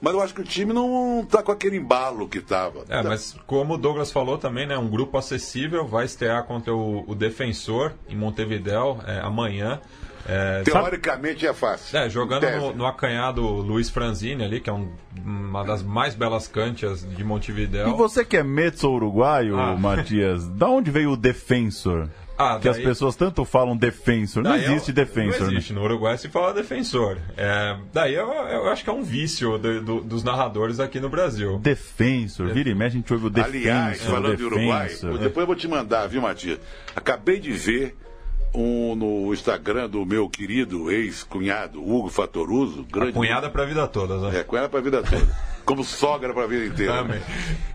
Mas 0.00 0.14
eu 0.14 0.22
acho 0.22 0.32
que 0.34 0.40
o 0.40 0.44
time 0.44 0.72
não 0.72 1.26
tá 1.28 1.42
com 1.42 1.52
aquele 1.52 1.76
embalo 1.76 2.26
que 2.28 2.40
tava. 2.40 2.84
É, 2.88 3.02
mas 3.02 3.36
como 3.46 3.74
o 3.74 3.78
Douglas 3.78 4.10
falou 4.10 4.38
também, 4.38 4.66
né, 4.66 4.78
um 4.78 4.88
grupo 4.88 5.18
acessível 5.18 5.86
vai 5.86 6.06
estrear 6.06 6.44
contra 6.44 6.74
o, 6.74 7.04
o 7.06 7.14
Defensor 7.14 7.92
em 8.08 8.16
Montevidéu 8.16 8.98
é, 9.06 9.20
amanhã. 9.20 9.80
É, 10.28 10.62
Teoricamente 10.62 11.46
é 11.46 11.52
fácil. 11.52 11.98
É, 11.98 12.08
jogando 12.08 12.48
no, 12.50 12.74
no 12.74 12.86
acanhado 12.86 13.42
Luiz 13.42 13.88
Franzini 13.90 14.44
ali, 14.44 14.60
que 14.60 14.68
é 14.68 14.72
um- 14.72 14.92
uma 15.24 15.64
das 15.64 15.82
mais 15.82 16.14
belas 16.14 16.46
cantias 16.46 17.02
de 17.16 17.24
Montevidéu. 17.24 17.88
E 17.88 17.92
você 17.92 18.24
que 18.24 18.36
é 18.36 18.42
mezzo 18.42 18.88
uruguaio, 18.90 19.58
Ah. 19.58 19.76
Matias, 19.76 20.46
da 20.48 20.68
onde 20.68 20.90
veio 20.90 21.12
o 21.12 21.16
defensor? 21.16 22.08
Ah, 22.42 22.58
que 22.58 22.68
as 22.68 22.76
daí- 22.76 22.84
pessoas 22.86 23.14
tanto 23.16 23.44
falam 23.44 23.76
defensor. 23.76 24.42
Não 24.42 24.54
é 24.54 24.64
existe 24.64 24.92
defensor, 24.92 25.40
Não 25.42 25.46
né? 25.48 25.52
existe. 25.54 25.72
No 25.74 25.82
Uruguai 25.82 26.16
se 26.16 26.28
fala 26.30 26.54
defensor. 26.54 27.18
É, 27.36 27.76
daí 27.92 28.14
eu, 28.14 28.26
eu 28.32 28.68
acho 28.70 28.82
que 28.82 28.88
é 28.88 28.92
um 28.92 29.02
vício 29.02 29.58
do- 29.58 29.80
do- 29.82 30.00
dos 30.00 30.24
narradores 30.24 30.80
aqui 30.80 30.98
no 30.98 31.08
Brasil. 31.10 31.58
Defensor, 31.58 32.48
vira 32.52 32.70
e 32.70 32.74
mexe, 32.74 32.96
a 32.96 33.00
gente 33.00 33.12
ouve 33.12 33.26
o 33.26 33.30
defensor. 33.30 33.56
Aliás, 33.60 34.02
falando 34.02 34.36
de 34.36 34.44
Uruguai, 34.44 34.88
depois 35.20 35.36
eu 35.42 35.46
vou 35.46 35.54
te 35.56 35.68
mandar, 35.68 36.06
viu, 36.06 36.22
Matias? 36.22 36.58
Acabei 36.96 37.38
de 37.38 37.52
ver 37.52 37.96
um 38.54 38.94
no 38.96 39.32
Instagram 39.32 39.88
do 39.88 40.04
meu 40.04 40.28
querido 40.28 40.90
ex-cunhado, 40.90 41.80
Hugo 41.80 42.08
Fatoruso. 42.08 42.84
Grande 42.90 43.12
Cunhada 43.12 43.48
pra 43.50 43.64
vida 43.64 43.86
toda, 43.86 44.16
né? 44.18 44.40
É, 44.40 44.42
cunhada 44.42 44.68
pra 44.68 44.80
vida 44.80 45.02
toda. 45.02 45.28
Como 45.64 45.84
sogra 45.84 46.32
pra 46.34 46.46
vida 46.48 46.64
inteira. 46.66 46.94
Também. 46.94 47.20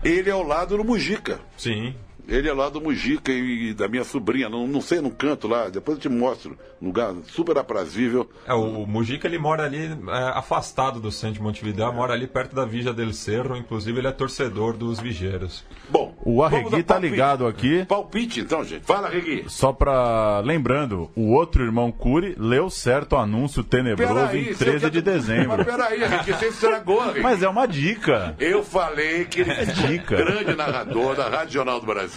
Ele 0.04 0.28
é 0.28 0.32
ao 0.32 0.42
lado 0.42 0.76
do 0.76 0.84
Mujica. 0.84 1.38
Sim. 1.56 1.94
Ele 2.28 2.48
é 2.48 2.52
lá 2.52 2.68
do 2.68 2.80
Mujica 2.80 3.32
e 3.32 3.72
da 3.74 3.88
minha 3.88 4.04
sobrinha. 4.04 4.48
Não, 4.48 4.66
não 4.66 4.80
sei, 4.80 5.00
no 5.00 5.10
canto 5.10 5.46
lá. 5.48 5.68
Depois 5.68 5.96
eu 5.98 6.02
te 6.02 6.08
mostro. 6.08 6.56
Um 6.80 6.86
lugar 6.86 7.14
super 7.28 7.56
aprazível. 7.58 8.28
É, 8.46 8.52
o 8.54 8.86
Mujica 8.86 9.26
ele 9.26 9.38
mora 9.38 9.64
ali 9.64 9.84
é, 9.86 10.38
afastado 10.38 11.00
do 11.00 11.10
centro 11.10 11.36
de 11.36 11.42
Montevidéu, 11.42 11.92
mora 11.92 12.12
ali 12.14 12.26
perto 12.26 12.54
da 12.54 12.64
Vija 12.64 12.92
del 12.92 13.12
Cerro, 13.12 13.56
inclusive 13.56 13.98
ele 13.98 14.08
é 14.08 14.12
torcedor 14.12 14.76
dos 14.76 14.98
Vigeiros. 15.00 15.64
Bom, 15.88 16.14
O 16.24 16.42
Arregui 16.42 16.82
tá 16.82 16.98
ligado 16.98 17.46
aqui. 17.46 17.84
Palpite, 17.86 18.40
então, 18.40 18.64
gente. 18.64 18.84
Fala, 18.84 19.08
Arregui. 19.08 19.44
Só 19.48 19.72
pra. 19.72 20.40
Lembrando, 20.40 21.10
o 21.14 21.32
outro 21.32 21.64
irmão 21.64 21.90
Cury 21.92 22.34
leu 22.38 22.68
certo 22.68 23.12
o 23.14 23.18
anúncio 23.18 23.62
tenebroso 23.64 24.12
Peraí, 24.14 24.50
em 24.50 24.52
você 24.54 24.64
13 24.64 24.80
quer- 24.80 24.90
de 24.90 25.00
dezembro. 25.02 25.58
Mas 25.58 25.66
peraí, 25.66 26.04
Arregui, 26.04 26.32
você 26.32 26.46
estragou, 26.48 27.00
Arregui. 27.00 27.20
Mas 27.20 27.42
é 27.42 27.48
uma 27.48 27.66
dica. 27.66 28.34
Eu 28.38 28.62
falei 28.64 29.24
que 29.26 29.40
ele 29.40 29.50
é 29.52 29.64
dica. 29.64 30.16
grande 30.16 30.54
narrador 30.56 31.14
da 31.14 31.28
Rádio 31.28 31.54
Jornal 31.54 31.80
do 31.80 31.86
Brasil, 31.86 32.15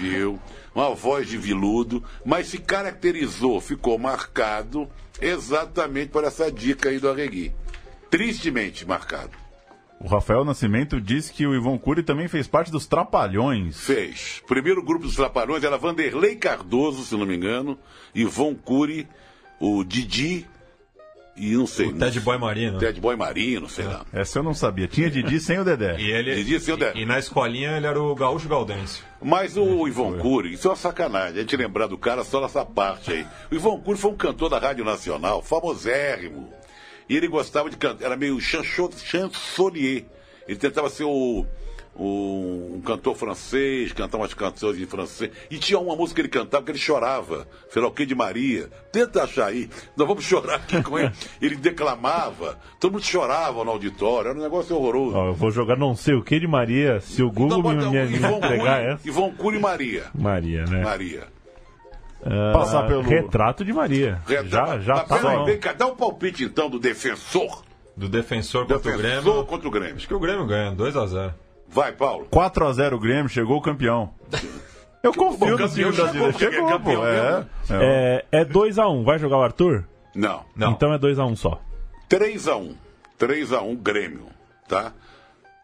uma 0.73 0.93
voz 0.93 1.27
de 1.27 1.37
viludo, 1.37 2.03
mas 2.25 2.47
se 2.47 2.57
caracterizou, 2.57 3.59
ficou 3.59 3.97
marcado 3.97 4.87
exatamente 5.21 6.09
por 6.09 6.23
essa 6.23 6.51
dica 6.51 6.89
aí 6.89 6.99
do 6.99 7.09
Arregui. 7.09 7.51
Tristemente 8.09 8.87
marcado. 8.87 9.31
O 9.99 10.07
Rafael 10.07 10.45
Nascimento 10.45 11.01
disse 11.01 11.33
que 11.33 11.45
o 11.45 11.53
Ivon 11.53 11.77
Cury 11.77 12.03
também 12.03 12.29
fez 12.29 12.47
parte 12.47 12.71
dos 12.71 12.87
Trapalhões. 12.87 13.77
Fez. 13.81 14.41
Primeiro 14.47 14.81
grupo 14.81 15.05
dos 15.05 15.15
Trapalhões 15.15 15.63
era 15.63 15.77
Vanderlei 15.77 16.37
Cardoso, 16.37 17.03
se 17.03 17.15
não 17.15 17.25
me 17.25 17.35
engano, 17.35 17.77
Ivon 18.15 18.55
Cury, 18.55 19.05
o 19.59 19.83
Didi 19.83 20.47
e 21.39 21.55
não 21.55 21.65
sei. 21.65 21.87
O 21.87 21.93
Ted 21.97 22.19
Boy 22.19 22.37
Marino. 22.37 22.77
Ted 22.79 22.99
Boy 22.99 23.15
Marino, 23.15 23.69
sei 23.69 23.85
lá. 23.85 24.05
Essa 24.11 24.39
eu 24.39 24.43
não 24.43 24.53
sabia. 24.53 24.87
Tinha 24.87 25.09
Didi 25.09 25.39
sem 25.39 25.57
o 25.59 25.63
Dedé. 25.63 25.95
E 25.99 26.11
ele 26.11 26.35
Didi, 26.35 26.59
seu 26.59 26.75
Dedé. 26.77 26.99
e, 26.99 27.01
e 27.03 27.05
na 27.05 27.17
escolinha 27.17 27.77
ele 27.77 27.87
era 27.87 28.01
o 28.01 28.13
Gaúcho 28.15 28.47
Gaudêncio. 28.49 29.03
Mas 29.21 29.57
o 29.57 29.87
Ivon 29.87 30.17
Cury, 30.17 30.53
isso 30.53 30.67
é 30.67 30.71
uma 30.71 30.77
sacanagem, 30.77 31.37
a 31.37 31.41
gente 31.41 31.55
lembrar 31.57 31.87
do 31.87 31.97
cara 31.97 32.23
só 32.23 32.39
nessa 32.41 32.65
parte 32.65 33.11
aí. 33.11 33.25
O 33.51 33.55
Ivon 33.55 33.79
Cury 33.81 33.97
foi 33.97 34.11
um 34.11 34.15
cantor 34.17 34.49
da 34.49 34.59
Rádio 34.59 34.83
Nacional, 34.85 35.41
famosérrimo. 35.41 36.49
E 37.09 37.17
ele 37.17 37.27
gostava 37.27 37.69
de 37.69 37.75
cantar, 37.77 38.05
era 38.05 38.15
meio 38.15 38.39
chancho- 38.39 38.89
chansonnier. 39.03 40.05
Ele 40.47 40.57
tentava 40.57 40.89
ser 40.89 41.03
o, 41.03 41.45
o- 41.99 42.75
um 42.77 42.81
cantor 42.81 43.15
francês, 43.15 43.91
cantar 43.93 44.17
umas 44.17 44.33
canções 44.33 44.79
em 44.79 44.85
francês. 44.85 45.29
E 45.51 45.57
tinha 45.57 45.77
uma 45.77 45.95
música 45.95 46.15
que 46.15 46.21
ele 46.21 46.29
cantava 46.33 46.63
que 46.63 46.71
ele 46.71 46.79
chorava, 46.79 47.45
que 47.95 48.05
de 48.05 48.15
Maria. 48.15 48.69
Tenta 48.91 49.23
achar 49.23 49.47
aí, 49.47 49.69
nós 49.97 50.07
vamos 50.07 50.23
chorar 50.23 50.55
aqui 50.55 50.81
com 50.81 50.97
ele. 50.97 51.11
Ele 51.41 51.55
declamava, 51.55 52.57
todo 52.79 52.93
mundo 52.93 53.03
chorava 53.03 53.63
no 53.63 53.71
auditório, 53.71 54.29
era 54.29 54.39
um 54.39 54.41
negócio 54.41 54.75
horroroso. 54.75 55.15
Ó, 55.15 55.27
eu 55.27 55.33
vou 55.33 55.51
jogar 55.51 55.75
não 55.77 55.95
sei 55.95 56.13
o 56.15 56.23
que 56.23 56.39
de 56.39 56.47
Maria, 56.47 56.99
se 57.01 57.21
o 57.21 57.31
Google 57.31 57.59
Então, 57.59 57.71
me, 57.71 57.75
bota 57.77 57.89
me, 57.91 57.99
o 58.05 58.09
me 58.09 58.15
Ivon 58.17 58.37
entregar 58.37 58.81
essa. 58.83 59.07
Ivon 59.07 59.31
Cury 59.31 59.57
e 59.57 59.59
Maria. 59.59 60.03
Maria, 60.13 60.65
né? 60.65 60.83
Maria. 60.83 61.27
Ah, 62.23 62.51
Passar 62.53 62.87
pelo- 62.87 63.01
Retrato 63.01 63.63
de 63.63 63.71
Maria. 63.73 64.21
Já, 64.45 64.79
já 64.79 64.95
Mas 64.95 65.07
tá 65.07 65.17
peraí, 65.17 65.37
bom. 65.37 65.45
vem 65.45 65.57
cá, 65.59 65.73
dá 65.73 65.87
um 65.87 65.95
palpite 65.95 66.43
então 66.43 66.69
do 66.69 66.79
defensor. 66.79 67.63
Do 67.95 68.07
defensor 68.09 68.61
contra 68.65 68.77
o 68.77 68.97
Defensor 68.97 69.21
Grêmio. 69.23 69.45
contra 69.45 69.67
o 69.67 69.71
Grêmio. 69.71 69.95
Acho 69.95 70.07
que 70.07 70.13
o 70.13 70.19
Grêmio 70.19 70.45
ganha, 70.45 70.71
2x0. 70.73 71.33
Vai, 71.69 71.91
Paulo. 71.91 72.27
4x0 72.31 72.93
o 72.93 72.99
Grêmio, 72.99 73.29
chegou 73.29 73.57
o 73.57 73.61
campeão. 73.61 74.13
Eu 75.01 75.13
confio 75.13 75.57
no 75.57 75.69
time 75.69 75.69
chegou, 75.69 75.93
brasileiro. 75.93 76.35
é 76.35 76.39
Chegou, 76.39 76.67
campeão 76.67 77.01
pô. 77.01 77.07
É, 77.07 77.45
é. 77.69 78.25
É, 78.31 78.41
é 78.41 78.45
2x1. 78.45 79.03
Vai 79.05 79.17
jogar 79.19 79.37
o 79.37 79.43
Arthur? 79.43 79.85
Não. 80.13 80.43
Não. 80.55 80.71
Então 80.71 80.93
é 80.93 80.99
2x1 80.99 81.35
só. 81.35 81.61
3x1. 82.09 82.73
3x1 83.17 83.77
Grêmio. 83.77 84.25
Tá? 84.67 84.91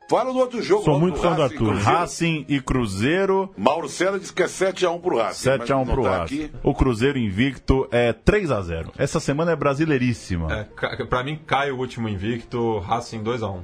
Fala 0.08 0.32
do 0.32 0.38
outro 0.38 0.62
jogo. 0.62 0.84
Sou 0.84 1.00
muito 1.00 1.18
fã 1.18 1.34
do 1.34 1.42
Arthur. 1.42 1.58
Cruzeiro. 1.58 1.84
Racing 1.84 2.46
e 2.48 2.62
Cruzeiro, 2.62 3.52
Mauro 3.58 3.90
Cera 3.90 4.20
disse 4.20 4.32
que 4.32 4.44
é 4.44 4.46
7x1 4.46 5.02
pro 5.02 5.18
Racing. 5.18 5.50
7x1 5.50 5.58
mas 5.58 5.70
não 5.70 5.86
pro 5.96 6.04
tá 6.04 6.18
Racing. 6.20 6.44
aqui. 6.46 6.52
O 6.64 6.74
Cruzeiro 6.76 7.18
invicto 7.18 7.88
é 7.92 8.14
3x0. 8.14 8.92
Essa 8.98 9.20
semana 9.20 9.52
é 9.52 9.56
brasileiríssima. 9.56 10.54
É, 10.54 11.06
pra 11.06 11.24
mim 11.24 11.40
cai 11.46 11.72
o 11.72 11.78
último 11.78 12.08
invicto, 12.08 12.78
Racing 12.80 13.24
2x1. 13.24 13.62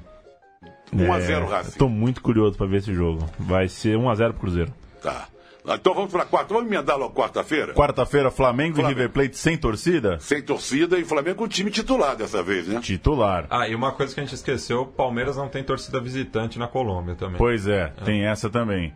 1x0 0.93 1.29
É, 1.29 1.45
Racing. 1.45 1.77
Tô 1.77 1.87
muito 1.89 2.21
curioso 2.21 2.57
pra 2.57 2.67
ver 2.67 2.77
esse 2.77 2.93
jogo. 2.93 3.27
Vai 3.39 3.67
ser 3.67 3.97
1x0 3.97 4.31
pro 4.31 4.39
Cruzeiro. 4.41 4.73
Tá. 5.01 5.27
Então 5.63 5.93
vamos 5.93 6.11
pra 6.11 6.25
quarta. 6.25 6.53
Vamos 6.53 6.67
emendar 6.71 6.97
logo 6.97 7.13
quarta-feira? 7.13 7.73
Quarta-feira, 7.73 8.31
Flamengo, 8.31 8.77
Flamengo. 8.77 8.99
e 8.99 9.03
River 9.03 9.09
Plate 9.13 9.37
sem 9.37 9.55
torcida? 9.55 10.17
Sem 10.19 10.41
torcida 10.41 10.97
e 10.97 11.05
Flamengo 11.05 11.37
com 11.37 11.43
o 11.43 11.47
time 11.47 11.69
titular 11.69 12.15
dessa 12.15 12.41
vez, 12.41 12.67
né? 12.67 12.79
Titular. 12.81 13.45
Ah, 13.49 13.67
e 13.67 13.75
uma 13.75 13.91
coisa 13.91 14.13
que 14.13 14.19
a 14.19 14.23
gente 14.23 14.33
esqueceu, 14.33 14.81
o 14.81 14.85
Palmeiras 14.87 15.37
não 15.37 15.47
tem 15.47 15.63
torcida 15.63 15.99
visitante 15.99 16.57
na 16.57 16.67
Colômbia 16.67 17.13
também. 17.15 17.37
Pois 17.37 17.67
é, 17.67 17.93
tem 18.03 18.25
essa 18.25 18.49
também. 18.49 18.91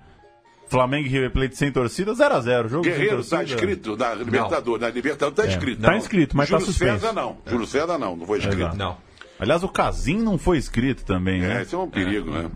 Flamengo 0.68 1.06
e 1.06 1.10
River 1.12 1.32
Plate 1.32 1.56
sem 1.56 1.72
torcida, 1.72 2.14
0x0. 2.14 2.68
Jogo 2.68 2.84
Guerreiro 2.84 3.22
sem 3.22 3.30
tá 3.30 3.38
torcida. 3.46 3.62
escrito 3.62 3.96
na 3.96 4.16
Libertadores. 4.16 4.82
Na 4.82 4.90
Libertadores 4.90 5.36
tá 5.36 5.46
escrito. 5.46 5.82
Tá 5.84 5.96
inscrito, 5.96 6.36
mas 6.36 6.50
tá 6.50 6.56
Júlio 6.58 6.66
suspenso. 6.74 7.00
César 7.02 7.14
não. 7.14 7.38
Júlio 7.46 7.68
César 7.68 7.98
não, 8.00 8.16
não 8.16 8.26
foi 8.26 8.40
escrito. 8.40 8.58
Exato. 8.62 8.76
Não. 8.78 8.98
Aliás, 9.40 9.64
o 9.64 9.70
Casim 9.70 10.18
não 10.22 10.38
foi 10.38 10.58
escrito 10.58 11.04
também, 11.04 11.44
É, 11.44 11.48
né? 11.48 11.62
esse 11.64 11.76
é 11.76 11.78
um 11.78 11.90
perigo, 11.90 12.32
né? 12.32 12.50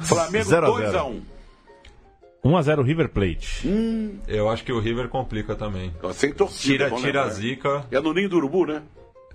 Flamengo 0.00 0.44
Zero 0.44 0.66
a 0.74 0.80
2x1. 0.92 1.20
1x0 2.44 2.82
River 2.84 3.08
Plate. 3.08 3.66
Eu 4.28 4.50
acho 4.50 4.64
que 4.64 4.72
o 4.72 4.78
River 4.78 5.08
complica 5.08 5.54
também. 5.54 5.92
Sem 6.12 6.32
torcida. 6.32 6.72
Tira, 6.74 6.88
vamos 6.88 7.02
tira 7.04 7.20
a 7.20 7.24
lembrar. 7.24 7.40
zica. 7.40 7.86
É 7.90 8.00
no 8.00 8.12
Ninho 8.12 8.28
do 8.28 8.36
Urubu, 8.36 8.66
né? 8.66 8.82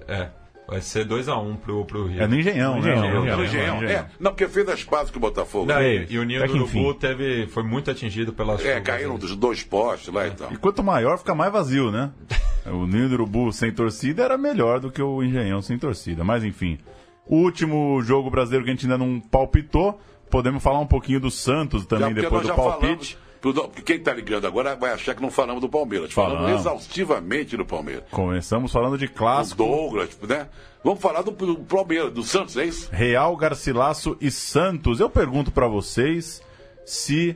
É. 0.08 0.30
Vai 0.70 0.82
ser 0.82 1.06
2x1 1.08 1.58
pro, 1.58 1.84
pro 1.86 2.06
River. 2.06 2.24
É 2.24 2.28
no 2.28 2.36
Engenhão, 2.40 2.74
né? 2.74 2.80
Engenhão, 2.80 3.04
É, 3.04 3.08
Engenhão, 3.10 3.26
É 3.28 3.36
no 3.36 3.42
é, 3.42 3.46
Engenhão. 3.46 3.84
é, 3.84 3.92
É, 3.94 4.06
não, 4.20 4.32
porque 4.32 4.48
fez 4.48 4.70
as 4.70 4.84
pazes 4.84 5.10
com 5.12 5.18
o 5.18 5.20
Botafogo. 5.22 5.66
Não, 5.66 5.78
É, 5.80 5.96
e, 5.96 6.08
e 6.14 6.20
o 6.20 6.24
Ninho 6.24 6.46
do 6.48 6.54
Urubu 6.54 6.94
teve, 6.94 7.48
foi 7.48 7.64
muito 7.64 7.90
atingido 7.90 8.32
pelas 8.34 8.62
chuvas. 8.62 8.84
caíram 8.84 9.14
aí. 9.14 9.18
dos 9.18 9.36
dois 9.36 9.64
postes 9.64 10.14
lá 10.14 10.28
e 10.28 10.32
tal. 10.32 10.52
E 10.54 10.58
quanto 10.58 10.84
maior, 10.84 11.18
fica 11.18 11.34
mais 11.34 11.52
vazio, 11.52 11.92
né? 11.92 12.12
O 12.68 12.86
Ninho 12.86 13.08
do 13.08 13.14
Urubu 13.16 13.52
sem 13.52 13.72
torcida 13.72 14.24
era 14.24 14.38
melhor 14.38 14.80
do 14.80 14.92
que 14.92 15.02
o 15.02 15.24
Engenhão 15.24 15.62
sem 15.62 15.78
torcida. 15.80 16.24
Mas 16.24 16.44
enfim. 16.44 16.78
O 17.26 17.38
último 17.38 18.00
jogo 18.04 18.30
brasileiro 18.30 18.64
que 18.66 18.70
a 18.72 18.74
gente 18.74 18.86
ainda 18.86 18.98
não 18.98 19.20
palpitou, 19.20 20.00
podemos 20.30 20.62
falar 20.62 20.80
um 20.80 20.86
pouquinho 20.86 21.20
do 21.20 21.32
Santos 21.32 21.86
também 21.86 22.14
depois 22.14 22.44
do 22.46 22.54
palpite. 22.54 23.16
falamos- 23.16 23.29
pro- 23.42 23.70
Quem 23.86 24.00
tá 24.00 24.14
ligando 24.14 24.46
agora 24.46 24.76
vai 24.76 24.92
achar 24.92 25.16
que 25.16 25.22
não 25.22 25.32
falamos 25.32 25.62
do 25.62 25.70
Palmeiras. 25.70 26.12
Falamos 26.12 26.40
Falamos. 26.40 26.60
exaustivamente 26.62 27.56
do 27.58 27.66
Palmeiras. 27.66 28.04
Começamos 28.12 28.72
falando 28.72 28.98
de 28.98 29.06
O 29.06 29.12
clássico. 29.12 29.64
Douglas, 29.64 30.18
né? 30.28 30.48
Vamos 30.84 31.00
falar 31.02 31.22
do, 31.22 31.32
do 31.32 31.56
Palmeiras, 31.58 32.12
do 32.14 32.24
Santos, 32.24 32.56
é 32.58 32.66
isso? 32.66 32.90
Real, 32.92 33.36
Garcilasso 33.36 34.16
e 34.22 34.32
Santos. 34.32 35.00
Eu 35.00 35.10
pergunto 35.10 35.52
pra 35.52 35.68
vocês 35.68 36.42
se 36.86 37.36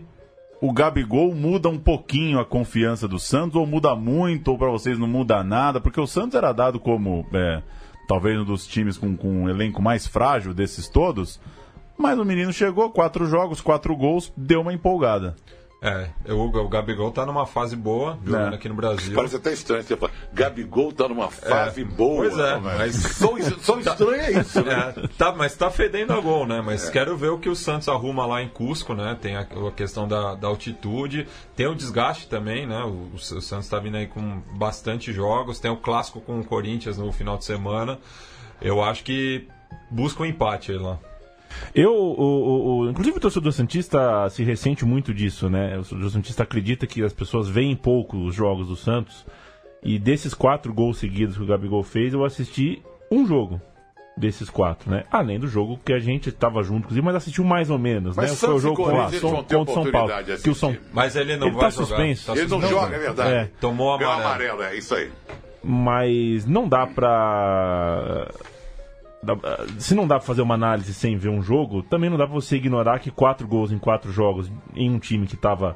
o 0.62 0.72
Gabigol 0.72 1.36
muda 1.36 1.68
um 1.68 1.78
pouquinho 1.78 2.40
a 2.40 2.46
confiança 2.46 3.06
do 3.08 3.20
Santos, 3.20 3.56
ou 3.58 3.66
muda 3.68 3.94
muito, 3.96 4.48
ou 4.50 4.58
para 4.58 4.70
vocês 4.70 4.98
não 4.98 5.08
muda 5.08 5.44
nada? 5.44 5.82
Porque 5.82 6.00
o 6.00 6.08
Santos 6.08 6.36
era 6.36 6.54
dado 6.54 6.80
como 6.80 7.26
é, 7.34 7.62
talvez 8.08 8.40
um 8.40 8.46
dos 8.46 8.66
times 8.66 8.98
com, 8.98 9.16
com 9.18 9.44
um 9.44 9.50
elenco 9.50 9.82
mais 9.82 10.08
frágil 10.08 10.54
desses 10.54 10.88
todos. 10.88 11.38
Mas 11.98 12.18
o 12.18 12.24
menino 12.24 12.54
chegou, 12.54 12.90
quatro 12.92 13.26
jogos, 13.26 13.60
quatro 13.60 13.94
gols, 13.96 14.32
deu 14.38 14.62
uma 14.62 14.74
empolgada. 14.74 15.36
É, 15.86 16.32
o, 16.32 16.46
o 16.46 16.70
Gabigol 16.70 17.12
tá 17.12 17.26
numa 17.26 17.46
fase 17.46 17.76
boa, 17.76 18.18
jogando 18.24 18.54
É. 18.54 18.56
aqui 18.56 18.70
no 18.70 18.76
Brasil. 18.76 19.14
Parece 19.14 19.36
até 19.36 19.52
estranho. 19.52 19.84
Você 19.84 19.98
fala, 19.98 20.14
Gabigol 20.34 20.94
tá 20.94 21.10
numa 21.10 21.30
fase 21.30 21.84
boa. 21.84 22.22
Pois 22.30 22.40
é, 22.40 22.58
mas 22.58 22.96
Só, 22.96 23.38
só 23.60 23.78
estranho 23.80 24.14
é 24.22 24.32
isso, 24.32 24.64
né? 24.64 24.94
É, 24.96 25.08
tá, 25.18 25.34
mas 25.34 25.54
tá 25.58 25.70
fedendo 25.70 26.14
a 26.14 26.22
gol, 26.22 26.48
né? 26.48 26.62
Mas 26.62 26.90
quero 26.90 27.18
ver 27.18 27.32
o 27.32 27.38
que 27.38 27.50
o 27.50 27.56
Santos 27.56 27.90
arruma 27.90 28.26
lá 28.26 28.42
em 28.42 28.48
Cusco, 28.48 28.94
né? 28.94 29.18
Tem 29.22 29.36
a, 29.36 29.42
a 29.42 29.72
questão 29.76 30.08
da, 30.08 30.36
da 30.36 30.48
altitude, 30.48 31.28
tem 31.54 31.68
o 31.68 31.76
desgaste 31.76 32.30
também, 32.30 32.66
né? 32.66 32.82
O, 32.86 33.10
o 33.14 33.20
Santos 33.20 33.68
tá 33.68 33.78
vindo 33.78 33.98
aí 33.98 34.08
com 34.08 34.42
bastante 34.58 35.12
jogos, 35.12 35.60
tem 35.60 35.70
o 35.70 35.76
clássico 35.76 36.22
com 36.22 36.40
o 36.40 36.46
Corinthians 36.46 36.98
no 36.98 37.12
final 37.12 37.38
de 37.38 37.44
semana. 37.44 38.00
Eu 38.62 38.82
acho 38.82 39.04
que 39.04 39.50
busca 39.92 40.24
um 40.24 40.26
empate 40.26 40.72
aí 40.72 40.78
lá. 40.78 40.98
Eu, 41.76 41.94
o, 41.94 42.22
o- 42.22 42.78
o- 42.80 42.90
inclusive 42.90 43.18
o 43.18 43.20
torcedor 43.20 43.52
Santista 43.52 44.30
se 44.30 44.44
ressente 44.44 44.86
muito 44.86 45.14
disso, 45.14 45.50
né? 45.50 45.74
O 45.76 45.84
torcedor 45.84 46.10
Santista 46.10 46.44
acredita 46.44 46.86
que 46.88 47.04
as 47.04 47.14
pessoas 47.14 47.48
veem 47.50 47.76
pouco 47.76 48.18
os 48.18 48.34
jogos 48.36 48.68
do 48.68 48.76
Santos. 48.76 49.26
E 49.84 50.00
desses 50.00 50.34
quatro 50.34 50.74
gols 50.74 50.98
seguidos 50.98 51.36
que 51.36 51.44
o 51.44 51.46
Gabigol 51.46 51.84
fez, 51.84 52.14
eu 52.14 52.24
assisti 52.24 52.82
um 53.12 53.28
jogo 53.28 53.60
desses 54.16 54.50
quatro, 54.50 54.90
né? 54.92 55.04
Além 55.12 55.40
do 55.40 55.48
jogo 55.48 55.78
que 55.84 55.92
a 55.92 56.00
gente 56.00 56.30
estava 56.30 56.62
junto, 56.64 56.82
inclusive, 56.86 57.04
mas 57.04 57.16
assistiu 57.16 57.44
mais 57.44 57.70
ou 57.70 57.78
menos, 57.80 58.16
Mas 58.16 58.30
né? 58.32 58.36
Santos 58.38 58.40
Foi 58.48 58.56
o 58.56 58.60
jogo 58.60 58.76
contra, 58.78 58.94
vão 58.94 59.44
ter 59.44 59.56
contra 59.56 59.72
o 59.72 59.74
São 59.84 59.92
Paulo. 59.92 60.12
Que 60.42 60.50
o 60.52 60.56
São... 60.56 60.78
Mas 60.94 61.16
ele 61.16 61.36
não 61.36 61.48
Ele 61.48 61.56
vai 61.56 61.66
tá 61.66 61.70
jogar. 61.72 61.86
suspenso. 61.88 62.26
Tá 62.28 62.32
Ele 62.34 62.42
não 62.44 62.62
suspenso. 62.62 62.74
joga, 62.82 62.96
é 62.96 63.00
verdade. 63.00 63.34
É. 63.34 63.50
Tomou 63.60 63.92
amarelo. 63.92 64.22
amarelo, 64.22 64.62
é 64.64 64.76
isso 64.78 64.94
aí. 64.96 65.10
mas 65.64 66.46
não 66.46 66.68
dá 66.68 66.86
pra. 66.88 68.30
Dá- 69.24 69.66
Se 69.80 69.96
não 69.96 70.06
dá 70.08 70.18
pra 70.18 70.26
fazer 70.26 70.42
uma 70.42 70.56
análise 70.56 70.94
sem 70.94 71.18
ver 71.18 71.30
um 71.30 71.42
jogo, 71.42 71.82
também 71.84 72.10
não 72.10 72.18
dá 72.18 72.26
pra 72.26 72.34
você 72.36 72.58
ignorar 72.58 73.00
que 73.00 73.10
quatro 73.12 73.48
gols 73.48 73.72
em 73.72 73.80
quatro 73.80 74.12
jogos 74.12 74.52
em 74.76 74.90
um 74.92 75.00
time 75.00 75.26
que 75.28 75.36
tava 75.38 75.76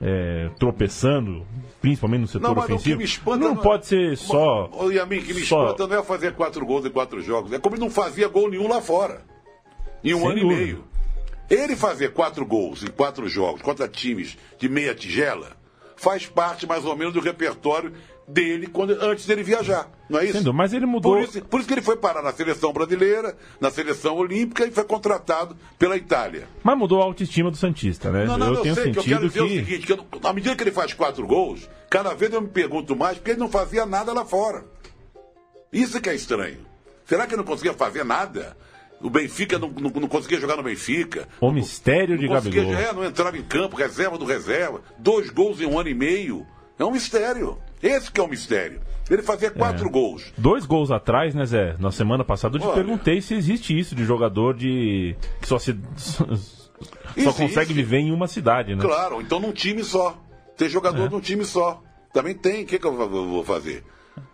é, 0.00 0.50
tropeçando, 0.58 1.46
principalmente 1.80 2.20
no 2.20 2.26
setor 2.26 2.48
Não, 2.48 2.54
mas 2.54 2.64
ofensivo, 2.66 3.00
não 3.38 3.52
é- 3.52 3.54
pode 3.62 3.86
ser 3.86 4.14
só. 4.18 4.68
Ô, 4.72 4.90
Yamin, 4.90 5.22
que 5.22 5.32
me 5.32 5.40
só- 5.40 5.64
espanta 5.70 5.86
não 5.86 5.98
é 5.98 6.02
fazer 6.04 6.34
quatro 6.34 6.66
gols 6.66 6.84
em 6.84 6.90
quatro 6.90 7.22
jogos. 7.22 7.50
É 7.52 7.58
como 7.58 7.76
ele 7.76 7.82
não 7.82 7.90
fazia 7.90 8.28
gol 8.28 8.50
nenhum 8.50 8.68
lá 8.68 8.82
fora. 8.82 9.22
Em 10.04 10.12
um 10.12 10.18
Sem 10.20 10.30
ano 10.32 10.40
dúvida. 10.40 10.60
e 10.60 10.64
meio. 10.66 10.84
Ele 11.48 11.74
fazer 11.76 12.12
quatro 12.12 12.44
gols 12.44 12.82
em 12.82 12.88
quatro 12.88 13.26
jogos 13.28 13.62
contra 13.62 13.88
times 13.88 14.36
de 14.58 14.68
meia 14.68 14.94
tigela 14.94 15.52
faz 15.96 16.26
parte 16.26 16.66
mais 16.66 16.84
ou 16.84 16.94
menos 16.94 17.14
do 17.14 17.20
repertório 17.20 17.92
dele 18.28 18.66
quando, 18.66 18.90
antes 19.02 19.26
dele 19.26 19.42
viajar. 19.42 19.88
Não 20.08 20.18
é 20.20 20.24
isso? 20.24 20.52
Mas 20.52 20.72
ele 20.72 20.86
mudou. 20.86 21.12
Por 21.14 21.22
isso, 21.22 21.42
por 21.42 21.58
isso 21.60 21.68
que 21.68 21.74
ele 21.74 21.82
foi 21.82 21.96
parar 21.96 22.22
na 22.22 22.32
seleção 22.32 22.72
brasileira, 22.72 23.36
na 23.60 23.70
seleção 23.70 24.16
olímpica 24.16 24.64
e 24.66 24.70
foi 24.70 24.84
contratado 24.84 25.56
pela 25.78 25.96
Itália. 25.96 26.46
Mas 26.62 26.78
mudou 26.78 27.00
a 27.00 27.04
autoestima 27.04 27.50
do 27.50 27.56
Santista, 27.56 28.10
né? 28.10 28.24
Não, 28.24 28.36
não, 28.38 28.46
eu 28.48 28.54
eu, 28.54 28.62
tenho 28.62 28.74
sei 28.74 28.92
que 28.92 28.98
eu 28.98 29.02
quero 29.04 29.20
sentido 29.22 29.28
dizer 29.28 29.38
que. 29.40 29.44
o 29.62 29.64
seguinte, 29.66 29.86
que 29.86 29.92
eu 29.92 29.96
não- 29.96 30.30
à 30.30 30.32
medida 30.32 30.54
que 30.56 30.62
ele 30.62 30.70
faz 30.72 30.92
quatro 30.92 31.26
gols, 31.26 31.68
cada 31.90 32.14
vez 32.14 32.32
eu 32.32 32.40
me 32.40 32.48
pergunto 32.48 32.94
mais 32.96 33.16
porque 33.18 33.32
ele 33.32 33.40
não 33.40 33.48
fazia 33.50 33.84
nada 33.86 34.12
lá 34.12 34.24
fora. 34.24 34.64
Isso 35.72 36.00
que 36.00 36.08
é 36.08 36.14
estranho. 36.14 36.58
Será 37.04 37.26
que 37.26 37.32
ele 37.34 37.38
não 37.42 37.44
conseguia 37.44 37.74
fazer 37.74 38.04
nada? 38.04 38.56
O 39.00 39.10
Benfica 39.10 39.58
não, 39.58 39.68
não- 39.68 39.90
não 39.90 40.08
conseguia 40.08 40.40
jogar 40.40 40.56
no 40.56 40.62
Benfica. 40.62 41.28
O 41.40 41.52
mistério 41.52 42.16
de 42.16 42.26
não 42.26 42.34
Gabigol. 42.34 42.74
é, 42.74 42.92
não 42.92 43.04
entrava 43.04 43.36
em 43.36 43.42
campo, 43.42 43.76
reserva 43.76 44.16
do 44.16 44.24
reserva. 44.24 44.80
Dois 44.98 45.30
gols 45.30 45.60
em 45.60 45.66
um 45.66 45.78
ano 45.78 45.88
e 45.88 45.94
meio. 45.94 46.46
É 46.78 46.84
um 46.84 46.90
mistério. 46.90 47.58
Esse 47.82 48.10
que 48.10 48.20
é 48.20 48.24
o 48.24 48.28
mistério. 48.28 48.80
Ele 49.08 49.22
fazia 49.22 49.50
quatro 49.50 49.88
gols. 49.88 50.32
Dois 50.36 50.66
gols 50.66 50.90
atrás, 50.90 51.34
né, 51.34 51.44
Zé? 51.46 51.76
Na 51.78 51.92
semana 51.92 52.24
passada 52.24 52.56
eu 52.56 52.60
te 52.60 52.66
Olha. 52.66 52.74
perguntei 52.74 53.20
se 53.20 53.34
existe 53.34 53.78
isso 53.78 53.94
de 53.94 54.04
jogador 54.04 54.54
de. 54.54 55.14
que 55.40 55.46
só 55.46 55.58
se. 55.58 55.78
só 57.22 57.32
consegue 57.32 57.72
viver 57.72 57.98
em 57.98 58.12
uma 58.12 58.26
cidade, 58.26 58.74
né? 58.74 58.82
Claro, 58.82 59.20
então 59.20 59.38
num 59.40 59.52
time 59.52 59.82
só. 59.84 60.18
Ter 60.56 60.68
jogador 60.68 61.06
É. 61.06 61.08
num 61.08 61.20
time 61.20 61.44
só. 61.44 61.82
Também 62.12 62.34
tem. 62.34 62.64
O 62.64 62.66
que, 62.66 62.78
que 62.78 62.86
eu 62.86 62.96
vou- 63.08 63.44
fazer? 63.44 63.84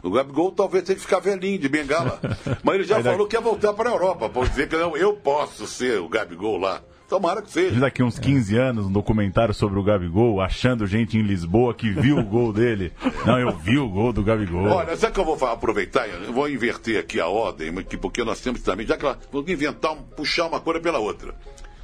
O 0.03 0.11
Gabigol 0.11 0.53
talvez 0.53 0.85
tenha 0.85 0.95
que 0.97 1.03
ficar 1.03 1.19
velhinho 1.19 1.59
de 1.59 1.69
bengala. 1.69 2.21
Mas 2.63 2.77
ele 2.77 2.85
já 2.85 2.97
Aí 2.99 3.03
daqui- 3.03 3.15
falou 3.17 3.29
que 3.29 3.37
ia 3.37 3.41
voltar 3.41 3.73
para 3.75 3.91
a 3.91 3.93
Europa. 3.93 4.29
Pode 4.29 4.51
dizer 4.51 4.69
que 4.69 4.77
não, 4.77 4.97
eu 4.97 5.15
posso 5.15 5.67
ser 5.67 5.99
o 6.01 6.09
Gabigol 6.09 6.57
lá. 6.59 6.81
Tomara 7.13 7.43
que 7.43 7.51
seja. 7.51 7.79
daqui 7.79 8.03
uns 8.03 8.19
15 8.19 8.57
anos, 8.57 8.87
um 8.87 8.91
documentário 8.91 9.53
sobre 9.53 9.79
o 9.79 9.83
Gabigol, 9.83 10.41
achando 10.41 10.87
gente 10.87 11.19
em 11.19 11.21
Lisboa 11.21 11.75
que 11.75 11.91
viu 11.91 12.17
o 12.17 12.25
gol 12.25 12.55
dele. 12.55 12.91
Não, 13.27 13.39
eu 13.39 13.55
vi 13.55 13.77
o 13.77 13.87
gol 13.87 14.15
do 14.15 14.23
Gabigol. 14.23 14.65
Olha, 14.65 14.97
sabe 14.97 15.13
que 15.13 15.21
eu 15.21 15.25
vou 15.27 15.37
aproveitar? 15.47 16.09
Eu 16.09 16.33
vou 16.33 16.49
inverter 16.49 16.99
aqui 16.99 17.21
a 17.21 17.29
ordem, 17.29 17.71
porque 18.01 18.25
nós 18.25 18.41
temos 18.41 18.63
também, 18.63 18.87
já 18.87 18.97
que 18.97 19.05
vou 19.31 19.45
inventar, 19.47 19.95
puxar 20.17 20.47
uma 20.47 20.59
coisa 20.59 20.81
pela 20.81 21.01
outra. 21.01 21.35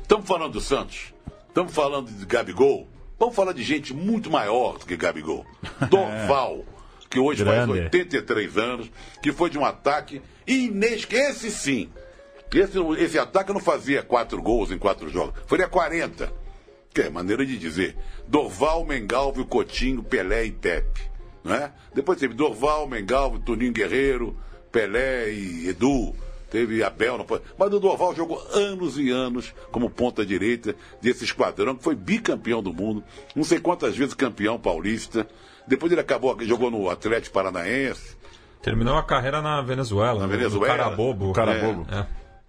Estamos 0.00 0.26
falando 0.26 0.52
do 0.54 0.62
Santos, 0.62 1.12
estamos 1.46 1.74
falando 1.74 2.10
de 2.10 2.24
Gabigol, 2.24 2.88
vamos 3.18 3.36
falar 3.36 3.52
de 3.52 3.62
gente 3.62 3.92
muito 3.92 4.30
maior 4.30 4.78
do 4.78 4.86
que 4.86 4.96
Gabigol. 4.96 5.44
Dorval, 5.90 6.64
que 7.10 7.18
hoje 7.18 7.44
faz 7.44 7.66
Grande. 7.66 7.82
83 7.82 8.56
anos, 8.56 8.90
que 9.22 9.30
foi 9.30 9.50
de 9.50 9.58
um 9.58 9.64
ataque 9.66 10.22
inesquecível. 10.46 11.28
Esse 11.28 11.50
sim. 11.50 11.90
Esse, 12.52 12.78
esse 13.02 13.18
ataque 13.18 13.52
não 13.52 13.60
fazia 13.60 14.02
quatro 14.02 14.40
gols 14.40 14.70
em 14.70 14.78
quatro 14.78 15.08
jogos, 15.08 15.34
faria 15.46 15.68
40. 15.68 16.32
Que 16.92 17.02
é 17.02 17.10
maneira 17.10 17.44
de 17.44 17.58
dizer. 17.58 17.96
Dorval, 18.26 18.84
Mengalvio, 18.84 19.44
Coutinho, 19.44 20.02
Pelé 20.02 20.46
e 20.46 20.52
Pepe. 20.52 21.02
Não 21.44 21.54
é? 21.54 21.70
Depois 21.94 22.18
teve 22.18 22.34
Dorval, 22.34 22.86
Mengalvio, 22.86 23.40
Toninho 23.40 23.72
Guerreiro, 23.72 24.36
Pelé 24.72 25.30
e 25.30 25.68
Edu. 25.68 26.14
Teve 26.50 26.82
Abel, 26.82 27.18
não 27.18 27.26
foi? 27.26 27.42
Mas 27.58 27.72
o 27.72 27.78
Dorval 27.78 28.14
jogou 28.14 28.42
anos 28.54 28.98
e 28.98 29.10
anos 29.10 29.54
como 29.70 29.90
ponta 29.90 30.24
direita 30.24 30.74
desse 31.00 31.24
esquadrão, 31.24 31.76
que 31.76 31.84
foi 31.84 31.94
bicampeão 31.94 32.62
do 32.62 32.72
mundo, 32.72 33.04
não 33.36 33.44
sei 33.44 33.60
quantas 33.60 33.94
vezes 33.94 34.14
campeão 34.14 34.58
paulista. 34.58 35.26
Depois 35.66 35.92
ele 35.92 36.00
acabou, 36.00 36.34
jogou 36.46 36.70
no 36.70 36.88
Atlético 36.88 37.34
Paranaense. 37.34 38.16
Terminou 38.62 38.96
a 38.96 39.02
carreira 39.02 39.42
na 39.42 39.60
Venezuela. 39.60 40.20
Na 40.20 40.26
Venezuela. 40.26 40.74
Carabobo. 40.74 41.32
Carabobo. 41.34 41.86
É. 41.92 42.06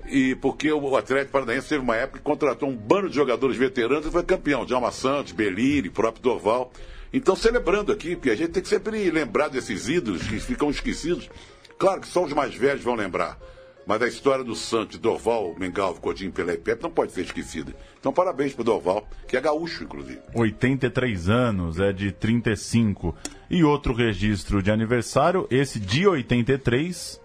E 0.07 0.35
porque 0.35 0.71
o 0.71 0.95
Atlético 0.95 1.33
Paranaense 1.33 1.69
teve 1.69 1.83
uma 1.83 1.95
época 1.95 2.19
que 2.19 2.23
contratou 2.23 2.69
um 2.69 2.75
bando 2.75 3.09
de 3.09 3.15
jogadores 3.15 3.57
veteranos 3.57 4.07
e 4.07 4.11
foi 4.11 4.23
campeão. 4.23 4.65
Djalma 4.65 4.91
Santos, 4.91 5.33
Belini, 5.33 5.89
próprio 5.89 6.23
Dorval. 6.23 6.71
Então, 7.11 7.35
celebrando 7.35 7.91
aqui, 7.91 8.15
porque 8.15 8.29
a 8.29 8.35
gente 8.35 8.51
tem 8.51 8.63
que 8.63 8.69
sempre 8.69 9.09
lembrar 9.11 9.49
desses 9.49 9.89
ídolos 9.89 10.23
que 10.23 10.39
ficam 10.39 10.69
esquecidos. 10.69 11.29
Claro 11.77 12.01
que 12.01 12.07
só 12.07 12.23
os 12.23 12.33
mais 12.33 12.55
velhos 12.55 12.83
vão 12.83 12.95
lembrar. 12.95 13.37
Mas 13.85 14.01
a 14.03 14.07
história 14.07 14.43
do 14.43 14.55
Santos, 14.55 14.99
Dorval, 14.99 15.55
Mengalvo, 15.57 15.99
Coutinho, 15.99 16.31
Pelé 16.31 16.53
e 16.53 16.57
Pepe 16.57 16.83
não 16.83 16.91
pode 16.91 17.11
ser 17.11 17.21
esquecida. 17.21 17.73
Então, 17.99 18.13
parabéns 18.13 18.53
pro 18.53 18.63
Dorval, 18.63 19.07
que 19.27 19.35
é 19.35 19.41
gaúcho, 19.41 19.83
inclusive. 19.83 20.19
83 20.35 21.27
anos, 21.27 21.79
é 21.79 21.91
de 21.91 22.11
35. 22.11 23.15
E 23.49 23.63
outro 23.63 23.93
registro 23.93 24.61
de 24.61 24.69
aniversário, 24.69 25.47
esse 25.49 25.79
de 25.79 26.05
83, 26.07 27.19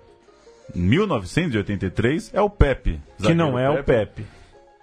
1983, 0.74 2.30
é 2.32 2.40
o 2.40 2.48
Pepe. 2.50 3.00
Que 3.22 3.34
não 3.34 3.58
é 3.58 3.68
o 3.70 3.82
Pepe. 3.84 4.24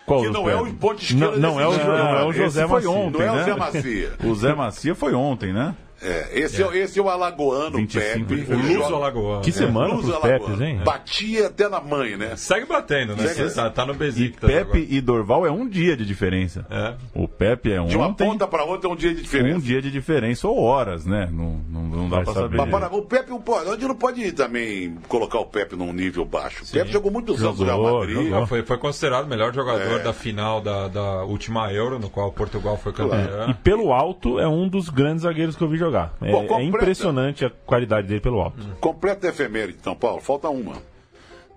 Qual 0.05 0.21
Que 0.23 0.29
não 0.29 0.43
Pepe? 0.45 0.55
é 0.57 0.61
o 0.61 0.73
ponto 0.73 1.01
esquerdo 1.01 1.37
Não, 1.39 1.53
não 1.53 1.59
é 1.61 1.67
o, 1.67 1.71
não 1.71 2.17
é 2.17 2.23
o 2.25 2.29
Esse 2.31 2.39
José 2.39 2.67
foi 2.67 2.75
Macia. 2.81 2.89
ontem, 2.91 3.17
Não 3.17 3.25
é 3.25 3.31
o 3.31 3.35
né? 3.35 3.43
Zé 3.43 3.55
Macia. 3.55 4.11
O 4.23 4.35
Zé 4.35 4.53
Macia 4.55 4.95
foi 4.95 5.13
ontem, 5.13 5.53
né? 5.53 5.75
É, 6.01 6.29
esse, 6.39 6.63
é, 6.63 6.77
esse 6.77 6.97
é 6.99 7.01
o 7.01 7.09
alagoano 7.09 7.77
25 7.77 8.25
Pepe. 8.25 8.53
O 8.53 8.57
Luso 8.57 8.95
Alagoano. 8.95 9.41
Que 9.41 9.51
semana 9.51 9.93
Luso 9.93 10.11
pros 10.11 10.15
Alagoano. 10.23 10.45
Pepes, 10.57 10.61
hein? 10.61 10.81
Batia 10.83 11.47
até 11.47 11.69
na 11.69 11.79
mãe, 11.79 12.17
né? 12.17 12.35
Segue 12.35 12.65
batendo, 12.65 13.15
né? 13.15 13.27
Segue. 13.27 13.53
Tá, 13.53 13.69
tá 13.69 13.85
no 13.85 13.93
E 13.93 13.97
Besiktas 13.97 14.49
Pepe 14.49 14.61
agora. 14.79 14.85
e 14.89 15.01
Dorval 15.01 15.45
é 15.45 15.51
um 15.51 15.67
dia 15.67 15.95
de 15.95 16.05
diferença. 16.05 16.65
É. 16.69 16.95
O 17.13 17.27
Pepe 17.27 17.71
é 17.71 17.83
De 17.83 17.95
uma 17.95 18.07
ontem, 18.07 18.25
ponta 18.25 18.47
para 18.47 18.63
outra 18.63 18.89
é 18.89 18.93
um 18.93 18.95
dia 18.95 19.13
de 19.13 19.19
um 19.19 19.23
diferença. 19.23 19.59
dia 19.59 19.81
de 19.81 19.91
diferença 19.91 20.47
ou 20.47 20.59
horas, 20.59 21.05
né? 21.05 21.29
Não, 21.31 21.59
não, 21.69 21.83
não 21.83 22.09
dá 22.09 22.21
pra 22.21 22.33
saber. 22.33 22.39
saber. 22.41 22.57
Mas 22.57 22.69
para, 22.69 22.95
o 22.95 23.01
Pepe, 23.03 23.31
a 23.31 23.71
gente 23.73 23.87
não 23.87 23.95
pode 23.95 24.31
também 24.31 24.95
colocar 25.07 25.39
o 25.39 25.45
Pepe 25.45 25.75
num 25.75 25.93
nível 25.93 26.25
baixo. 26.25 26.63
O 26.63 26.67
Pepe 26.71 26.91
jogou 26.91 27.11
muitos 27.11 27.41
anos 27.43 27.59
no 27.59 27.65
Real 27.65 27.77
Jogou, 27.77 27.99
Madrid. 27.99 28.29
jogou. 28.29 28.47
Foi, 28.47 28.63
foi 28.63 28.77
considerado 28.77 29.25
o 29.25 29.29
melhor 29.29 29.53
jogador 29.53 29.99
É. 29.99 30.03
da 30.03 30.13
final 30.13 30.61
da, 30.61 30.87
da 30.87 31.23
última 31.23 31.71
Euro, 31.71 31.99
no 31.99 32.09
qual 32.09 32.31
Portugal 32.31 32.77
foi 32.77 32.91
campeão. 32.91 33.49
E 33.49 33.53
pelo 33.53 33.93
alto 33.93 34.39
é 34.39 34.47
um 34.47 34.67
dos 34.67 34.89
grandes 34.89 35.23
zagueiros 35.23 35.55
que 35.55 35.63
eu 35.63 35.69
vi 35.69 35.77
jogar. 35.77 35.90
É, 36.21 36.31
Pô, 36.31 36.37
é 36.37 36.47
completa. 36.47 36.63
impressionante 36.63 37.45
a 37.45 37.49
qualidade 37.49 38.07
dele 38.07 38.19
pelo 38.21 38.41
alto. 38.41 38.57
Completa 38.79 39.27
efeméride 39.27 39.77
de 39.77 39.83
São 39.83 39.95
Paulo, 39.95 40.21
falta 40.21 40.49
uma. 40.49 40.75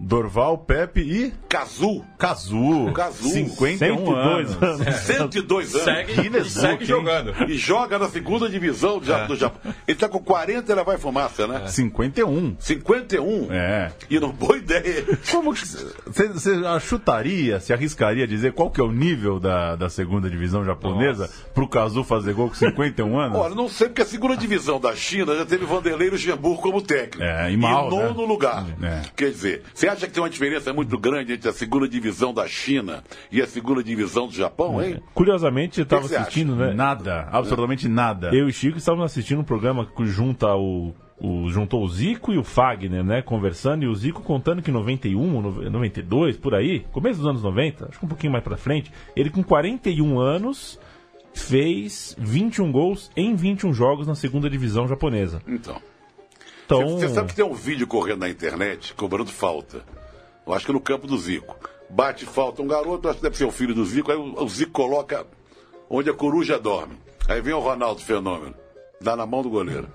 Dorval, 0.04 0.58
Pepe 0.58 1.00
e 1.00 1.32
Cazu. 1.48 2.04
Cazu. 2.18 2.92
Cazu. 2.94 3.28
51 3.28 3.78
102 3.78 4.62
anos. 4.62 4.96
102 5.00 5.74
anos. 5.74 5.84
Segue, 5.84 6.12
Guinness 6.22 6.52
segue 6.52 6.84
jogando. 6.84 7.32
E 7.48 7.56
joga 7.56 7.98
na 7.98 8.08
segunda 8.08 8.48
divisão 8.48 8.98
do, 8.98 9.06
Ja- 9.06 9.24
do 9.26 9.34
Japão. 9.34 9.72
Ele 9.88 9.98
tá 9.98 10.08
com 10.08 10.18
40 10.18 10.72
e 10.72 10.84
vai 10.84 10.98
fumaça, 10.98 11.46
né? 11.46 11.66
51. 11.68 12.56
51. 12.58 13.48
É. 13.50 13.92
E 14.10 14.20
não 14.20 14.30
boa 14.30 14.58
ideia. 14.58 15.04
Como 15.30 15.54
que 15.54 15.66
você 15.66 16.54
chutaria, 16.80 17.58
se 17.60 17.72
arriscaria 17.72 18.24
a 18.24 18.26
dizer 18.26 18.52
qual 18.52 18.70
que 18.70 18.80
é 18.80 18.84
o 18.84 18.92
nível 18.92 19.40
da, 19.40 19.74
da 19.74 19.88
segunda 19.88 20.28
divisão 20.28 20.64
japonesa 20.64 21.30
pro 21.54 21.66
Kazu 21.66 22.04
fazer 22.04 22.34
gol 22.34 22.48
com 22.48 22.54
51 22.54 23.18
anos? 23.18 23.38
Olha, 23.38 23.54
não 23.54 23.68
sei 23.68 23.88
porque 23.88 24.02
a 24.02 24.06
segunda 24.06 24.36
divisão 24.36 24.78
da 24.78 24.94
China 24.94 25.34
já 25.34 25.46
teve 25.46 25.64
Vanderlei 25.64 26.10
Luxemburgo 26.10 26.60
como 26.60 26.82
técnico. 26.82 27.22
É, 27.22 27.50
e 27.50 27.56
mal, 27.56 27.86
em 27.86 27.90
nono 27.90 28.22
né? 28.22 28.26
lugar. 28.26 28.66
É. 28.82 29.02
Quer 29.16 29.30
dizer, 29.30 29.62
você 29.72 29.88
acha 29.94 30.06
que 30.06 30.12
tem 30.12 30.22
uma 30.22 30.30
diferença 30.30 30.72
muito 30.72 30.98
grande 30.98 31.32
entre 31.32 31.48
a 31.48 31.52
segunda 31.52 31.88
divisão 31.88 32.32
da 32.34 32.46
China 32.46 33.02
e 33.32 33.40
a 33.40 33.46
segunda 33.46 33.82
divisão 33.82 34.26
do 34.26 34.34
Japão, 34.34 34.82
hein? 34.82 35.00
Curiosamente, 35.14 35.80
eu 35.80 35.84
estava 35.84 36.02
assistindo, 36.22 36.54
né? 36.54 36.72
Nada, 36.74 37.28
absolutamente 37.32 37.88
nada. 37.88 38.30
Eu 38.34 38.48
e 38.48 38.52
Chico 38.52 38.78
estávamos 38.78 39.06
assistindo 39.06 39.40
um 39.40 39.44
programa 39.44 39.86
que 39.86 40.04
junta 40.06 40.54
o, 40.54 40.92
o- 41.18 41.48
juntou 41.48 41.82
o 41.84 41.88
Zico 41.88 42.32
e 42.32 42.38
o 42.38 42.44
Fagner, 42.44 43.02
né? 43.04 43.22
Conversando, 43.22 43.84
e 43.84 43.86
o 43.88 43.94
Zico 43.94 44.22
contando 44.22 44.60
que 44.62 44.70
em 44.70 44.74
91, 44.74 45.40
no- 45.40 45.70
92, 45.70 46.36
por 46.36 46.54
aí, 46.54 46.80
começo 46.92 47.18
dos 47.20 47.28
anos 47.28 47.42
90, 47.42 47.86
acho 47.88 47.98
que 47.98 48.04
um 48.04 48.08
pouquinho 48.08 48.32
mais 48.32 48.44
pra 48.44 48.56
frente, 48.56 48.92
ele 49.16 49.30
com 49.30 49.42
41 49.42 50.18
anos 50.18 50.78
fez 51.32 52.14
21 52.18 52.70
gols 52.70 53.10
em 53.16 53.34
21 53.34 53.72
jogos 53.74 54.06
na 54.06 54.14
segunda 54.14 54.48
divisão 54.48 54.86
japonesa. 54.86 55.40
Então. 55.48 55.76
Você 56.68 57.08
sabe 57.08 57.28
que 57.28 57.36
tem 57.36 57.44
um 57.44 57.54
vídeo 57.54 57.86
correndo 57.86 58.20
na 58.20 58.28
internet 58.28 58.94
cobrando 58.94 59.30
falta. 59.30 59.84
Eu 60.46 60.52
acho 60.52 60.66
que 60.66 60.72
no 60.72 60.80
campo 60.80 61.06
do 61.06 61.18
Zico. 61.18 61.56
Bate 61.88 62.24
falta 62.26 62.62
um 62.62 62.66
garoto, 62.66 63.08
acho 63.08 63.18
que 63.18 63.22
deve 63.22 63.36
ser 63.36 63.44
o 63.44 63.50
filho 63.50 63.74
do 63.74 63.84
Zico, 63.84 64.10
aí 64.10 64.16
o, 64.16 64.42
o 64.42 64.48
Zico 64.48 64.72
coloca 64.72 65.26
onde 65.88 66.10
a 66.10 66.14
coruja 66.14 66.58
dorme. 66.58 66.96
Aí 67.28 67.40
vem 67.40 67.54
o 67.54 67.60
Ronaldo 67.60 68.00
Fenômeno, 68.00 68.54
dá 69.00 69.14
na 69.16 69.26
mão 69.26 69.42
do 69.42 69.50
goleiro. 69.50 69.88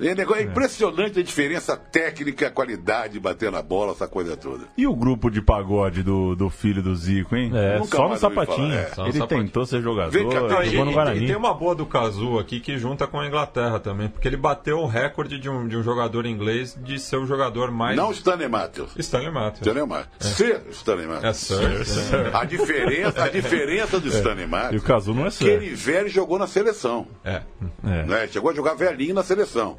É, 0.00 0.14
negócio- 0.14 0.42
é 0.42 0.44
impressionante 0.46 1.18
a 1.20 1.22
diferença 1.22 1.76
técnica, 1.76 2.46
a 2.48 2.50
qualidade 2.50 3.14
de 3.14 3.20
bater 3.20 3.50
na 3.52 3.62
bola, 3.62 3.92
essa 3.92 4.08
coisa 4.08 4.36
toda. 4.36 4.64
E 4.76 4.86
o 4.86 4.94
grupo 4.94 5.30
de 5.30 5.40
pagode 5.42 6.02
do, 6.02 6.34
do 6.34 6.48
filho 6.50 6.82
do 6.82 6.94
Zico, 6.96 7.36
hein? 7.36 7.50
é, 7.54 7.78
Nunca 7.78 7.96
só 7.96 8.08
no 8.08 8.16
sapatinho. 8.16 8.72
é. 8.74 8.86
Só 8.94 9.02
no 9.02 9.08
Ele 9.08 9.18
sapatinho. 9.18 9.44
tentou 9.44 9.66
ser 9.66 9.82
jogador. 9.82 10.10
Vem 10.10 10.28
cá, 10.28 10.64
e, 10.64 10.70
Jogou 10.70 10.84
no 10.86 10.92
Guarani. 10.92 11.24
e 11.24 11.26
tem 11.26 11.36
uma 11.36 11.52
boa 11.54 11.74
do 11.74 11.84
Kazu 11.86 12.38
aqui 12.38 12.60
que 12.60 12.78
junta 12.78 13.06
com 13.06 13.20
a 13.20 13.26
Inglaterra 13.26 13.78
também, 13.80 14.08
porque 14.08 14.26
ele 14.28 14.36
bateu 14.36 14.78
o 14.78 14.86
recorde 14.86 15.38
de 15.38 15.48
um, 15.48 15.66
de 15.68 15.76
um 15.76 15.82
jogador 15.82 16.26
inglês 16.26 16.76
de 16.82 16.98
ser 16.98 17.16
o 17.16 17.26
jogador 17.26 17.70
mais. 17.70 17.96
Não 17.96 18.10
Stanley 18.12 18.48
Matthews. 18.48 18.92
Stanley 18.96 19.30
Matthews. 19.30 19.60
Stanley 19.66 19.86
Matthews. 19.86 20.34
Ser 20.36 20.62
Stanley 20.70 21.04
É 21.04 21.08
Matthews. 21.08 21.36
Sir. 21.36 21.84
Sir. 21.84 22.30
A 22.36 22.44
diferença, 22.44 23.24
a 23.24 23.28
diferença 23.28 23.98
do 24.00 24.08
Stanley 24.08 24.44
E 24.44 24.46
o 24.46 24.48
Matthews 24.50 24.82
Cazu 24.84 25.14
não 25.14 25.22
é 25.26 25.28
que 25.28 25.34
sério. 25.34 25.54
ele 25.62 25.74
velho 25.74 26.08
jogou 26.08 26.38
na 26.38 26.46
seleção. 26.46 27.06
É. 27.24 27.42
É. 27.84 28.02
Né? 28.04 28.28
Chegou 28.28 28.50
a 28.50 28.54
jogar 28.54 28.74
velhinho 28.74 29.14
na 29.14 29.22
seleção. 29.22 29.78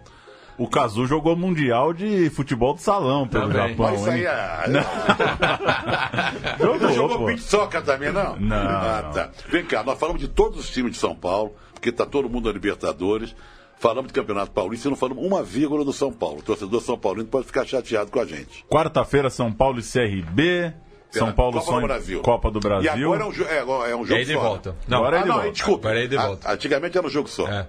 O 0.63 0.67
Kazu 0.67 1.07
jogou 1.07 1.35
Mundial 1.35 1.91
de 1.93 2.29
futebol 2.29 2.75
de 2.75 2.81
salão 2.81 3.27
pelo 3.27 3.47
Também. 3.49 3.69
Japão, 3.69 3.85
Mas 3.91 3.99
isso 4.01 4.09
aí 4.11 4.25
é. 4.25 4.67
Jogou, 6.59 6.79
Não 6.79 6.93
jogou 6.93 7.25
beat 7.25 7.39
soccer 7.39 7.81
também, 7.81 8.11
não? 8.11 8.35
Não, 8.37 8.55
Ah, 8.57 9.09
tá. 9.13 9.29
Vem 9.49 9.65
cá, 9.65 9.83
nós 9.83 9.97
falamos 9.99 10.21
de 10.21 10.27
todos 10.27 10.59
os 10.59 10.69
times 10.69 10.91
de 10.93 10.97
São 10.99 11.15
Paulo, 11.15 11.53
porque 11.73 11.91
tá 11.91 12.05
todo 12.05 12.29
mundo 12.29 12.45
na 12.47 12.53
Libertadores. 12.53 13.35
Falamos 13.79 14.09
de 14.09 14.13
Campeonato 14.13 14.51
Paulista 14.51 14.87
e 14.87 14.91
não 14.91 14.95
falamos 14.97 15.25
uma 15.25 15.41
vírgula 15.41 15.83
do 15.83 15.91
São 15.91 16.13
Paulo. 16.13 16.37
O 16.39 16.43
torcedor 16.43 16.79
São 16.81 16.95
Paulino 16.97 17.27
pode 17.27 17.47
ficar 17.47 17.65
chateado 17.65 18.11
com 18.11 18.19
a 18.19 18.25
gente. 18.25 18.63
Quarta-feira, 18.69 19.31
São 19.31 19.51
Paulo 19.51 19.79
e 19.79 19.83
CRB. 19.83 20.73
São 21.09 21.31
Paulo 21.33 21.59
Copa 21.59 21.71
do 21.81 21.81
Brasil. 21.87 22.21
Copa 22.21 22.51
do 22.51 22.59
Brasil. 22.59 22.85
E 22.85 23.03
agora 23.03 23.23
é 23.23 23.25
um, 23.25 23.31
jo- 23.31 23.43
é, 23.45 23.57
é 23.91 23.95
um 23.95 24.05
jogo 24.05 24.21
e 24.21 24.25
só. 24.27 24.39
volta. 24.39 24.75
Não, 24.87 24.99
Agora 24.99 25.17
é 25.17 25.19
ah, 25.21 25.25
não, 25.25 25.35
volta. 25.37 25.51
desculpa. 25.51 25.87
Agora 25.89 26.01
é 26.01 26.05
ida 26.05 26.15
e 26.15 26.17
A- 26.19 26.27
volta. 26.27 26.53
Antigamente 26.53 26.97
era 26.97 27.07
um 27.07 27.09
jogo 27.09 27.27
só. 27.27 27.47
É. 27.47 27.67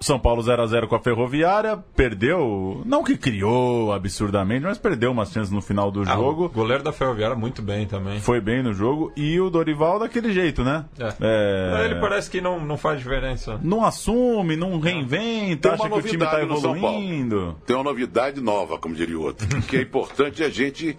São 0.00 0.18
Paulo 0.18 0.42
0x0 0.42 0.86
com 0.86 0.96
a 0.96 1.00
Ferroviária, 1.00 1.78
perdeu, 1.96 2.82
não 2.84 3.02
que 3.02 3.16
criou 3.16 3.90
absurdamente, 3.90 4.62
mas 4.62 4.76
perdeu 4.76 5.10
umas 5.12 5.32
chances 5.32 5.50
no 5.50 5.62
final 5.62 5.90
do 5.90 6.00
Ah, 6.00 6.02
o 6.02 6.06
jogo. 6.22 6.48
goleiro 6.50 6.82
da 6.82 6.92
Ferroviária 6.92 7.34
muito 7.34 7.62
bem 7.62 7.86
também. 7.86 8.20
Foi 8.20 8.38
bem 8.40 8.62
no 8.62 8.74
jogo. 8.74 9.12
E 9.16 9.40
o 9.40 9.48
Dorival 9.48 9.98
daquele 9.98 10.30
jeito, 10.32 10.62
né? 10.62 10.84
É. 10.98 11.14
É, 11.20 11.84
Ele 11.86 12.00
parece 12.00 12.28
que 12.30 12.40
não, 12.40 12.60
não 12.60 12.76
faz 12.76 12.98
diferença. 12.98 13.58
Não 13.62 13.82
assume, 13.84 14.56
não 14.56 14.78
reinventa, 14.78 15.72
acha 15.72 15.88
que 15.88 15.98
o 15.98 16.02
time 16.02 16.24
tá 16.24 16.32
Paulo. 16.32 16.56
evoluindo. 16.58 17.56
Tem 17.64 17.74
uma 17.74 17.84
novidade 17.84 18.40
nova, 18.42 18.76
como 18.78 18.94
diria 18.94 19.18
o 19.18 19.22
outro, 19.22 19.46
que 19.62 19.78
é 19.78 19.82
importante 19.82 20.42
a 20.44 20.50
gente 20.50 20.98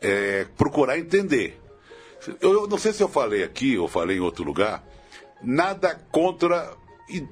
é, 0.00 0.46
procurar 0.56 0.96
entender. 0.96 1.60
Eu, 2.40 2.52
eu 2.52 2.66
não 2.68 2.78
sei 2.78 2.92
se 2.92 3.02
eu 3.02 3.08
falei 3.08 3.42
aqui 3.42 3.76
ou 3.76 3.88
falei 3.88 4.18
em 4.18 4.20
outro 4.20 4.44
lugar, 4.44 4.84
nada 5.42 5.98
contra 6.12 6.70
e, 7.08 7.26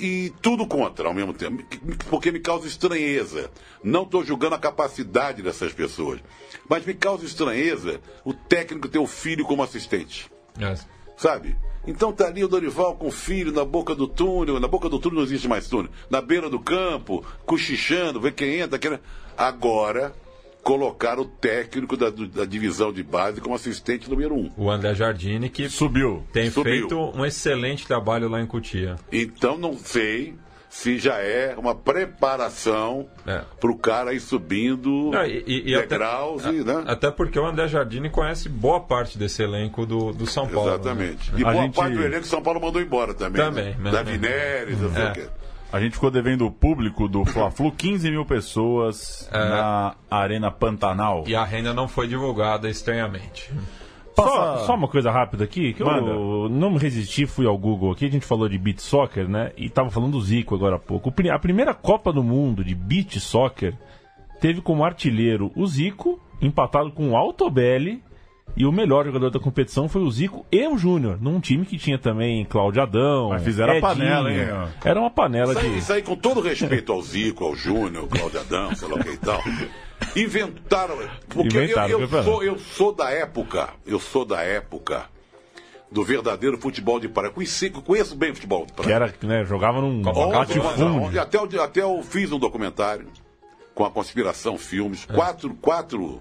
e 0.00 0.32
tudo 0.42 0.66
contra 0.66 1.08
ao 1.08 1.14
mesmo 1.14 1.32
tempo, 1.32 1.62
porque 2.10 2.32
me 2.32 2.40
causa 2.40 2.66
estranheza. 2.66 3.50
Não 3.82 4.02
estou 4.02 4.24
julgando 4.24 4.54
a 4.54 4.58
capacidade 4.58 5.42
dessas 5.42 5.72
pessoas, 5.72 6.20
mas 6.68 6.84
me 6.84 6.94
causa 6.94 7.24
estranheza 7.24 8.00
o 8.24 8.32
técnico 8.34 8.88
ter 8.88 8.98
o 8.98 9.06
filho 9.06 9.44
como 9.44 9.62
assistente 9.62 10.30
É. 10.58 10.74
sabe? 11.16 11.56
Então 11.86 12.12
tá 12.12 12.26
ali 12.26 12.44
o 12.44 12.48
Dorival 12.48 12.94
com 12.94 13.08
o 13.08 13.12
filho 13.12 13.52
na 13.52 13.64
boca 13.64 13.94
do 13.94 14.06
túnel, 14.06 14.60
na 14.60 14.68
boca 14.68 14.88
do 14.88 14.98
túnel 14.98 15.16
não 15.16 15.24
existe 15.24 15.48
mais 15.48 15.68
túnel, 15.68 15.90
na 16.08 16.20
beira 16.20 16.48
do 16.48 16.60
campo, 16.60 17.24
cochichando, 17.44 18.20
vê 18.20 18.30
quem 18.30 18.60
entra, 18.60 18.78
quem... 18.78 18.98
Agora, 19.36 20.14
colocar 20.62 21.18
o 21.18 21.24
técnico 21.24 21.96
da, 21.96 22.08
da 22.10 22.44
divisão 22.44 22.92
de 22.92 23.02
base 23.02 23.40
como 23.40 23.54
assistente 23.54 24.08
número 24.08 24.34
um. 24.34 24.50
O 24.56 24.70
André 24.70 24.94
Jardine, 24.94 25.48
que 25.48 25.68
Subiu. 25.68 26.22
tem 26.32 26.50
Subiu. 26.50 26.72
feito 26.88 26.98
um 26.98 27.24
excelente 27.26 27.86
trabalho 27.86 28.28
lá 28.28 28.40
em 28.40 28.46
Cotia. 28.46 28.96
Então 29.10 29.58
não 29.58 29.76
sei 29.76 30.36
se 30.70 30.98
já 30.98 31.16
é 31.18 31.54
uma 31.58 31.74
preparação 31.74 33.06
É. 33.26 33.42
para 33.60 33.70
o 33.70 33.76
cara 33.76 34.14
ir 34.14 34.20
subindo 34.20 35.10
Não, 35.10 35.24
e- 35.26 35.44
e- 35.46 35.70
e 35.70 35.74
até- 35.74 35.86
degraus 35.86 36.44
e, 36.46 36.64
né? 36.64 36.84
Até 36.86 37.10
porque 37.10 37.38
o 37.38 37.44
André 37.44 37.68
Jardine 37.68 38.08
conhece 38.08 38.48
boa 38.48 38.80
parte 38.80 39.18
desse 39.18 39.42
elenco 39.42 39.84
do, 39.84 40.12
do 40.12 40.26
São 40.26 40.48
Paulo. 40.48 40.70
né? 40.70 40.74
Exatamente. 40.76 41.32
E 41.36 41.44
A 41.44 41.50
boa 41.52 41.62
gente- 41.64 41.74
parte 41.76 41.94
do 41.96 42.02
elenco 42.02 42.26
São 42.26 42.40
Paulo 42.42 42.60
mandou 42.60 42.80
embora 42.80 43.12
também. 43.12 43.42
Também, 43.44 43.64
né? 43.72 43.76
né? 43.80 43.90
Da 43.90 44.02
Vineres, 44.02 44.80
não 44.80 44.92
sei 44.94 45.02
É. 45.02 45.10
o 45.10 45.12
quê. 45.12 45.26
A 45.72 45.80
gente 45.80 45.94
ficou 45.94 46.10
devendo 46.10 46.44
o 46.46 46.50
público 46.50 47.08
do 47.08 47.24
Fla-Flu 47.24 47.72
15 47.72 48.10
mil 48.10 48.26
pessoas 48.26 49.28
na 49.32 49.94
Arena 50.10 50.50
Pantanal. 50.50 51.24
E 51.26 51.34
a 51.34 51.44
renda 51.44 51.72
não 51.72 51.88
foi 51.88 52.06
divulgada 52.06 52.68
estranhamente. 52.68 53.50
Só, 54.14 54.22
Passa- 54.24 54.66
só 54.66 54.74
uma 54.74 54.86
coisa 54.88 55.10
rápida 55.10 55.44
aqui, 55.44 55.72
que 55.72 55.82
Manda. 55.82 56.10
eu 56.10 56.46
não 56.50 56.70
me 56.72 56.78
resisti, 56.78 57.24
fui 57.24 57.46
ao 57.46 57.56
Google 57.56 57.90
aqui, 57.92 58.04
a 58.04 58.10
gente 58.10 58.26
falou 58.26 58.46
de 58.46 58.58
beat 58.58 58.78
soccer, 58.80 59.26
né? 59.26 59.52
E 59.56 59.70
tava 59.70 59.88
falando 59.90 60.12
do 60.12 60.20
Zico 60.20 60.54
agora 60.54 60.76
há 60.76 60.78
pouco. 60.78 61.10
A 61.32 61.38
primeira 61.38 61.72
Copa 61.72 62.12
do 62.12 62.22
Mundo 62.22 62.62
de 62.62 62.74
beat 62.74 63.18
soccer 63.18 63.74
teve 64.38 64.60
como 64.60 64.84
artilheiro 64.84 65.50
o 65.56 65.66
Zico, 65.66 66.20
empatado 66.42 66.90
com 66.92 67.12
o 67.12 67.16
Altobelli, 67.16 68.02
e 68.56 68.66
o 68.66 68.72
melhor 68.72 69.06
jogador 69.06 69.30
da 69.30 69.40
competição 69.40 69.88
foi 69.88 70.02
o 70.02 70.10
Zico 70.10 70.44
e 70.52 70.66
o 70.68 70.76
Júnior, 70.76 71.18
num 71.20 71.40
time 71.40 71.64
que 71.64 71.78
tinha 71.78 71.98
também 71.98 72.44
Cláudio 72.44 72.82
Adão. 72.82 73.30
Mas 73.30 73.42
fizeram 73.42 73.72
a 73.72 73.76
Edinho. 73.76 73.88
panela, 73.94 74.30
hein? 74.32 74.46
Era 74.84 75.00
uma 75.00 75.10
panela 75.10 75.52
Isso 75.52 75.60
aí, 75.62 75.70
de. 75.70 75.78
isso 75.78 75.92
aí, 75.94 76.02
com 76.02 76.16
todo 76.16 76.40
respeito 76.40 76.92
ao 76.92 77.00
Zico, 77.02 77.44
ao 77.44 77.54
Júnior, 77.56 78.02
ao 78.04 78.08
Cláudio 78.08 78.40
Adão, 78.40 78.74
sei 78.74 78.88
lá 78.88 78.94
o 78.96 78.98
que 79.02 79.10
e 79.10 79.16
tal. 79.16 79.40
Inventaram. 80.16 80.96
Porque 81.28 81.48
Inventaram 81.62 81.88
eu, 81.88 82.00
eu, 82.00 82.22
sou, 82.22 82.42
eu 82.44 82.58
sou 82.58 82.92
da 82.94 83.10
época, 83.10 83.70
eu 83.86 83.98
sou 83.98 84.24
da 84.24 84.42
época 84.42 85.04
do 85.90 86.02
verdadeiro 86.04 86.58
futebol 86.58 86.98
de 87.00 87.08
praia. 87.08 87.30
Conheci, 87.30 87.70
conheço 87.70 88.14
bem 88.16 88.32
o 88.32 88.34
futebol 88.34 88.66
de 88.66 88.72
praia. 88.72 88.86
Que 88.88 88.92
era, 88.94 89.14
né, 89.22 89.44
jogava 89.44 89.80
num 89.80 90.00
Onde, 90.06 90.32
latifúndio. 90.36 90.86
onde- 91.02 91.18
até, 91.18 91.38
eu- 91.38 91.62
até 91.62 91.80
eu 91.82 92.02
fiz 92.02 92.30
um 92.32 92.38
documentário 92.38 93.06
com 93.74 93.84
a 93.84 93.90
Conspiração 93.90 94.58
Filmes, 94.58 95.04
quatro, 95.06 95.54
quatro 95.54 96.20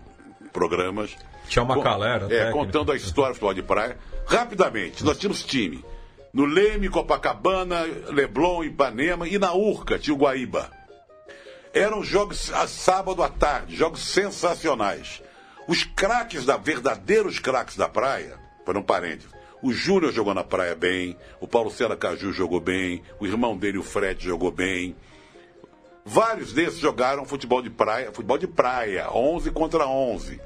programas. 0.53 1.15
Tinha 1.51 1.63
uma 1.63 1.75
Com- 1.75 1.83
calera. 1.83 2.33
É, 2.33 2.49
contando 2.49 2.93
a 2.93 2.95
história 2.95 3.31
do 3.31 3.35
futebol 3.35 3.53
de 3.53 3.61
praia. 3.61 3.97
Rapidamente, 4.25 5.03
nós 5.03 5.17
tínhamos 5.17 5.43
time. 5.43 5.83
No 6.31 6.45
Leme, 6.45 6.87
Copacabana, 6.87 7.81
Leblon, 8.07 8.63
Ipanema 8.63 9.27
e 9.27 9.37
na 9.37 9.53
Urca 9.53 9.99
tinha 9.99 10.13
o 10.15 10.17
Guaíba. 10.17 10.71
Eram 11.73 12.01
jogos 12.05 12.53
a 12.53 12.65
sábado 12.67 13.21
à 13.21 13.27
tarde, 13.27 13.75
jogos 13.75 13.99
sensacionais. 13.99 15.21
Os 15.67 15.83
craques 15.83 16.45
da 16.45 16.55
verdadeiros 16.55 17.37
craques 17.37 17.75
da 17.75 17.89
praia, 17.89 18.39
para 18.65 18.79
um 18.79 18.83
parênteses, 18.83 19.29
o 19.61 19.73
Júnior 19.73 20.13
jogou 20.13 20.33
na 20.33 20.45
praia 20.45 20.73
bem, 20.73 21.17
o 21.41 21.47
Paulo 21.49 21.69
Cera 21.69 21.97
Caju 21.97 22.31
jogou 22.31 22.61
bem, 22.61 23.03
o 23.19 23.27
irmão 23.27 23.57
dele, 23.57 23.77
o 23.77 23.83
Fred, 23.83 24.23
jogou 24.23 24.51
bem. 24.51 24.95
Vários 26.05 26.53
desses 26.53 26.79
jogaram 26.79 27.25
futebol 27.25 27.61
de 27.61 27.69
praia, 27.69 28.09
futebol 28.13 28.37
de 28.37 28.47
praia, 28.47 29.11
11 29.11 29.51
contra 29.51 29.85
11. 29.85 30.39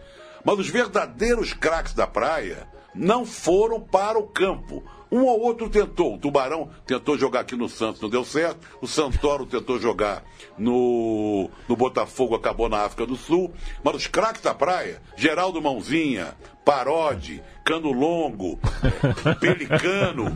Mas 0.45 0.59
os 0.59 0.69
verdadeiros 0.69 1.53
craques 1.53 1.93
da 1.93 2.05
praia, 2.05 2.67
não 2.95 3.25
foram 3.25 3.79
para 3.79 4.17
o 4.17 4.27
campo. 4.27 4.83
Um 5.11 5.23
ou 5.23 5.39
outro 5.39 5.69
tentou. 5.69 6.15
O 6.15 6.17
Tubarão 6.17 6.69
tentou 6.85 7.17
jogar 7.17 7.41
aqui 7.41 7.55
no 7.55 7.69
Santos, 7.69 8.01
não 8.01 8.09
deu 8.09 8.25
certo. 8.25 8.67
O 8.81 8.87
Santoro 8.87 9.45
tentou 9.45 9.79
jogar 9.79 10.23
no, 10.57 11.49
no 11.69 11.75
Botafogo, 11.75 12.35
acabou 12.35 12.67
na 12.67 12.79
África 12.79 13.05
do 13.05 13.15
Sul. 13.15 13.53
Mas 13.83 13.95
os 13.95 14.07
craques 14.07 14.41
da 14.41 14.53
praia, 14.53 15.01
Geraldo 15.15 15.61
Mãozinha, 15.61 16.35
Parode, 16.65 17.43
Cano 17.63 17.91
Longo, 17.91 18.59
Pelicano, 19.39 20.35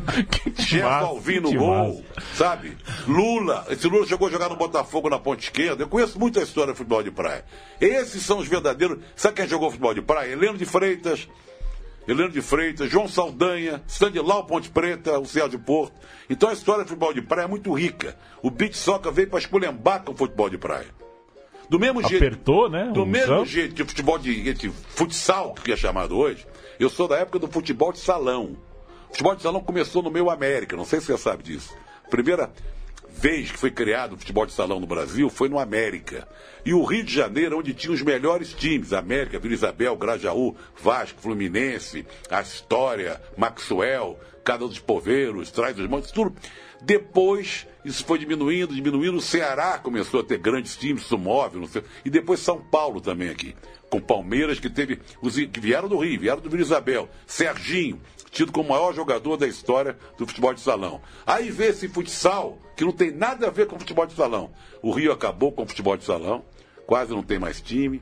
Chefe 0.55 0.81
Alvim 0.81 1.39
no 1.39 1.53
gol, 1.53 2.03
sabe? 2.35 2.77
Lula, 3.07 3.65
esse 3.69 3.87
Lula 3.87 4.05
chegou 4.05 4.27
a 4.27 4.31
jogar 4.31 4.47
no 4.47 4.55
Botafogo 4.55 5.09
na 5.09 5.17
ponta 5.19 5.41
esquerda. 5.41 5.83
Eu 5.83 5.89
conheço 5.89 6.19
muito 6.19 6.39
a 6.39 6.43
história 6.43 6.71
do 6.71 6.77
futebol 6.77 7.01
de 7.01 7.11
praia. 7.11 7.43
Esses 7.81 8.23
são 8.23 8.37
os 8.37 8.47
verdadeiros. 8.47 8.99
Sabe 9.15 9.37
quem 9.37 9.47
jogou 9.47 9.71
futebol 9.71 9.93
de 9.93 10.03
praia? 10.03 10.31
Heleno 10.31 10.57
de 10.57 10.65
Freitas, 10.65 11.27
Heleno 12.09 12.31
de 12.31 12.41
Freitas, 12.41 12.89
João 12.89 13.07
Saldanha, 13.07 13.83
Stanilau 13.87 14.43
Ponte 14.45 14.67
Preta, 14.69 15.19
o 15.19 15.25
Céu 15.25 15.47
de 15.47 15.59
Porto. 15.59 15.93
Então 16.27 16.49
a 16.49 16.53
história 16.53 16.83
do 16.83 16.87
futebol 16.87 17.13
de 17.13 17.21
praia 17.21 17.45
é 17.45 17.47
muito 17.47 17.71
rica. 17.71 18.17
O 18.41 18.49
beat 18.49 18.73
soccer 18.73 19.11
veio 19.11 19.29
para 19.29 19.37
esculhambar 19.37 20.03
com 20.03 20.13
o 20.13 20.17
futebol 20.17 20.49
de 20.49 20.57
praia. 20.57 20.87
Do 21.69 21.79
mesmo 21.79 22.01
jeito. 22.01 22.25
Apertou, 22.25 22.67
né, 22.67 22.89
Do 22.91 23.05
mesmo 23.05 23.27
campo. 23.27 23.45
jeito 23.45 23.75
que 23.75 23.83
o 23.83 23.85
futebol 23.85 24.17
de, 24.17 24.53
de 24.55 24.69
futsal, 24.71 25.53
que 25.53 25.71
é 25.71 25.77
chamado 25.77 26.17
hoje, 26.17 26.47
eu 26.79 26.89
sou 26.89 27.07
da 27.07 27.17
época 27.17 27.37
do 27.37 27.47
futebol 27.47 27.93
de 27.93 27.99
salão. 27.99 28.57
O 29.07 29.11
futebol 29.11 29.35
de 29.35 29.43
salão 29.43 29.61
começou 29.61 30.01
no 30.01 30.09
meu 30.09 30.31
América, 30.31 30.75
não 30.75 30.85
sei 30.85 30.99
se 30.99 31.05
você 31.05 31.17
sabe 31.19 31.43
disso. 31.43 31.77
Primeira 32.09 32.51
vez 33.19 33.51
que 33.51 33.57
foi 33.59 33.69
criado 33.69 34.13
o 34.13 34.17
futebol 34.17 34.45
de 34.45 34.53
salão 34.53 34.79
no 34.79 34.87
Brasil 34.87 35.29
foi 35.29 35.49
no 35.49 35.59
América. 35.59 36.25
E 36.65 36.73
o 36.73 36.85
Rio 36.85 37.03
de 37.03 37.13
Janeiro, 37.13 37.59
onde 37.59 37.73
tinha 37.73 37.93
os 37.93 38.01
melhores 38.01 38.53
times, 38.53 38.93
América, 38.93 39.37
Vila 39.37 39.53
Isabel, 39.53 39.97
Grajaú, 39.97 40.55
Vasco, 40.81 41.19
Fluminense, 41.19 42.05
Astória, 42.29 43.21
Maxwell, 43.37 44.17
Cada 44.41 44.65
dos 44.65 44.79
Poveiros, 44.79 45.51
Traz 45.51 45.75
dos 45.75 45.87
Montes, 45.87 46.11
tudo. 46.11 46.33
Depois, 46.81 47.67
isso 47.83 48.05
foi 48.05 48.17
diminuindo, 48.17 48.73
diminuindo. 48.73 49.17
O 49.17 49.21
Ceará 49.21 49.77
começou 49.77 50.21
a 50.21 50.23
ter 50.23 50.37
grandes 50.37 50.77
times, 50.77 51.03
Sumóvel. 51.03 51.69
E 52.05 52.09
depois 52.09 52.39
São 52.39 52.61
Paulo 52.61 53.01
também 53.01 53.29
aqui. 53.29 53.53
Com 53.89 53.99
Palmeiras, 53.99 54.61
que 54.61 54.69
teve. 54.69 54.99
Os 55.21 55.35
que 55.35 55.59
vieram 55.59 55.89
do 55.89 55.97
Rio, 55.97 56.21
vieram 56.21 56.39
do 56.39 56.49
Vila 56.49 56.61
Isabel. 56.61 57.09
Serginho, 57.27 57.99
tido 58.31 58.51
como 58.53 58.69
o 58.69 58.71
maior 58.71 58.93
jogador 58.93 59.35
da 59.35 59.47
história 59.47 59.97
do 60.17 60.25
futebol 60.25 60.53
de 60.53 60.61
salão. 60.61 61.01
Aí 61.27 61.51
vê 61.51 61.67
esse 61.67 61.89
futsal, 61.89 62.57
que 62.79 62.85
não 62.85 62.93
tem 62.93 63.11
nada 63.11 63.47
a 63.47 63.49
ver 63.49 63.67
com 63.67 63.77
futebol 63.77 64.05
de 64.05 64.13
salão. 64.13 64.51
O 64.81 64.93
Rio 64.93 65.11
acabou 65.11 65.51
com 65.51 65.63
o 65.63 65.67
futebol 65.67 65.97
de 65.97 66.05
salão, 66.05 66.45
quase 66.87 67.11
não 67.11 67.21
tem 67.21 67.37
mais 67.37 67.59
time. 67.59 68.01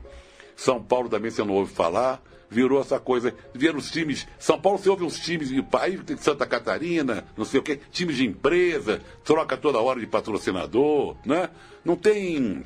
São 0.54 0.80
Paulo 0.80 1.08
também 1.08 1.32
você 1.32 1.42
não 1.42 1.54
ouve 1.54 1.74
falar. 1.74 2.22
Virou 2.48 2.80
essa 2.80 3.00
coisa. 3.00 3.34
Vieram 3.52 3.80
os 3.80 3.90
times. 3.90 4.24
São 4.38 4.60
Paulo 4.60 4.78
você 4.78 4.88
ouve 4.88 5.02
uns 5.02 5.18
times. 5.18 5.50
Aí 5.80 5.98
tem 5.98 6.16
Santa 6.16 6.46
Catarina, 6.46 7.24
não 7.36 7.44
sei 7.44 7.58
o 7.58 7.62
quê. 7.64 7.80
Times 7.90 8.18
de 8.18 8.24
empresa, 8.24 9.02
troca 9.24 9.56
toda 9.56 9.80
hora 9.80 9.98
de 9.98 10.06
patrocinador, 10.06 11.16
né? 11.26 11.50
Não 11.84 11.96
tem. 11.96 12.64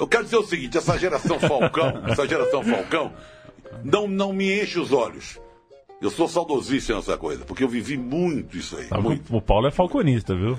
Eu 0.00 0.08
quero 0.08 0.24
dizer 0.24 0.38
o 0.38 0.46
seguinte, 0.46 0.78
essa 0.78 0.98
geração 0.98 1.38
Falcão, 1.38 2.04
essa 2.08 2.26
geração 2.26 2.64
Falcão, 2.64 3.12
não, 3.84 4.08
não 4.08 4.32
me 4.32 4.62
enche 4.62 4.80
os 4.80 4.92
olhos. 4.92 5.38
Eu 6.02 6.10
sou 6.10 6.26
saudosista 6.26 6.96
nessa 6.96 7.16
coisa, 7.16 7.44
porque 7.44 7.62
eu 7.62 7.68
vivi 7.68 7.96
muito 7.96 8.56
isso 8.56 8.76
aí. 8.76 8.86
Sabe 8.86 9.02
muito. 9.02 9.34
o 9.36 9.40
Paulo 9.40 9.68
é 9.68 9.70
falconista, 9.70 10.34
viu? 10.34 10.58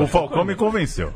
O 0.00 0.06
Falcão 0.06 0.44
me 0.44 0.54
convenceu. 0.54 1.10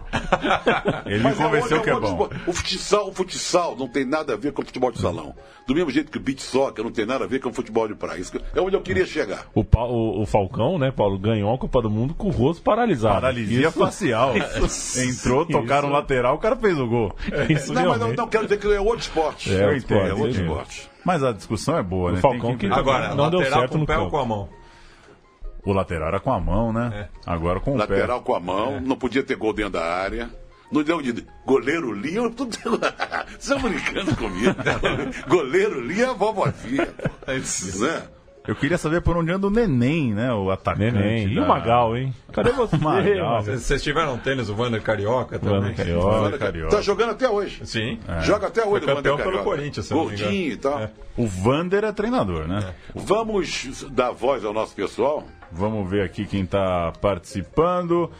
Ele 1.07 1.19
me 1.19 1.25
Mas 1.25 1.37
convenceu 1.37 1.77
é 1.77 1.81
que 1.81 1.91
é 1.91 1.95
outro 1.95 2.15
bom. 2.15 2.25
esporte. 2.25 2.49
O 2.49 2.53
futsal, 2.53 3.09
o 3.09 3.13
futsal 3.13 3.77
não 3.77 3.87
tem 3.89 4.05
nada 4.05 4.33
a 4.33 4.37
ver 4.37 4.53
com 4.53 4.63
o 4.63 4.65
futebol 4.65 4.91
de 4.91 4.99
salão. 4.99 5.35
Do 5.67 5.75
mesmo 5.75 5.91
jeito 5.91 6.11
que 6.11 6.17
o 6.17 6.21
beach 6.21 6.41
soccer 6.43 6.83
não 6.83 6.91
tem 6.91 7.05
nada 7.05 7.25
a 7.25 7.29
ver 7.29 7.41
com 7.41 7.51
o 7.51 7.53
futebol 7.53 7.87
de 7.87 7.95
praia. 7.95 8.19
Isso 8.21 8.33
é 8.55 8.61
onde 8.61 8.75
eu 8.75 8.81
queria 8.81 9.05
chegar. 9.05 9.47
O, 9.55 9.63
Pa- 9.63 9.85
o- 9.85 10.23
o 10.23 10.27
Falcão, 10.27 10.79
né, 10.79 10.91
Paulo, 10.91 11.19
ganhou 11.19 11.53
a 11.55 11.59
Copa 11.59 11.83
do 11.83 11.91
Mundo 11.91 12.15
com 12.15 12.29
o 12.29 12.31
rosto 12.31 12.63
paralisado. 12.63 13.17
Paralisia 13.17 13.69
Isso- 13.69 13.79
facial. 13.79 14.33
Entrou, 14.97 15.45
tocaram 15.45 15.89
isso- 15.89 15.97
lateral, 15.97 16.37
o 16.37 16.39
cara 16.39 16.57
fez 16.57 16.79
o 16.79 16.87
gol. 16.87 17.15
Isso 17.51 17.73
não, 17.75 17.83
mas 17.83 17.85
não, 17.85 17.93
realmente. 17.97 18.17
não 18.19 18.29
quero 18.29 18.45
dizer 18.45 18.59
que 18.59 18.67
é 18.73 18.81
outro 18.81 19.01
esporte. 19.01 19.51
É, 19.55 19.61
Eu 19.61 19.65
outro 19.75 19.77
entendo, 19.79 20.07
É 20.09 20.15
outro 20.15 20.31
esporte. 20.43 20.91
Mas 21.05 21.23
a 21.23 21.33
discussão 21.33 21.77
é 21.79 21.83
boa, 21.83 22.11
O 22.11 22.15
né? 22.15 22.21
Falcão 22.21 22.57
Tem 22.57 22.59
que- 22.59 22.67
Agora, 22.75 23.15
Não 23.15 23.31
deu 23.31 23.39
lateral 23.41 23.61
certo 23.61 23.73
com 23.73 23.79
no 23.79 23.85
o 23.85 23.87
pé 23.87 23.99
ou 23.99 24.11
com 24.11 24.19
a 24.19 24.25
mão? 24.27 24.49
O 25.65 25.73
lateral 25.73 26.09
era 26.09 26.21
com 26.21 26.33
a 26.33 26.41
mão, 26.41 26.73
né? 26.73 27.09
Agora 27.27 27.61
com 27.61 27.75
o 27.75 27.77
Lateral 27.77 28.21
pé. 28.21 28.27
com 28.27 28.35
a 28.35 28.41
mão, 28.41 28.81
não 28.81 28.97
podia 28.97 29.23
ter 29.23 29.37
gol 29.37 29.53
dentro 29.53 29.73
da 29.73 29.85
área. 29.85 30.31
Não 30.71 30.83
deu 30.83 31.01
de 31.01 31.27
goleiro 31.47 31.93
Lia, 31.93 32.19
eu 32.19 32.31
tô... 32.31 32.45
vocês 32.47 32.63
estão 33.39 33.59
brincando 33.61 34.15
comigo. 34.17 34.55
goleiro 35.29 35.81
Lia 35.81 36.07
é 36.07 36.09
a 36.11 36.13
vovozinha. 36.13 36.87
pô. 36.87 37.85
Né? 37.85 38.03
Eu 38.49 38.57
queria 38.57 38.79
saber 38.79 39.03
por 39.03 39.15
onde 39.15 39.31
anda 39.31 39.47
o 39.47 39.51
Neném, 39.51 40.15
né? 40.15 40.33
O 40.33 40.51
atacante. 40.51 40.91
Neném. 40.91 41.29
E 41.29 41.39
o 41.39 41.47
Magal, 41.47 41.95
hein? 41.95 42.15
Cadê 42.33 42.51
você? 42.51 42.79
Magal. 42.79 43.43
Vocês 43.43 43.83
tiveram 43.83 44.17
tênis, 44.17 44.49
o 44.49 44.57
Wander 44.57 44.81
Carioca 44.81 45.39
também? 45.39 45.59
Wander 45.59 45.77
Carioca. 45.77 46.07
Olha, 46.07 46.39
Carioca. 46.39 46.75
Tá 46.75 46.81
jogando 46.81 47.11
até 47.11 47.29
hoje. 47.29 47.61
Sim. 47.67 48.01
Joga 48.23 48.47
até 48.47 48.65
hoje 48.65 48.87
Foi 48.87 48.95
o 48.95 48.97
Wander 48.97 49.13
campeão 49.13 49.17
pelo 49.19 49.29
Carioca. 49.33 49.45
Corinthians. 49.45 49.93
Gordinho 49.93 50.53
e 50.53 50.57
tal. 50.57 50.81
É. 50.81 50.91
O 51.15 51.27
Vander 51.27 51.85
é 51.85 51.93
treinador, 51.93 52.49
né? 52.49 52.73
Vamos 52.95 53.85
dar 53.91 54.13
voz 54.13 54.43
ao 54.43 54.55
nosso 54.55 54.75
pessoal? 54.75 55.25
Vamos 55.53 55.91
ver 55.91 56.03
aqui 56.03 56.25
quem 56.25 56.47
tá 56.47 56.91
participando. 57.03 58.11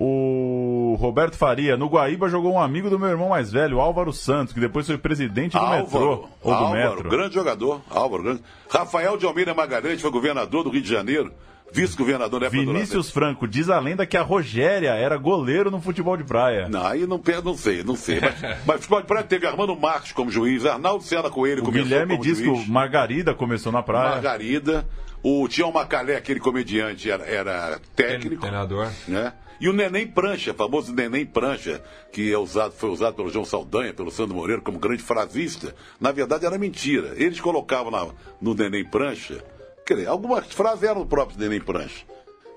O 0.00 0.96
Roberto 1.00 1.36
Faria, 1.36 1.76
no 1.76 1.88
Guaíba 1.88 2.28
jogou 2.28 2.52
um 2.52 2.60
amigo 2.60 2.88
do 2.88 3.00
meu 3.00 3.08
irmão 3.08 3.30
mais 3.30 3.50
velho, 3.50 3.80
Álvaro 3.80 4.12
Santos, 4.12 4.54
que 4.54 4.60
depois 4.60 4.86
foi 4.86 4.96
presidente 4.96 5.58
do 5.58 5.68
metrô. 5.68 6.28
Ou 6.40 6.54
do 6.54 6.56
Álvaro, 6.56 6.94
metro. 6.94 7.10
grande 7.10 7.34
jogador. 7.34 7.82
Álvaro, 7.90 8.22
grande. 8.22 8.42
Rafael 8.70 9.16
de 9.16 9.26
Almeida 9.26 9.52
Magalhães 9.52 10.00
foi 10.00 10.08
governador 10.12 10.62
do 10.62 10.70
Rio 10.70 10.82
de 10.82 10.88
Janeiro, 10.88 11.32
vice-governador 11.72 12.38
da 12.38 12.46
do 12.46 12.52
Vinícius 12.52 13.10
Franco, 13.10 13.48
diz 13.48 13.68
a 13.68 13.80
lenda 13.80 14.06
que 14.06 14.16
a 14.16 14.22
Rogéria 14.22 14.90
era 14.90 15.16
goleiro 15.16 15.68
no 15.68 15.80
futebol 15.80 16.16
de 16.16 16.22
praia. 16.22 16.68
Não, 16.68 16.86
aí 16.86 17.04
não, 17.04 17.20
não 17.44 17.56
sei, 17.56 17.82
não 17.82 17.96
sei. 17.96 18.20
Mas, 18.20 18.40
mas 18.64 18.76
futebol 18.76 19.00
de 19.00 19.06
praia 19.08 19.24
teve 19.24 19.48
Armando 19.48 19.74
Marques 19.74 20.12
como 20.12 20.30
juiz, 20.30 20.64
Arnaldo 20.64 21.02
Sena 21.02 21.28
Coelho 21.28 21.62
O 21.62 21.64
começou 21.64 21.84
Guilherme 21.84 22.12
como 22.12 22.22
diz 22.22 22.40
que 22.40 22.48
o 22.48 22.64
Margarida 22.68 23.34
começou 23.34 23.72
na 23.72 23.82
praia. 23.82 24.10
Margarida, 24.10 24.86
o 25.24 25.48
Tião 25.48 25.72
Macalé, 25.72 26.14
aquele 26.14 26.38
comediante, 26.38 27.10
era, 27.10 27.24
era 27.24 27.80
técnico. 27.96 28.42
Treinador. 28.42 28.88
né? 29.08 29.32
E 29.60 29.68
o 29.68 29.72
Neném 29.72 30.06
Prancha, 30.06 30.54
famoso 30.54 30.92
Neném 30.94 31.26
Prancha, 31.26 31.82
que 32.12 32.32
é 32.32 32.38
usado, 32.38 32.72
foi 32.74 32.90
usado 32.90 33.14
pelo 33.14 33.28
João 33.30 33.44
Saldanha, 33.44 33.92
pelo 33.92 34.10
Sandro 34.10 34.36
Moreira 34.36 34.62
como 34.62 34.78
grande 34.78 35.02
frasista, 35.02 35.74
na 36.00 36.12
verdade 36.12 36.46
era 36.46 36.56
mentira. 36.58 37.12
Eles 37.16 37.40
colocavam 37.40 37.90
na- 37.90 38.08
no 38.40 38.54
Neném 38.54 38.84
Prancha, 38.84 39.42
quer 39.84 39.94
dizer, 39.94 40.06
algumas 40.08 40.46
frases 40.52 40.84
eram 40.84 41.00
do 41.00 41.06
próprio 41.06 41.38
Neném 41.38 41.60
Prancha. 41.60 42.04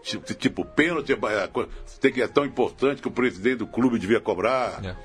Tipo, 0.03 0.33
tipo 0.33 0.65
pênalti 0.65 1.11
é, 1.13 1.17
tem 1.99 2.11
que 2.11 2.21
é 2.21 2.27
tão 2.27 2.43
importante 2.45 3.01
que 3.01 3.07
o 3.07 3.11
presidente 3.11 3.57
do 3.57 3.67
clube 3.67 3.99
devia 3.99 4.19
cobrar. 4.19 4.83
É. 4.83 4.95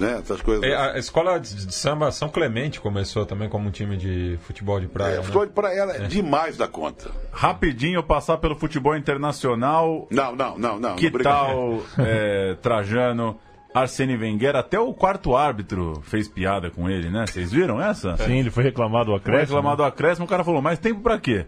Né? 0.00 0.18
Essas 0.18 0.40
coisas. 0.40 0.64
É, 0.64 0.74
a 0.74 0.98
escola 0.98 1.38
de 1.38 1.72
samba 1.74 2.10
São 2.10 2.30
Clemente 2.30 2.80
começou 2.80 3.26
também 3.26 3.50
como 3.50 3.68
um 3.68 3.70
time 3.70 3.98
de 3.98 4.38
futebol 4.42 4.80
de 4.80 4.88
praia. 4.88 5.12
É, 5.12 5.16
né? 5.18 5.22
futebol 5.22 5.44
de 5.44 5.52
praia 5.52 5.80
era 5.80 6.08
demais 6.08 6.56
da 6.56 6.66
conta. 6.66 7.10
Rapidinho 7.30 8.02
passar 8.02 8.38
pelo 8.38 8.56
futebol 8.56 8.96
internacional. 8.96 10.08
Não, 10.10 10.34
não, 10.34 10.58
não, 10.58 10.80
não. 10.80 10.96
Que 10.96 11.10
não 11.10 11.20
tal 11.20 11.82
é, 11.98 12.56
Trajano, 12.62 13.38
Arsene 13.74 14.16
Wenger? 14.16 14.56
Até 14.56 14.80
o 14.80 14.94
quarto 14.94 15.36
árbitro 15.36 16.00
fez 16.02 16.26
piada 16.26 16.70
com 16.70 16.88
ele, 16.88 17.10
né? 17.10 17.26
Vocês 17.26 17.52
viram 17.52 17.78
essa? 17.78 18.16
Sim, 18.16 18.38
ele 18.38 18.50
foi 18.50 18.64
reclamado 18.64 19.06
do 19.06 19.10
Foi 19.10 19.18
acréscimo. 19.18 19.56
reclamado 19.56 19.82
do 19.82 19.84
acréscimo, 19.84 20.24
o 20.24 20.28
cara 20.28 20.42
falou, 20.42 20.62
mais 20.62 20.78
tempo 20.78 21.02
pra 21.02 21.20
quê? 21.20 21.44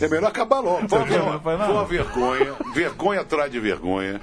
É 0.00 0.08
melhor 0.08 0.26
acabar 0.26 0.58
logo. 0.58 0.88
Foi, 0.88 1.06
foi, 1.06 1.54
uma 1.54 1.84
vergonha, 1.84 2.52
vergonha 2.74 3.20
atrás 3.20 3.50
de 3.50 3.60
vergonha. 3.60 4.20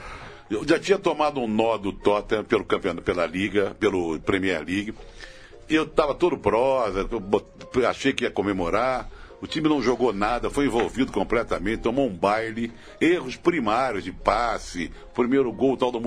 Eu 0.52 0.68
já 0.68 0.78
tinha 0.78 1.00
tomado 1.00 1.40
um 1.40 1.48
nó 1.48 1.78
do 1.78 1.94
Tottenham 1.94 2.44
pelo 2.44 2.66
campeonato, 2.66 3.02
pela 3.02 3.26
Liga, 3.26 3.74
pelo 3.80 4.20
Premier 4.20 4.62
League. 4.62 4.94
Eu 5.70 5.84
estava 5.84 6.14
todo 6.14 6.38
prosa, 6.38 7.08
achei 7.88 8.12
que 8.12 8.26
ia 8.26 8.30
comemorar. 8.30 9.10
O 9.42 9.48
time 9.48 9.70
não 9.70 9.82
jogou 9.82 10.12
nada, 10.12 10.50
foi 10.50 10.66
envolvido 10.66 11.10
completamente, 11.14 11.84
tomou 11.84 12.06
um 12.06 12.14
baile, 12.14 12.70
erros 13.00 13.38
primários 13.38 14.04
de 14.04 14.12
passe, 14.12 14.92
primeiro 15.16 15.50
gol 15.54 15.78
tal 15.78 15.90
do 15.90 16.02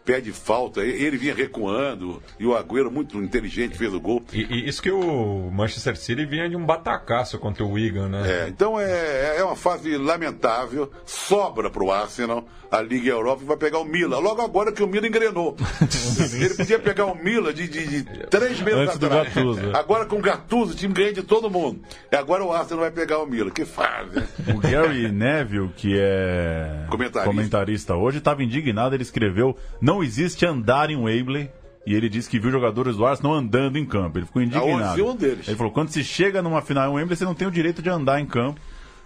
Mustafi, 0.00 0.04
pede 0.04 0.32
falta, 0.32 0.80
ele 0.80 1.16
vinha 1.16 1.34
recuando, 1.34 2.22
e 2.38 2.46
o 2.46 2.56
Agüero, 2.56 2.90
muito 2.90 3.18
inteligente, 3.18 3.76
fez 3.76 3.92
o 3.92 4.00
gol. 4.00 4.22
E, 4.32 4.42
e 4.42 4.68
isso 4.68 4.82
que 4.82 4.90
o 4.90 5.50
Manchester 5.52 5.96
City 5.96 6.24
vinha 6.26 6.48
de 6.48 6.56
um 6.56 6.64
batacaço 6.64 7.38
contra 7.38 7.64
o 7.64 7.72
Wigan, 7.72 8.08
né? 8.08 8.22
É, 8.44 8.48
então 8.48 8.78
é, 8.80 9.36
é 9.38 9.44
uma 9.44 9.56
fase 9.56 9.96
lamentável, 9.96 10.90
sobra 11.04 11.70
para 11.70 11.82
o 11.84 11.92
Arsenal, 11.92 12.44
a 12.70 12.80
Liga 12.80 13.10
Europa 13.10 13.42
e 13.42 13.46
vai 13.46 13.56
pegar 13.56 13.78
o 13.80 13.84
Milan. 13.84 14.18
Logo 14.20 14.40
agora 14.42 14.70
que 14.72 14.82
o 14.82 14.86
Milan 14.86 15.08
engrenou. 15.08 15.56
Ele 16.40 16.54
podia 16.54 16.78
pegar 16.78 17.06
o 17.06 17.14
Milan 17.16 17.52
de, 17.52 17.66
de- 17.68 17.86
de 17.86 18.26
três 18.28 18.60
meses 18.60 18.80
Antes 18.80 18.96
atrás. 18.96 19.28
Agora 19.74 20.06
com 20.06 20.16
o 20.16 20.20
Gattuso, 20.20 20.72
o 20.72 20.76
time 20.76 20.94
ganha 20.94 21.12
de 21.12 21.22
todo 21.22 21.50
mundo. 21.50 21.80
E 22.10 22.16
agora 22.16 22.44
o 22.44 22.52
Arsenal 22.52 22.82
vai 22.82 22.90
pegar 22.92 23.18
o 23.18 23.26
Milan. 23.26 23.50
Que 23.50 23.64
fase, 23.64 24.14
né? 24.16 24.28
O 24.54 24.58
Gary 24.60 25.10
Neville, 25.10 25.68
que 25.76 25.96
é 25.98 26.86
Comentarista. 26.88 27.24
comentarista 27.30 27.96
hoje, 27.96 28.18
estava 28.18 28.42
indignado. 28.44 28.94
Ele 28.94 29.02
escreveu: 29.02 29.56
Não 29.80 29.99
existe 30.02 30.44
andar 30.46 30.90
em 30.90 30.96
Wembley. 30.96 31.50
e 31.86 31.94
ele 31.94 32.08
disse 32.08 32.28
que 32.28 32.38
viu 32.38 32.50
jogadores 32.50 32.96
do 32.96 33.06
Arsenal 33.06 33.34
andando 33.34 33.76
em 33.78 33.86
campo. 33.86 34.18
Ele 34.18 34.26
ficou 34.26 34.42
indignado. 34.42 35.00
É 35.00 35.02
um 35.04 35.16
deles. 35.16 35.48
Ele 35.48 35.56
falou: 35.56 35.72
quando 35.72 35.88
se 35.90 36.04
chega 36.04 36.42
numa 36.42 36.60
final 36.62 36.90
em 36.92 36.94
Wembley, 36.96 37.16
você 37.16 37.24
não 37.24 37.34
tem 37.34 37.48
o 37.48 37.50
direito 37.50 37.80
de 37.82 37.88
andar 37.88 38.20
em 38.20 38.26
campo. 38.26 38.60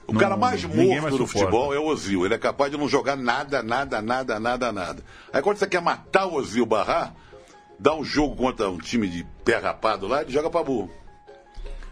O 0.07 0.13
Não- 0.13 0.21
cara 0.21 0.37
mais 0.37 0.63
morto 0.65 0.77
do 0.77 1.27
suporta. 1.27 1.27
futebol 1.27 1.73
é 1.75 1.79
o 1.79 1.87
Ozil. 1.87 2.25
Ele 2.27 2.35
é 2.35 2.39
capaz 2.39 2.71
de 2.71 2.77
não 2.77 2.87
jogar 2.89 3.17
nada, 3.17 3.63
nada, 3.63 4.03
nada, 4.03 4.39
nada, 4.39 4.71
nada. 4.73 5.03
Aí 5.33 5.41
quando 5.41 5.57
você 5.57 5.67
quer 5.67 5.81
matar 5.81 6.27
o 6.27 6.35
Ozil 6.35 6.67
barrar, 6.67 7.15
dá 7.79 7.95
um 7.95 8.05
jogo 8.05 8.37
contra 8.37 8.69
um 8.69 8.77
time 8.77 9.09
de 9.09 9.25
pé 9.45 9.57
rapado 9.59 10.07
lá, 10.07 10.21
ele 10.23 10.31
joga 10.33 10.51
pra 10.51 10.63
burro. 10.63 10.91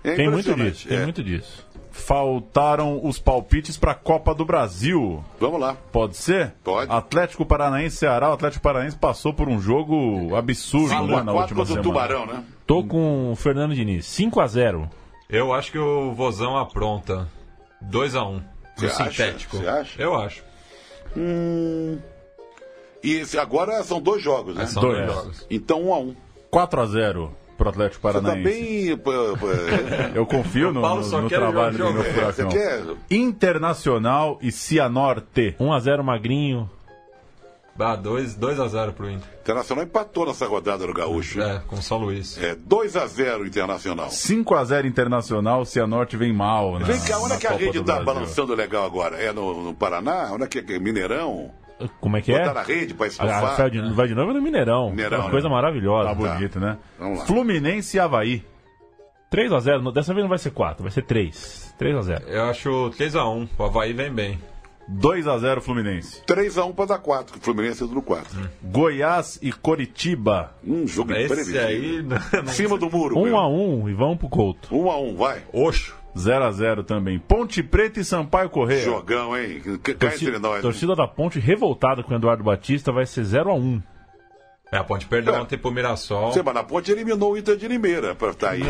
É 0.04 0.14
Tem 0.14 0.28
muito 0.30 0.52
disso, 0.54 0.88
tem 0.88 0.98
É. 0.98 1.04
muito 1.04 1.22
disso. 1.22 1.66
Faltaram 1.92 3.00
os 3.04 3.18
palpites 3.18 3.76
para 3.76 3.92
a 3.92 3.94
Copa 3.94 4.34
do 4.34 4.44
Brasil. 4.44 5.22
Vamos 5.38 5.60
lá. 5.60 5.76
Pode 5.92 6.16
ser? 6.16 6.54
Pode. 6.64 6.90
Atlético 6.90 7.44
Paranaense 7.46 7.96
Ceará. 7.96 8.30
O 8.30 8.32
Atlético 8.32 8.62
Paranaense 8.62 8.96
passou 8.96 9.32
por 9.34 9.48
um 9.48 9.60
jogo 9.60 10.34
absurdo 10.34 10.88
Cinco 10.88 11.06
né, 11.06 11.16
a 11.18 11.24
na 11.24 11.32
última 11.32 11.64
semana. 11.66 11.82
Tubarão, 11.82 12.26
né? 12.26 12.42
Tô 12.66 12.82
com 12.82 13.30
o 13.32 13.36
Fernando 13.36 13.74
Diniz. 13.74 14.06
5x0. 14.06 14.88
Eu 15.28 15.52
acho 15.52 15.70
que 15.70 15.78
o 15.78 16.12
Vozão 16.12 16.56
apronta. 16.56 17.28
2x1. 17.84 18.42
Você 18.76 18.86
No 18.86 18.92
acha? 18.92 19.04
sintético. 19.10 19.56
Você 19.58 19.68
acha? 19.68 20.02
Eu 20.02 20.14
acho. 20.18 20.42
E 23.04 23.10
esse, 23.16 23.38
agora 23.38 23.82
são 23.82 24.00
dois 24.00 24.22
jogos, 24.22 24.54
né? 24.54 24.66
São 24.66 24.82
Dois. 24.82 24.98
dois 25.06 25.12
jogos. 25.14 25.46
Então 25.50 25.82
um 25.82 25.92
a 25.94 25.98
um. 25.98 26.14
4 26.50 26.80
a 26.80 26.86
0 26.86 27.32
pro 27.56 27.68
Atlético 27.68 28.00
Você 28.02 28.12
tá 28.14 28.20
Paranaense. 28.22 28.48
bem. 28.86 28.96
pô, 28.96 29.10
Eu 30.14 30.26
confio 30.26 30.72
no, 30.72 30.80
no- 30.80 31.20
no 31.22 31.28
trabalho 31.28 31.76
do 31.78 31.92
meu 31.92 32.02
é, 32.02 32.12
furacão. 32.32 32.96
Internacional 33.10 34.38
e 34.42 34.50
Cianorte. 34.52 35.54
1x0 35.58 36.02
Magrinho. 36.02 36.70
Dá 37.74 37.96
2x0 37.96 38.92
pro 38.92 39.10
Inter. 39.10 39.26
Internacional 39.40 39.82
empatou 39.84 40.26
nessa 40.26 40.46
rodada 40.46 40.86
no 40.86 40.92
Gaúcho. 40.92 41.40
É, 41.40 41.62
com 41.66 41.76
o 41.76 41.82
São 41.82 41.96
Luís. 41.96 42.36
É 42.36 42.54
2 42.54 42.96
a 42.96 43.06
0 43.06 43.46
Internacional. 43.46 44.10
5 44.10 44.54
a 44.54 44.62
0 44.64 44.86
Internacional, 44.86 45.64
Cianorte 45.64 46.14
vem 46.16 46.34
mal. 46.34 46.78
Na, 46.78 46.84
Vem 46.84 47.00
cá, 47.00 47.18
onde 47.18 47.32
é 47.32 47.36
que 47.38 47.46
a 47.46 47.50
Copa 47.52 47.64
rede 47.64 47.78
tá 47.78 47.84
Brasil. 47.84 48.04
balançando 48.04 48.54
legal 48.54 48.84
agora? 48.84 49.16
É 49.16 49.32
no, 49.32 49.62
no 49.64 49.72
Paraná? 49.74 50.28
Onde 50.32 50.44
é 50.44 50.46
que 50.46 50.58
é? 50.74 50.78
Mineirão? 50.78 51.50
Como 52.00 52.16
é 52.16 52.22
que 52.22 52.32
é? 52.32 52.38
Botaram 52.40 52.60
a 52.60 52.64
rede 52.64 52.94
pra 52.94 53.06
Ah, 53.06 53.08
estofar? 53.08 53.56
vai, 53.56 53.70
de, 53.70 53.92
vai 53.94 54.08
de 54.08 54.14
novo 54.14 54.32
no 54.32 54.42
Mineirão. 54.42 54.90
Mineirão, 54.90 55.20
Uma 55.20 55.30
coisa 55.30 55.48
né? 55.48 55.54
maravilhosa. 55.54 56.08
Tá 56.08 56.14
bonito, 56.14 56.60
né? 56.60 56.78
Vamos 56.98 57.18
lá. 57.20 57.24
Fluminense 57.26 57.96
e 57.96 58.00
Havaí. 58.00 58.44
3x0. 59.30 59.92
Dessa 59.92 60.12
vez 60.12 60.22
não 60.24 60.28
vai 60.28 60.38
ser 60.38 60.50
4, 60.50 60.82
vai 60.82 60.92
ser 60.92 61.02
3. 61.02 61.74
3x0. 61.78 62.22
Eu 62.28 62.44
acho 62.44 62.90
3x1. 62.98 63.48
O 63.58 63.62
Havaí 63.64 63.92
vem 63.92 64.12
bem. 64.12 64.38
2 64.88 65.28
a 65.28 65.38
0 65.38 65.60
Fluminense. 65.62 66.22
3 66.26 66.58
a 66.58 66.64
1 66.64 66.72
pra 66.72 66.84
dar 66.86 66.98
4, 66.98 67.32
que 67.34 67.38
o 67.38 67.42
Fluminense 67.42 67.82
entra 67.84 67.94
no 67.94 68.02
4. 68.02 68.36
Goiás 68.62 69.38
e 69.40 69.52
Coritiba. 69.52 70.54
Um 70.66 70.86
jogo 70.88 71.12
Esse 71.12 71.24
imprevisível. 71.24 71.66
aí. 71.66 72.02
Não... 72.42 72.46
Cima 72.48 72.76
do 72.76 72.90
muro. 72.90 73.14
1x1 73.16 73.90
e 73.90 73.94
vamos 73.94 74.18
pro 74.18 74.28
Couto. 74.28 74.74
1 74.76 74.90
a 74.90 75.00
1 75.00 75.16
vai. 75.16 75.42
Oxo. 75.52 75.96
0 76.16 76.44
a 76.44 76.50
0 76.52 76.84
também. 76.84 77.18
Ponte 77.18 77.62
Preta 77.62 78.00
e 78.00 78.04
Sampaio 78.04 78.50
Correia. 78.50 78.84
Jogão, 78.84 79.36
hein? 79.36 79.60
Que- 79.82 79.94
Cá 79.94 80.08
entre 80.14 80.38
nós. 80.38 80.60
torcida 80.62 80.94
da 80.94 81.06
Ponte 81.08 81.38
revoltada 81.38 82.02
com 82.02 82.12
o 82.12 82.16
Eduardo 82.16 82.44
Batista 82.44 82.92
vai 82.92 83.06
ser 83.06 83.22
0x1. 83.24 83.82
É, 84.72 84.78
a 84.78 84.84
Ponte 84.84 85.04
perdeu 85.04 85.34
É. 85.34 85.38
ontem 85.40 85.58
pro 85.58 85.70
Mirassol. 85.70 86.32
Você, 86.32 86.42
mas 86.42 86.54
na 86.54 86.62
ponte 86.64 86.90
eliminou 86.90 87.32
o 87.34 87.36
Inter 87.38 87.56
de 87.58 87.68
Limeira 87.68 88.14
pra 88.14 88.30
estar 88.30 88.50
aí. 88.52 88.62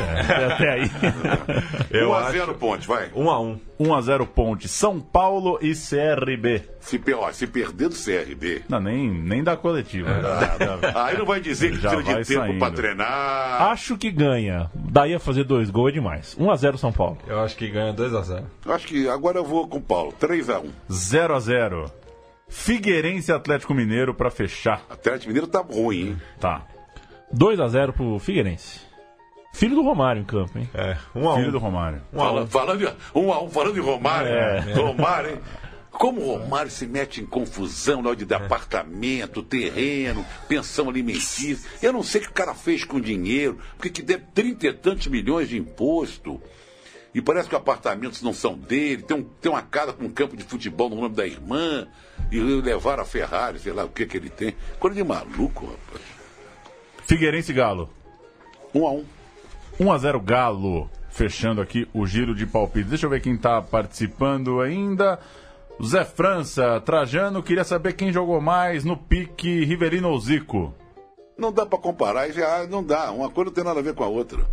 Até 0.52 0.70
aí. 0.72 0.90
Eu 1.90 2.10
1 2.10 2.12
a 2.14 2.18
acho 2.22 2.32
0 2.32 2.54
ponte, 2.54 2.88
vai. 2.88 3.08
1x1. 3.10 3.58
1 3.78 3.94
a 3.94 4.00
0 4.00 4.26
Ponte. 4.26 4.68
São 4.68 5.00
Paulo 5.00 5.58
e 5.62 5.72
CRB. 5.74 6.62
Se, 6.80 7.00
ó, 7.14 7.30
se 7.32 7.46
perder 7.46 7.88
do 7.88 7.94
CRB, 7.94 8.62
Não, 8.68 8.80
nem, 8.80 9.10
nem 9.10 9.42
da 9.44 9.56
coletiva. 9.56 10.08
aí 10.94 11.16
não 11.18 11.24
vai 11.26 11.40
dizer 11.40 11.70
que 11.72 11.80
Já 11.80 11.90
precisa 11.90 12.18
de 12.20 12.26
tempo 12.28 12.40
saindo. 12.46 12.58
pra 12.58 12.70
treinar. 12.70 13.62
Acho 13.70 13.96
que 13.96 14.10
ganha. 14.10 14.70
Daí 14.74 15.14
a 15.14 15.20
fazer 15.20 15.44
dois 15.44 15.70
gols 15.70 15.90
é 15.90 15.92
demais. 15.94 16.36
1x0 16.38 16.76
São 16.78 16.92
Paulo. 16.92 17.18
Eu 17.26 17.40
acho 17.40 17.56
que 17.56 17.68
ganha 17.68 17.92
2x0. 17.94 18.42
Acho 18.66 18.86
que 18.86 19.08
agora 19.08 19.38
eu 19.38 19.44
vou 19.44 19.66
com 19.68 19.78
o 19.78 19.82
Paulo. 19.82 20.12
3 20.18 20.50
a 20.50 20.58
1 20.60 20.70
0 20.90 21.34
a 21.34 21.40
0 21.40 21.92
Figueirense 22.52 23.30
e 23.30 23.34
Atlético 23.34 23.72
Mineiro 23.72 24.12
pra 24.14 24.30
fechar. 24.30 24.84
Atlético 24.90 25.28
Mineiro 25.28 25.46
tá 25.46 25.60
ruim, 25.60 26.00
hein? 26.10 26.22
Tá. 26.38 26.66
2x0 27.34 27.92
pro 27.92 28.18
Figueirense. 28.18 28.80
Filho 29.54 29.74
do 29.74 29.82
Romário 29.82 30.20
em 30.20 30.24
campo, 30.24 30.58
hein? 30.58 30.68
É, 30.74 30.96
1x1. 31.16 31.34
Filho 31.36 31.52
do 31.52 31.58
Romário. 31.58 32.02
Fala- 32.14 32.46
falando, 32.46 32.82
em- 32.86 32.94
um 33.14 33.32
a 33.32 33.42
um, 33.42 33.48
falando 33.50 33.76
em 33.78 33.80
Romário. 33.80 34.28
É. 34.30 34.60
Romário, 34.76 35.30
hein? 35.32 35.38
Como 35.90 36.20
o 36.22 36.36
Romário 36.38 36.70
se 36.70 36.86
mete 36.86 37.20
em 37.20 37.26
confusão 37.26 38.00
na 38.02 38.08
hora 38.10 38.16
de 38.16 38.24
dar 38.24 38.36
apartamento, 38.42 39.42
terreno, 39.42 40.24
pensão 40.48 40.88
alimentícia. 40.88 41.58
Eu 41.82 41.92
não 41.92 42.02
sei 42.02 42.20
o 42.20 42.24
que 42.24 42.30
o 42.30 42.34
cara 42.34 42.54
fez 42.54 42.84
com 42.84 42.98
dinheiro, 43.00 43.58
porque 43.76 43.90
que 43.90 44.02
deve 44.02 44.24
trinta 44.34 44.66
e 44.66 44.72
tantos 44.72 45.06
milhões 45.06 45.48
de 45.50 45.58
imposto. 45.58 46.40
E 47.14 47.20
parece 47.20 47.48
que 47.48 47.54
os 47.54 47.60
apartamentos 47.60 48.22
não 48.22 48.32
são 48.32 48.56
dele. 48.56 49.02
Tem, 49.02 49.16
um, 49.16 49.22
tem 49.22 49.52
uma 49.52 49.62
casa 49.62 49.92
com 49.92 50.04
um 50.04 50.10
campo 50.10 50.36
de 50.36 50.44
futebol 50.44 50.88
no 50.88 50.96
nome 50.96 51.14
da 51.14 51.26
irmã. 51.26 51.86
E 52.30 52.40
levaram 52.40 53.02
a 53.02 53.06
Ferrari, 53.06 53.58
sei 53.58 53.72
lá 53.72 53.84
o 53.84 53.88
que 53.88 54.06
que 54.06 54.16
ele 54.16 54.30
tem. 54.30 54.54
Coisa 54.78 54.96
de 54.96 55.04
maluco, 55.04 55.66
rapaz. 55.66 56.02
Figueirense 57.04 57.52
e 57.52 57.54
Galo. 57.54 57.90
Um 58.74 58.86
a 58.86 58.92
um. 58.92 59.04
1 59.78 59.92
a 59.92 59.98
0 59.98 60.20
Galo. 60.20 60.90
Fechando 61.10 61.60
aqui 61.60 61.86
o 61.92 62.06
giro 62.06 62.34
de 62.34 62.46
palpites. 62.46 62.88
Deixa 62.88 63.04
eu 63.04 63.10
ver 63.10 63.20
quem 63.20 63.36
tá 63.36 63.60
participando 63.60 64.60
ainda. 64.60 65.18
Zé 65.84 66.04
França, 66.04 66.80
Trajano, 66.80 67.42
queria 67.42 67.64
saber 67.64 67.94
quem 67.94 68.12
jogou 68.12 68.40
mais 68.40 68.84
no 68.84 68.96
pique 68.96 69.64
Riverino 69.64 70.08
ou 70.08 70.20
Zico. 70.20 70.72
Não 71.36 71.52
dá 71.52 71.66
pra 71.66 71.78
comparar, 71.78 72.30
já 72.30 72.66
não 72.66 72.84
dá. 72.84 73.10
Uma 73.10 73.28
coisa 73.28 73.50
não 73.50 73.54
tem 73.54 73.64
nada 73.64 73.80
a 73.80 73.82
ver 73.82 73.94
com 73.94 74.04
a 74.04 74.08
outra. 74.08 74.46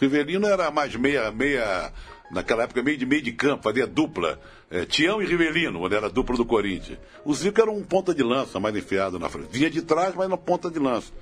Rivelino 0.00 0.46
era 0.46 0.70
mais 0.70 0.94
meia, 0.96 1.30
meia, 1.30 1.92
naquela 2.30 2.64
época 2.64 2.82
meio 2.82 2.96
de 2.98 3.06
meio 3.06 3.22
de 3.22 3.32
campo, 3.32 3.62
fazia 3.62 3.86
dupla. 3.86 4.38
É, 4.70 4.84
Tião 4.84 5.22
e 5.22 5.26
Rivelino, 5.26 5.78
quando 5.78 5.94
era 5.94 6.10
dupla 6.10 6.36
do 6.36 6.44
Corinthians. 6.44 6.98
O 7.24 7.32
Zico 7.34 7.60
era 7.60 7.70
um 7.70 7.82
ponta 7.82 8.12
de 8.14 8.22
lança, 8.22 8.58
mais 8.58 8.74
enfiado 8.76 9.18
na 9.18 9.28
frente. 9.28 9.48
Vinha 9.52 9.70
de 9.70 9.82
trás, 9.82 10.14
mas 10.14 10.28
na 10.28 10.36
ponta 10.36 10.70
de 10.70 10.78
lança. 10.78 11.12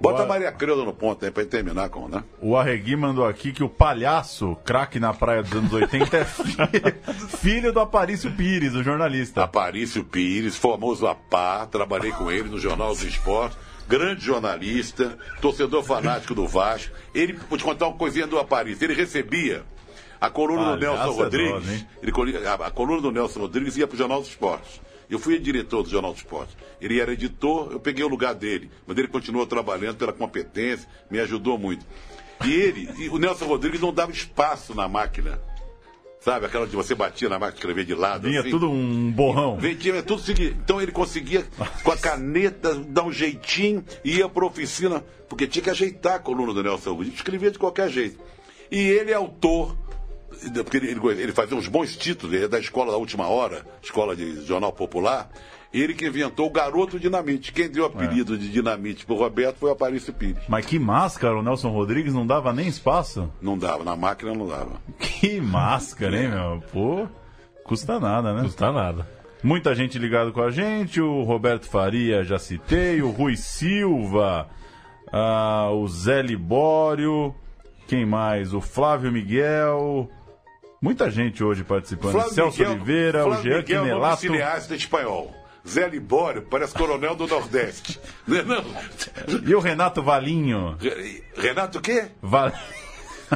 Bota 0.00 0.24
a 0.24 0.26
Maria 0.26 0.50
Creuda 0.50 0.84
no 0.84 0.92
ponto 0.92 1.24
aí 1.24 1.30
pra 1.30 1.44
terminar 1.46 1.88
com, 1.88 2.08
né? 2.08 2.24
O 2.40 2.56
Arregui 2.56 2.96
mandou 2.96 3.24
aqui 3.24 3.52
que 3.52 3.62
o 3.62 3.68
palhaço, 3.68 4.56
craque 4.64 4.98
na 4.98 5.14
praia 5.14 5.44
dos 5.44 5.52
anos 5.52 5.72
80, 5.72 6.16
é 6.16 6.24
fi- 6.24 6.56
filho 7.38 7.72
do 7.72 7.78
Aparício 7.78 8.32
Pires, 8.32 8.74
o 8.74 8.82
jornalista. 8.82 9.44
Aparício 9.44 10.02
Pires, 10.02 10.56
famoso 10.56 11.06
Apá, 11.06 11.64
trabalhei 11.66 12.10
com 12.10 12.30
ele 12.32 12.48
no 12.48 12.58
Jornal 12.58 12.88
dos 12.88 13.04
Esportes, 13.04 13.56
grande 13.92 14.24
jornalista, 14.24 15.18
torcedor 15.42 15.84
fanático 15.84 16.34
do 16.34 16.48
Vasco. 16.48 16.94
Ele, 17.14 17.34
vou 17.34 17.58
te 17.58 17.64
contar 17.64 17.88
uma 17.88 17.98
coisinha 17.98 18.26
do 18.26 18.38
Aparício, 18.38 18.86
ele 18.86 18.94
recebia 18.94 19.64
a 20.18 20.30
coluna 20.30 20.76
do 20.76 20.80
Palhaço 20.80 21.04
Nelson 21.04 21.22
Rodrigues. 21.22 21.86
ele, 22.02 22.46
a, 22.46 22.54
a 22.54 22.70
coluna 22.70 23.02
do 23.02 23.10
Nelson 23.10 23.40
Rodrigues 23.40 23.76
ia 23.76 23.86
pro 23.86 23.98
Jornal 23.98 24.20
dos 24.20 24.30
Esportes. 24.30 24.80
Eu 25.10 25.18
fui 25.18 25.38
diretor 25.38 25.82
do 25.82 25.90
Jornal 25.90 26.12
dos 26.12 26.22
Esportes. 26.22 26.56
Ele 26.80 26.98
era 26.98 27.12
editor, 27.12 27.70
eu 27.70 27.78
peguei 27.78 28.02
o 28.02 28.08
lugar 28.08 28.34
dele. 28.34 28.70
Mas 28.86 28.96
ele 28.96 29.08
continuou 29.08 29.46
trabalhando 29.46 29.96
pela 29.96 30.12
competência, 30.12 30.88
me 31.10 31.20
ajudou 31.20 31.58
muito. 31.58 31.84
E 32.46 32.50
ele, 32.50 32.88
e 32.96 33.10
o 33.10 33.18
Nelson 33.18 33.44
Rodrigues 33.44 33.82
não 33.82 33.92
dava 33.92 34.10
espaço 34.10 34.74
na 34.74 34.88
máquina. 34.88 35.38
Sabe, 36.24 36.46
aquela 36.46 36.68
de 36.68 36.76
você 36.76 36.94
batia 36.94 37.28
na 37.28 37.36
máquina, 37.36 37.56
escrever 37.56 37.84
de 37.84 37.96
lado. 37.96 38.28
Vinha 38.28 38.40
assim. 38.40 38.50
tudo 38.50 38.70
um 38.70 39.10
borrão. 39.10 39.56
Vendia 39.58 40.00
tudo. 40.04 40.22
Então 40.40 40.80
ele 40.80 40.92
conseguia, 40.92 41.44
com 41.82 41.90
a 41.90 41.96
caneta, 41.96 42.76
dar 42.76 43.02
um 43.02 43.12
jeitinho 43.12 43.84
e 44.04 44.18
ia 44.18 44.28
para 44.28 44.46
oficina, 44.46 45.04
porque 45.28 45.48
tinha 45.48 45.64
que 45.64 45.70
ajeitar 45.70 46.14
a 46.14 46.18
coluna 46.20 46.54
do 46.54 46.62
Nelson 46.62 46.90
Rodrigues. 46.90 47.16
Escrevia 47.16 47.50
de 47.50 47.58
qualquer 47.58 47.90
jeito. 47.90 48.20
E 48.70 48.78
ele 48.78 49.10
é 49.10 49.14
autor, 49.14 49.76
porque 50.62 50.76
ele, 50.76 50.90
ele, 50.92 51.22
ele 51.22 51.32
fazia 51.32 51.56
uns 51.56 51.66
bons 51.66 51.96
títulos, 51.96 52.32
ele 52.32 52.44
é 52.44 52.48
da 52.48 52.60
escola 52.60 52.92
da 52.92 52.98
última 52.98 53.26
hora, 53.26 53.66
escola 53.82 54.14
de 54.14 54.46
jornal 54.46 54.72
popular. 54.72 55.28
Ele 55.72 55.94
que 55.94 56.06
inventou 56.06 56.46
o 56.46 56.50
garoto 56.50 57.00
dinamite. 57.00 57.52
Quem 57.52 57.68
deu 57.68 57.84
o 57.84 57.86
apelido 57.86 58.36
de 58.36 58.50
dinamite 58.50 59.06
pro 59.06 59.14
Roberto 59.16 59.56
foi 59.56 59.70
o 59.70 59.72
Aparício 59.72 60.12
Pires. 60.12 60.42
Mas 60.46 60.66
que 60.66 60.78
máscara, 60.78 61.38
o 61.38 61.42
Nelson 61.42 61.70
Rodrigues 61.70 62.12
não 62.12 62.26
dava 62.26 62.52
nem 62.52 62.68
espaço. 62.68 63.30
Não 63.40 63.56
dava, 63.56 63.82
na 63.82 63.96
máquina 63.96 64.34
não 64.34 64.46
dava. 64.46 64.80
Que 64.98 65.40
máscara, 65.40 66.16
hein, 66.16 66.28
meu? 66.28 66.62
Pô, 66.72 67.08
custa 67.64 67.98
nada, 67.98 68.34
né? 68.34 68.48
Tá 68.54 68.70
nada. 68.70 69.08
Muita 69.42 69.74
gente 69.74 69.98
ligado 69.98 70.30
com 70.32 70.42
a 70.42 70.50
gente, 70.50 71.00
o 71.00 71.22
Roberto 71.22 71.66
Faria, 71.66 72.22
já 72.22 72.38
citei, 72.38 73.02
o 73.02 73.10
Rui 73.10 73.34
Silva, 73.36 74.48
ah, 75.12 75.68
o 75.72 75.88
Zé 75.88 76.22
Libório, 76.22 77.34
quem 77.88 78.06
mais? 78.06 78.54
O 78.54 78.60
Flávio 78.60 79.10
Miguel. 79.10 80.08
Muita 80.80 81.10
gente 81.10 81.42
hoje 81.42 81.64
participando. 81.64 82.20
Celso 82.30 82.62
Oliveira, 82.62 83.26
o 83.26 83.30
Flávio 83.30 83.42
Jean 83.42 83.58
Miguel, 83.58 83.78
nome 83.78 83.90
Quinelato. 83.90 84.20
cineasta 84.20 84.74
espanhol. 84.76 85.41
Zé 85.66 85.88
Libório, 85.88 86.42
parece 86.42 86.74
coronel 86.74 87.14
do 87.14 87.26
Nordeste. 87.26 88.00
Não 88.26 88.36
é 88.38 88.42
não? 88.42 88.64
E 89.46 89.54
o 89.54 89.60
Renato 89.60 90.02
Valinho. 90.02 90.76
Re- 90.80 91.22
Renato 91.36 91.78
o 91.78 91.80
quê? 91.80 92.06
Va- 92.20 92.52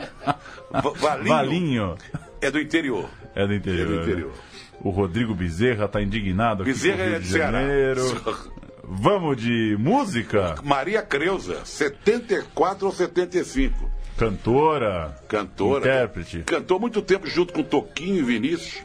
Va- 0.73 0.91
Valinho? 0.97 1.29
Valinho. 1.29 1.99
É 2.41 2.51
do 2.51 2.61
interior. 2.61 3.09
É 3.35 3.47
do 3.47 3.55
interior. 3.55 3.83
É 3.83 3.85
do 3.87 3.97
né? 3.97 4.03
interior. 4.03 4.33
O 4.81 4.91
Rodrigo 4.91 5.35
Bezerra 5.35 5.89
tá 5.89 6.03
indignado 6.03 6.63
aqui 6.63 6.73
Bezerra 6.73 6.97
com 6.99 7.03
o 7.03 7.07
Rio 7.07 7.17
é 7.17 7.19
de 7.19 7.25
de 7.27 7.31
Ceará. 7.33 7.61
Janeiro. 7.61 8.23
Vamos 8.89 9.37
de 9.39 9.77
música? 9.81 10.55
Maria 10.63 11.03
Creuza, 11.03 11.65
74 11.65 12.87
ou 12.87 12.93
75. 12.93 13.91
Cantora. 14.17 15.17
Cantora. 15.29 15.81
Intérprete. 15.81 16.43
Cantou 16.47 16.79
muito 16.79 17.03
tempo 17.03 17.27
junto 17.27 17.53
com 17.53 17.63
Toquinho 17.63 18.19
e 18.19 18.23
Vinícius. 18.23 18.83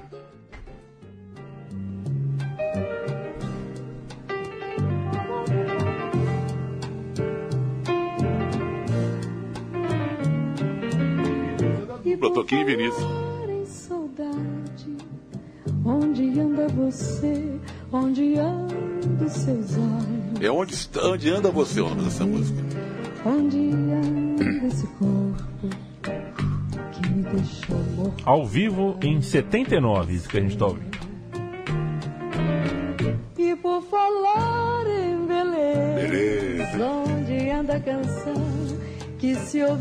Pro 12.21 12.29
Toquinho 12.29 12.61
e 12.61 12.75
Vinícius. 12.75 13.03
em 13.49 13.65
saudade. 13.65 14.95
Onde 15.83 16.39
anda 16.39 16.67
você? 16.67 17.59
Onde 17.91 18.35
andam 18.37 19.27
seus 19.29 19.75
olhos? 19.75 20.41
É 20.41 20.51
onde, 20.51 20.73
está- 20.75 21.07
onde 21.07 21.29
anda 21.31 21.49
você, 21.49 21.81
o 21.81 21.89
nome 21.89 22.03
dessa 22.03 22.23
música. 22.25 22.59
Onde 23.25 23.57
anda 23.71 24.67
esse 24.67 24.85
corpo 24.87 25.67
que 26.91 27.09
me 27.09 27.23
deixou 27.23 27.77
morto? 27.95 28.23
Ao 28.23 28.45
vivo 28.45 28.97
em 29.01 29.19
79, 29.21 30.13
isso 30.13 30.29
que 30.29 30.37
a 30.37 30.41
gente 30.41 30.55
tá 30.57 30.67
ouvindo. 30.67 30.91
E 33.39 33.55
por 33.55 33.81
falar 33.83 34.85
em 34.87 35.25
beleza, 35.25 35.95
Beleza. 35.95 36.85
onde 36.85 37.49
anda 37.49 37.75
a 37.75 37.79
canção 37.79 38.33
que 39.17 39.33
se 39.35 39.59
noite? 39.59 39.73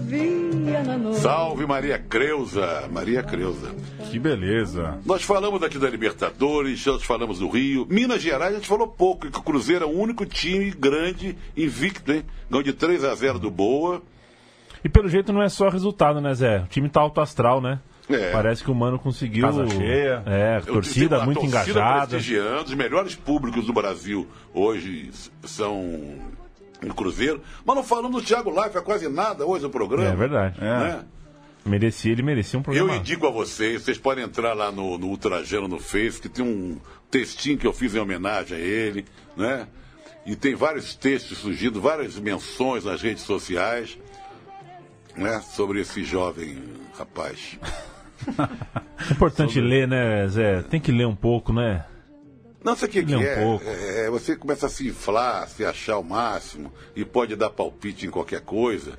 Salve 1.14 1.66
Maria 1.66 1.99
Creuza. 1.99 2.88
Maria 2.91 3.22
Creuza. 3.22 3.74
Que 4.11 4.18
beleza. 4.18 4.99
Nós 5.05 5.22
falamos 5.22 5.62
aqui 5.62 5.78
da 5.78 5.88
Libertadores, 5.88 6.84
nós 6.86 7.03
falamos 7.03 7.38
do 7.38 7.49
Rio. 7.49 7.86
Minas 7.88 8.22
Gerais 8.22 8.53
a 8.53 8.57
gente 8.57 8.68
falou 8.68 8.88
pouco, 8.88 9.30
que 9.30 9.38
o 9.38 9.43
Cruzeiro 9.43 9.84
é 9.84 9.86
o 9.86 9.91
único 9.91 10.24
time 10.26 10.70
grande, 10.70 11.36
invicto, 11.57 12.12
hein? 12.12 12.24
Ganhou 12.51 12.62
de 12.62 12.72
3 12.72 13.05
a 13.05 13.14
0 13.14 13.38
do 13.38 13.51
Boa. 13.51 14.03
E 14.84 14.88
pelo 14.88 15.09
jeito 15.09 15.32
não 15.32 15.43
é 15.43 15.49
só 15.49 15.68
resultado, 15.68 16.20
né, 16.20 16.32
Zé? 16.34 16.61
O 16.61 16.66
time 16.66 16.88
tá 16.88 17.01
alto 17.01 17.20
astral, 17.20 17.61
né? 17.61 17.80
É. 18.09 18.32
Parece 18.32 18.64
que 18.64 18.70
o 18.70 18.74
Mano 18.74 18.99
conseguiu. 18.99 19.47
Casa 19.47 19.66
cheia. 19.68 20.22
É, 20.26 20.61
torcida 20.61 21.16
digo, 21.16 21.26
muito 21.26 21.41
torcida 21.41 21.61
engajada. 21.70 22.07
prestigiando, 22.09 22.64
os 22.64 22.74
melhores 22.74 23.14
públicos 23.14 23.66
do 23.66 23.72
Brasil 23.72 24.26
hoje 24.53 25.11
são 25.45 26.18
no 26.83 26.95
Cruzeiro. 26.95 27.43
Mas 27.64 27.76
não 27.76 27.85
falamos 27.85 28.22
do 28.22 28.26
Thiago 28.26 28.51
Life, 28.51 28.76
é 28.76 28.81
quase 28.81 29.09
nada 29.09 29.45
hoje 29.47 29.64
no 29.64 29.70
programa. 29.70 30.11
É 30.11 30.16
verdade. 30.16 30.61
Né? 30.61 31.05
Merecia, 31.64 32.12
ele 32.12 32.22
merecia 32.22 32.59
um 32.59 32.61
Eu 32.61 32.64
programa. 32.64 32.97
indico 32.97 33.26
a 33.26 33.31
vocês, 33.31 33.83
vocês 33.83 33.99
podem 33.99 34.24
entrar 34.24 34.55
lá 34.55 34.72
no, 34.72 34.97
no 34.97 35.09
Ultrajano 35.09 35.68
no 35.68 35.78
Face, 35.78 36.20
que 36.20 36.28
tem 36.28 36.45
um 36.45 36.78
textinho 37.11 37.59
que 37.59 37.66
eu 37.66 37.72
fiz 37.72 37.95
em 37.95 37.99
homenagem 37.99 38.57
a 38.57 38.61
ele, 38.61 39.05
né? 39.37 39.66
E 40.24 40.35
tem 40.37 40.55
vários 40.55 40.95
textos 40.95 41.39
surgindo, 41.39 41.81
várias 41.81 42.18
menções 42.18 42.85
nas 42.85 43.03
redes 43.03 43.24
sociais, 43.24 43.99
né? 45.16 45.41
Sobre 45.41 45.81
esse 45.81 46.03
jovem 46.03 46.59
rapaz. 46.99 47.59
É 49.09 49.12
importante 49.12 49.61
ler, 49.61 49.87
né, 49.87 50.26
Zé? 50.28 50.62
Tem 50.62 50.81
que 50.81 50.93
ler 50.93 51.07
um 51.07 51.16
pouco, 51.16 51.53
né? 51.53 51.85
Não 52.62 52.76
sei 52.76 52.88
o 52.88 52.90
que, 52.90 53.02
que 53.04 53.14
um 53.16 53.22
é. 53.22 53.42
pouco. 53.42 53.64
É, 53.66 54.06
é, 54.06 54.11
Você 54.11 54.36
começa 54.36 54.66
a 54.66 54.68
se 54.68 54.86
inflar, 54.88 55.48
se 55.48 55.64
achar 55.64 55.98
o 55.98 56.04
máximo 56.04 56.72
e 56.94 57.04
pode 57.04 57.34
dar 57.36 57.50
palpite 57.50 58.06
em 58.06 58.11
qualquer 58.11 58.40
coisa. 58.42 58.98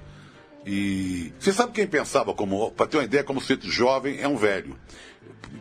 E 0.66 1.32
você 1.39 1.51
sabe 1.51 1.72
quem 1.74 1.88
pensava 1.88 2.34
como, 2.34 2.72
para 2.72 2.88
ter 2.88 2.97
uma 2.97 3.03
ideia, 3.03 3.24
como 3.24 3.41
se 3.41 3.57
jovem 3.64 4.20
é 4.20 4.28
um 4.28 4.38
velho 4.38 4.76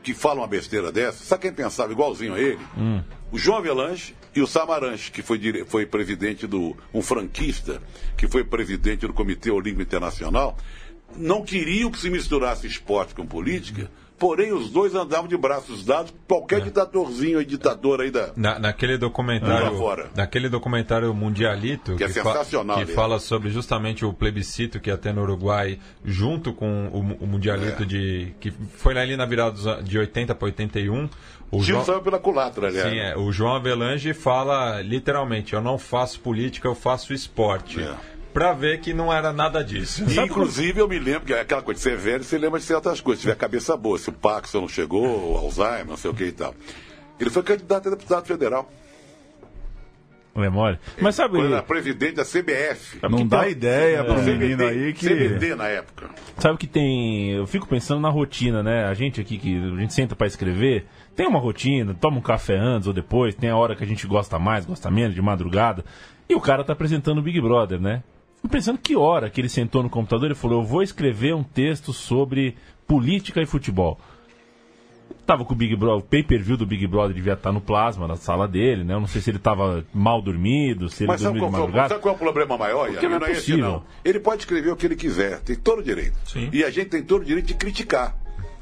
que 0.02 0.12
fala 0.14 0.40
uma 0.40 0.46
besteira 0.46 0.92
dessa? 0.92 1.24
Sabe 1.24 1.42
quem 1.42 1.52
pensava 1.52 1.92
igualzinho 1.92 2.34
a 2.34 2.40
ele? 2.40 2.60
Hum. 2.76 3.02
O 3.32 3.38
João 3.38 3.58
Avelange 3.58 4.14
e 4.34 4.40
o 4.40 4.46
Samaranch, 4.46 5.10
que 5.10 5.22
foi, 5.22 5.38
dire- 5.38 5.64
foi 5.64 5.86
presidente 5.86 6.46
do. 6.46 6.76
um 6.92 7.00
franquista, 7.02 7.82
que 8.16 8.28
foi 8.28 8.44
presidente 8.44 9.06
do 9.06 9.12
Comitê 9.12 9.50
Olímpico 9.50 9.82
Internacional, 9.82 10.56
não 11.16 11.42
queriam 11.42 11.90
que 11.90 11.98
se 11.98 12.10
misturasse 12.10 12.66
esporte 12.66 13.14
com 13.14 13.26
política, 13.26 13.90
porém 14.20 14.52
os 14.52 14.70
dois 14.70 14.94
andavam 14.94 15.26
de 15.26 15.36
braços 15.36 15.84
dados, 15.84 16.12
qualquer 16.28 16.60
ditadorzinho 16.60 17.40
e 17.40 17.44
ditador 17.44 18.02
aí 18.02 18.10
da. 18.10 18.30
Na, 18.36 18.58
naquele 18.58 18.96
documentário, 18.98 19.68
afora. 19.68 20.10
naquele 20.14 20.48
documentário 20.48 21.12
Mundialito 21.14 21.96
Que 21.96 22.04
é 22.04 22.08
sensacional, 22.08 22.76
que 22.76 22.86
fala 22.92 23.18
sobre 23.18 23.48
justamente 23.50 24.04
o 24.04 24.12
plebiscito 24.12 24.78
que 24.78 24.90
ia 24.90 24.98
ter 24.98 25.12
no 25.14 25.22
Uruguai, 25.22 25.78
junto 26.04 26.52
com 26.52 26.86
o, 26.88 27.24
o 27.24 27.26
Mundialito 27.26 27.82
É. 27.82 27.86
de 27.86 28.34
que 28.38 28.50
foi 28.76 28.96
ali 28.96 29.16
na 29.16 29.24
virada 29.24 29.52
dos 29.52 29.84
de 29.84 29.98
80 29.98 30.34
para 30.34 30.44
81. 30.46 31.08
O 31.52 31.56
O 31.58 31.62
Gil 31.64 31.74
João, 31.76 31.84
saiu 31.84 32.00
pela 32.00 32.18
culatra, 32.20 32.68
aliás. 32.68 32.88
sim, 32.90 32.98
é, 32.98 33.16
o 33.16 33.32
João 33.32 33.56
Avelange 33.56 34.12
fala 34.14 34.80
literalmente: 34.82 35.54
eu 35.54 35.60
não 35.60 35.78
faço 35.78 36.20
política, 36.20 36.68
eu 36.68 36.74
faço 36.76 37.12
esporte. 37.12 37.80
É. 37.80 37.92
Pra 38.32 38.52
ver 38.52 38.78
que 38.80 38.94
não 38.94 39.12
era 39.12 39.32
nada 39.32 39.62
disso. 39.64 40.04
E, 40.08 40.18
inclusive, 40.20 40.80
eu 40.80 40.86
me 40.88 40.98
lembro 40.98 41.22
que 41.26 41.32
é 41.32 41.40
aquela 41.40 41.62
coisa 41.62 41.78
de 41.78 41.82
ser 41.82 41.96
velho, 41.96 42.22
você 42.22 42.38
lembra 42.38 42.60
de 42.60 42.64
certas 42.66 43.00
coisas. 43.00 43.20
Se 43.20 43.26
tiver 43.28 43.36
cabeça 43.36 43.76
boa, 43.76 43.98
se 43.98 44.08
o 44.08 44.12
Paxson 44.12 44.60
não 44.60 44.68
chegou, 44.68 45.32
o 45.32 45.36
Alzheimer, 45.36 45.86
não 45.86 45.96
sei 45.96 46.10
o 46.10 46.14
que 46.14 46.24
e 46.24 46.32
tal. 46.32 46.54
Ele 47.18 47.28
foi 47.30 47.42
candidato 47.42 47.88
a 47.88 47.90
deputado 47.90 48.24
federal. 48.26 48.70
É 50.36 50.48
mole. 50.48 50.78
Mas 51.00 51.16
sabe. 51.16 51.38
Quando 51.38 51.52
era 51.52 51.62
presidente 51.62 52.14
da 52.14 52.24
CBF. 52.24 52.98
Não 53.02 53.18
que 53.18 53.24
dá 53.24 53.40
tem- 53.42 53.50
ideia 53.50 54.04
pro 54.04 54.14
CBD, 54.14 54.36
menino 54.38 54.64
aí 54.64 54.92
que. 54.92 55.06
CBD 55.08 55.54
na 55.56 55.66
época. 55.66 56.08
Sabe 56.38 56.56
que 56.56 56.68
tem. 56.68 57.32
Eu 57.32 57.46
fico 57.48 57.66
pensando 57.66 58.00
na 58.00 58.08
rotina, 58.08 58.62
né? 58.62 58.84
A 58.84 58.94
gente 58.94 59.20
aqui 59.20 59.36
que 59.38 59.56
a 59.58 59.80
gente 59.80 59.92
senta 59.92 60.14
pra 60.14 60.28
escrever, 60.28 60.86
tem 61.16 61.26
uma 61.26 61.40
rotina, 61.40 61.94
toma 62.00 62.18
um 62.18 62.22
café 62.22 62.56
antes 62.56 62.86
ou 62.86 62.94
depois, 62.94 63.34
tem 63.34 63.50
a 63.50 63.56
hora 63.56 63.74
que 63.74 63.82
a 63.82 63.86
gente 63.86 64.06
gosta 64.06 64.38
mais, 64.38 64.64
gosta 64.64 64.88
menos, 64.90 65.14
de 65.16 65.20
madrugada. 65.20 65.84
E 66.28 66.34
o 66.34 66.40
cara 66.40 66.62
tá 66.62 66.72
apresentando 66.72 67.18
o 67.18 67.22
Big 67.22 67.40
Brother, 67.40 67.80
né? 67.80 68.02
Fico 68.42 68.48
pensando 68.48 68.78
que 68.78 68.96
hora 68.96 69.28
que 69.28 69.40
ele 69.40 69.48
sentou 69.48 69.82
no 69.82 69.90
computador 69.90 70.30
e 70.30 70.34
falou: 70.34 70.60
Eu 70.62 70.66
vou 70.66 70.82
escrever 70.82 71.34
um 71.34 71.42
texto 71.42 71.92
sobre 71.92 72.56
política 72.86 73.40
e 73.42 73.46
futebol. 73.46 73.98
Tava 75.26 75.44
com 75.44 75.52
o 75.52 75.56
Big 75.56 75.76
Brother, 75.76 75.98
o 75.98 76.02
pay-per-view 76.08 76.56
do 76.56 76.66
Big 76.66 76.86
Brother 76.86 77.14
devia 77.14 77.34
estar 77.34 77.52
no 77.52 77.60
plasma, 77.60 78.08
na 78.08 78.16
sala 78.16 78.48
dele, 78.48 78.82
né? 78.82 78.94
Eu 78.94 79.00
não 79.00 79.06
sei 79.06 79.20
se 79.20 79.30
ele 79.30 79.38
tava 79.38 79.84
mal 79.94 80.20
dormido, 80.20 80.88
se 80.88 81.04
ele 81.04 81.08
Mas 81.12 81.20
dormiu 81.20 81.42
qual, 81.42 81.50
de 81.50 81.56
foi- 81.56 81.60
madrugada. 81.66 81.88
sabe 81.90 82.00
qual 82.00 82.14
é 82.14 82.16
o 82.16 82.18
problema 82.20 82.56
maior? 82.58 82.88
Porque 82.90 83.06
Ian? 83.06 83.18
não 83.18 83.26
é 83.26 83.32
esse, 83.32 83.56
não. 83.56 83.84
Ele 84.04 84.18
pode 84.18 84.42
escrever 84.42 84.70
o 84.72 84.76
que 84.76 84.86
ele 84.86 84.96
quiser, 84.96 85.40
tem 85.40 85.54
todo 85.56 85.80
o 85.80 85.82
direito. 85.84 86.16
Sim. 86.26 86.48
E 86.52 86.64
a 86.64 86.70
gente 86.70 86.88
tem 86.90 87.02
todo 87.02 87.22
o 87.22 87.24
direito 87.24 87.46
de 87.46 87.54
criticar 87.54 88.16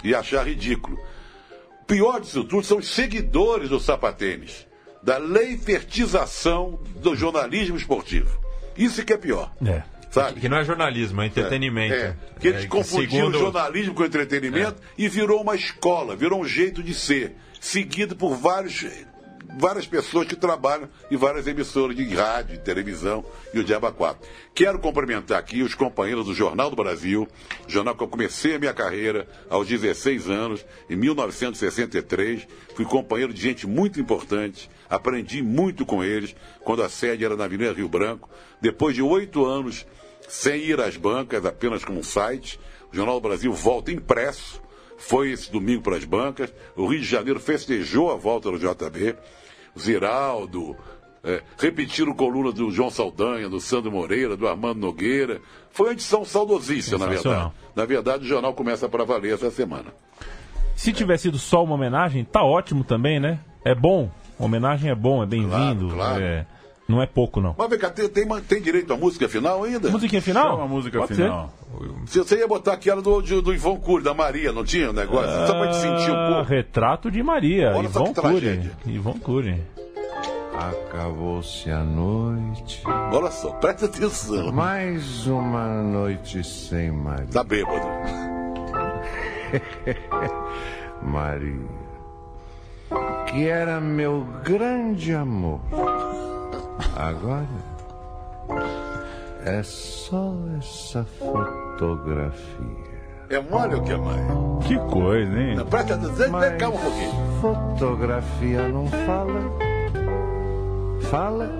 e 0.05 0.14
achar 0.14 0.47
ridículo. 0.47 0.99
O 1.83 1.85
pior 1.87 2.20
disso 2.20 2.45
tudo 2.45 2.64
são 2.64 2.79
os 2.79 2.89
seguidores 2.89 3.70
do 3.70 3.81
sapatênis, 3.81 4.66
da 5.03 5.16
leitertização 5.16 6.79
do 7.01 7.14
jornalismo 7.16 7.76
esportivo. 7.76 8.39
Isso 8.79 9.05
que 9.05 9.12
é 9.12 9.16
pior. 9.16 9.53
É. 9.66 9.83
Sabe? 10.11 10.41
Que 10.41 10.49
não 10.49 10.57
é 10.57 10.64
jornalismo, 10.64 11.20
é 11.20 11.26
entretenimento. 11.26 11.95
É, 11.95 12.14
que 12.41 12.49
eles 12.49 12.64
É, 12.64 12.66
confundiam 12.66 13.11
segundo- 13.26 13.37
o 13.37 13.41
jornalismo 13.41 13.93
com 13.95 14.03
o 14.03 14.07
entretenimento 14.07 14.76
e 14.97 15.07
virou 15.09 15.43
uma 15.43 15.55
escola, 15.55 16.16
virou 16.16 16.41
um 16.41 16.47
jeito 16.47 16.83
de 16.83 16.95
ser, 16.95 17.37
seguido 17.61 18.16
por 18.16 18.35
vários, 18.35 18.87
várias 19.57 19.87
pessoas 19.87 20.27
que 20.27 20.37
trabalham 20.37 20.89
em 21.11 21.17
várias 21.17 21.47
emissoras 21.47 21.97
de 21.97 22.05
rádio, 22.15 22.57
de 22.57 22.63
televisão 22.63 23.25
e 23.55 23.59
o 23.59 23.65
Diaba 23.65 23.91
4. 23.91 24.29
Quero 24.55 24.79
cumprimentar 24.79 25.39
aqui 25.39 25.63
os 25.63 25.75
companheiros 25.75 26.27
do 26.27 26.35
Jornal 26.35 26.71
do 26.71 26.77
Brasil, 26.77 27.27
jornal 27.67 27.97
que 27.97 28.03
eu 28.03 28.09
comecei 28.09 28.57
a 28.57 28.59
minha 28.59 28.75
carreira 28.75 29.27
aos 29.49 29.67
16 29.67 30.29
anos, 30.29 30.65
em 30.89 30.97
1963. 30.97 32.47
Fui 32.75 32.85
companheiro 32.85 33.33
de 33.33 33.41
gente 33.41 33.67
muito 33.67 34.01
importante, 34.01 34.71
aprendi 34.89 35.43
muito 35.43 35.87
com 35.87 36.05
eles 36.05 36.35
quando 36.65 36.83
a 36.83 36.89
sede 36.89 37.25
era 37.25 37.37
na 37.37 37.45
Avenida 37.45 37.73
Rio 37.73 37.89
Branco. 37.89 38.29
Depois 38.61 38.95
de 38.95 39.03
oito 39.03 39.45
anos 39.45 39.87
sem 40.29 40.63
ir 40.63 40.81
às 40.81 40.97
bancas, 40.97 41.45
apenas 41.47 41.85
como 41.85 42.01
um 42.01 42.03
site. 42.03 42.61
O 42.93 42.97
Jornal 42.97 43.21
do 43.21 43.29
Brasil 43.29 43.53
volta 43.53 43.91
impresso. 43.91 44.61
Foi 44.99 45.31
esse 45.31 45.51
domingo 45.51 45.83
para 45.83 45.97
as 45.97 46.05
bancas. 46.05 46.53
O 46.77 46.87
Rio 46.87 47.01
de 47.01 47.07
Janeiro 47.07 47.41
festejou 47.41 48.13
a 48.13 48.17
volta 48.17 48.51
do 48.51 48.59
JB. 48.59 49.15
Ziraldo. 49.79 50.77
É, 51.25 51.43
repetiram 51.59 52.15
coluna 52.15 52.53
do 52.53 52.71
João 52.71 52.91
Saldanha, 52.91 53.49
do 53.49 53.61
Sandro 53.61 53.91
Moreira, 53.91 54.37
do 54.37 54.47
Armando 54.47 54.81
Nogueira. 54.81 55.41
Foi 55.71 55.87
uma 55.89 55.93
edição 55.93 56.25
saudosíssima, 56.25 56.99
na 56.99 57.07
verdade. 57.07 57.53
Na 57.75 57.85
verdade, 57.85 58.25
o 58.25 58.27
jornal 58.29 58.55
começa 58.55 58.89
para 58.89 59.05
valer 59.05 59.35
essa 59.35 59.51
semana. 59.51 59.93
Se 60.77 60.93
tivesse 60.93 61.25
sido 61.25 61.39
só 61.39 61.65
uma 61.65 61.75
homenagem, 61.75 62.25
tá 62.25 62.43
ótimo 62.43 62.85
também, 62.85 63.19
né? 63.19 63.41
É 63.65 63.75
bom. 63.75 64.11
Homenagem 64.39 64.91
é 64.91 64.95
bom, 64.95 65.23
é 65.23 65.27
bem-vindo. 65.27 65.89
Claro, 65.89 65.95
claro. 65.95 66.23
é- 66.23 66.47
Não 66.89 67.03
é 67.03 67.07
pouco, 67.07 67.39
não. 67.41 67.55
Mas 67.59 67.68
vem 67.68 67.78
cá, 67.78 67.91
tem, 67.91 68.09
tem, 68.09 68.26
tem 68.41 68.62
direito 68.62 68.91
à 68.95 68.97
música 68.97 69.28
final 69.28 69.62
ainda? 69.62 69.91
Musiquinha 69.91 70.22
final? 70.22 70.53
Chama 70.53 70.64
a 70.64 70.68
música 70.68 70.99
Pode 70.99 71.14
final. 71.14 71.53
Se 72.07 72.18
você 72.18 72.39
ia 72.39 72.49
botar 72.49 72.72
aquela 72.72 73.03
do, 73.03 73.20
do, 73.20 73.43
do 73.43 73.53
Ivon 73.53 73.76
Cury, 73.76 74.03
da 74.03 74.14
Maria, 74.14 74.53
não 74.53 74.64
tinha 74.64 74.89
o 74.89 74.93
negócio? 74.95 75.47
Só 75.47 75.53
pra 75.53 75.68
te 75.68 75.76
sentir 75.76 76.11
um 76.11 76.14
Ah, 76.14 76.32
pouco. 76.36 76.49
Retrato 76.51 77.11
de 77.11 77.22
Maria. 77.22 77.72
Olha 77.76 77.86
Ivon 77.89 78.14
Cury. 78.14 78.70
Ivon 78.86 79.18
Cury. 79.18 79.62
Acabou-se 80.59 81.70
a 81.70 81.84
noite, 81.84 82.82
Olha 83.12 83.30
só, 83.30 83.51
presta 83.53 83.84
atenção. 83.86 84.51
mais 84.51 85.26
uma 85.26 85.82
noite 85.82 86.43
sem 86.43 86.91
Maria. 86.91 87.26
Tá 87.30 87.45
bêbado. 87.45 87.86
Maria, 91.03 91.61
que 93.26 93.47
era 93.47 93.78
meu 93.80 94.26
grande 94.43 95.14
amor. 95.14 95.61
Agora 96.97 97.47
é 99.45 99.62
só 99.62 100.33
essa 100.59 101.05
fotografia. 101.18 102.89
É 103.31 103.39
mole 103.41 103.74
ou 103.74 103.83
que 103.83 103.93
é 103.93 103.97
mãe? 103.97 104.26
Que 104.66 104.79
coisa, 104.91 105.39
hein? 105.39 105.57
Não, 105.57 105.66
presta 105.66 105.95
atenção, 105.95 106.31
Mas 106.31 106.57
calma 106.57 106.79
um 106.79 106.83
pouquinho. 106.83 107.12
fotografia 107.41 108.68
não 108.68 108.87
fala. 108.87 109.41
Fala. 111.11 111.51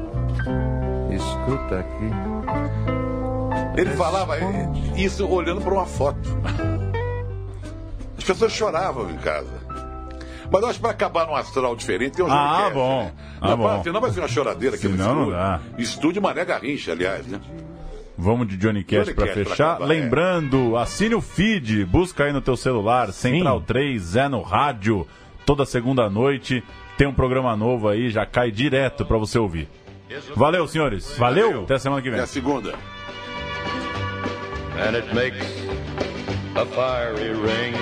Escuta 1.11 1.81
aqui. 1.81 2.11
Ele 3.81 3.91
falava 3.91 4.37
isso 4.97 5.27
olhando 5.29 5.61
para 5.61 5.75
uma 5.75 5.87
foto. 5.87 6.19
As 8.17 8.25
pessoas 8.25 8.53
choravam 8.53 9.11
em 9.11 9.17
casa. 9.19 9.58
Mas 10.51 10.63
eu 10.63 10.69
acho 10.69 10.79
que 10.79 10.83
para 10.83 10.91
acabar 10.93 11.27
num 11.27 11.35
astral 11.37 11.77
diferente 11.77 12.17
tem 12.17 12.25
um 12.25 12.29
Ah, 12.33 12.35
Johnny 12.35 12.63
Cash, 12.65 12.73
bom. 12.75 13.03
né? 13.05 13.13
Ah, 13.41 13.49
não, 13.51 13.57
bom. 13.59 13.83
Senão 13.83 14.01
vai 14.01 14.11
ser 14.11 14.21
uma 14.21 14.29
choradeira 14.29 14.77
aqui 14.77 14.89
no 14.89 14.97
Senão 14.97 15.15
não 15.15 15.23
estúdio. 15.25 15.39
dá. 15.39 15.61
Estúdio 15.79 16.23
Mané 16.23 16.45
Garrincha, 16.45 16.93
aliás, 16.93 17.27
né? 17.27 17.41
Vamos 18.17 18.49
de 18.49 18.57
Johnny 18.57 18.83
Cash 18.83 19.05
Johnny 19.05 19.15
pra 19.15 19.27
Cash 19.27 19.35
pra 19.35 19.45
fechar. 19.45 19.71
acabar, 19.73 19.87
Lembrando, 19.87 20.77
assine 20.77 21.15
o 21.15 21.21
feed, 21.21 21.85
busca 21.85 22.25
aí 22.25 22.33
no 22.33 22.41
teu 22.41 22.57
celular, 22.57 23.13
Central 23.13 23.61
3, 23.61 24.03
Zé 24.03 24.29
no 24.29 24.43
Rádio, 24.43 25.07
toda 25.47 25.65
segunda 25.67 26.09
noite. 26.11 26.65
Tem 26.97 27.07
um 27.07 27.15
programa 27.15 27.55
novo 27.55 27.89
aí, 27.89 28.11
já 28.11 28.27
cai 28.27 28.51
direto 28.51 29.05
pra 29.07 29.19
você 29.19 29.39
ouvir. 29.39 29.69
Valeu, 30.35 30.67
senhores. 30.67 31.17
Valeu. 31.19 31.63
Até 31.65 31.79
semana 31.79 32.01
que 32.03 32.11
vem. 32.11 32.19
É 32.19 32.23
a 32.23 32.27
segunda. 32.27 32.75
and 34.81 34.95
it 34.97 35.13
makes 35.15 35.45
a 36.57 36.65
fiery 36.67 37.33
ring. 37.35 37.75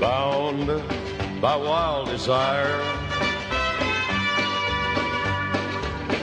Bound 0.00 0.66
by 1.42 1.54
wild 1.56 2.08
desire, 2.08 2.80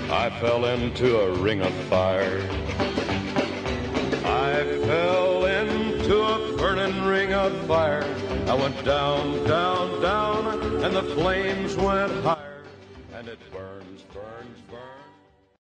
I 0.09 0.35
fell 0.41 0.65
into 0.65 1.19
a 1.19 1.31
ring 1.33 1.61
of 1.61 1.71
fire. 1.85 2.41
I 4.25 4.63
fell 4.85 5.45
into 5.45 6.23
a 6.23 6.57
burning 6.57 7.03
ring 7.05 7.33
of 7.33 7.53
fire. 7.67 8.03
I 8.47 8.55
went 8.55 8.83
down, 8.83 9.45
down, 9.45 10.01
down, 10.01 10.83
and 10.83 10.95
the 10.95 11.03
flames 11.03 11.75
went 11.75 12.11
higher. 12.23 12.63
And 13.13 13.27
it 13.27 13.39
burns. 13.51 13.86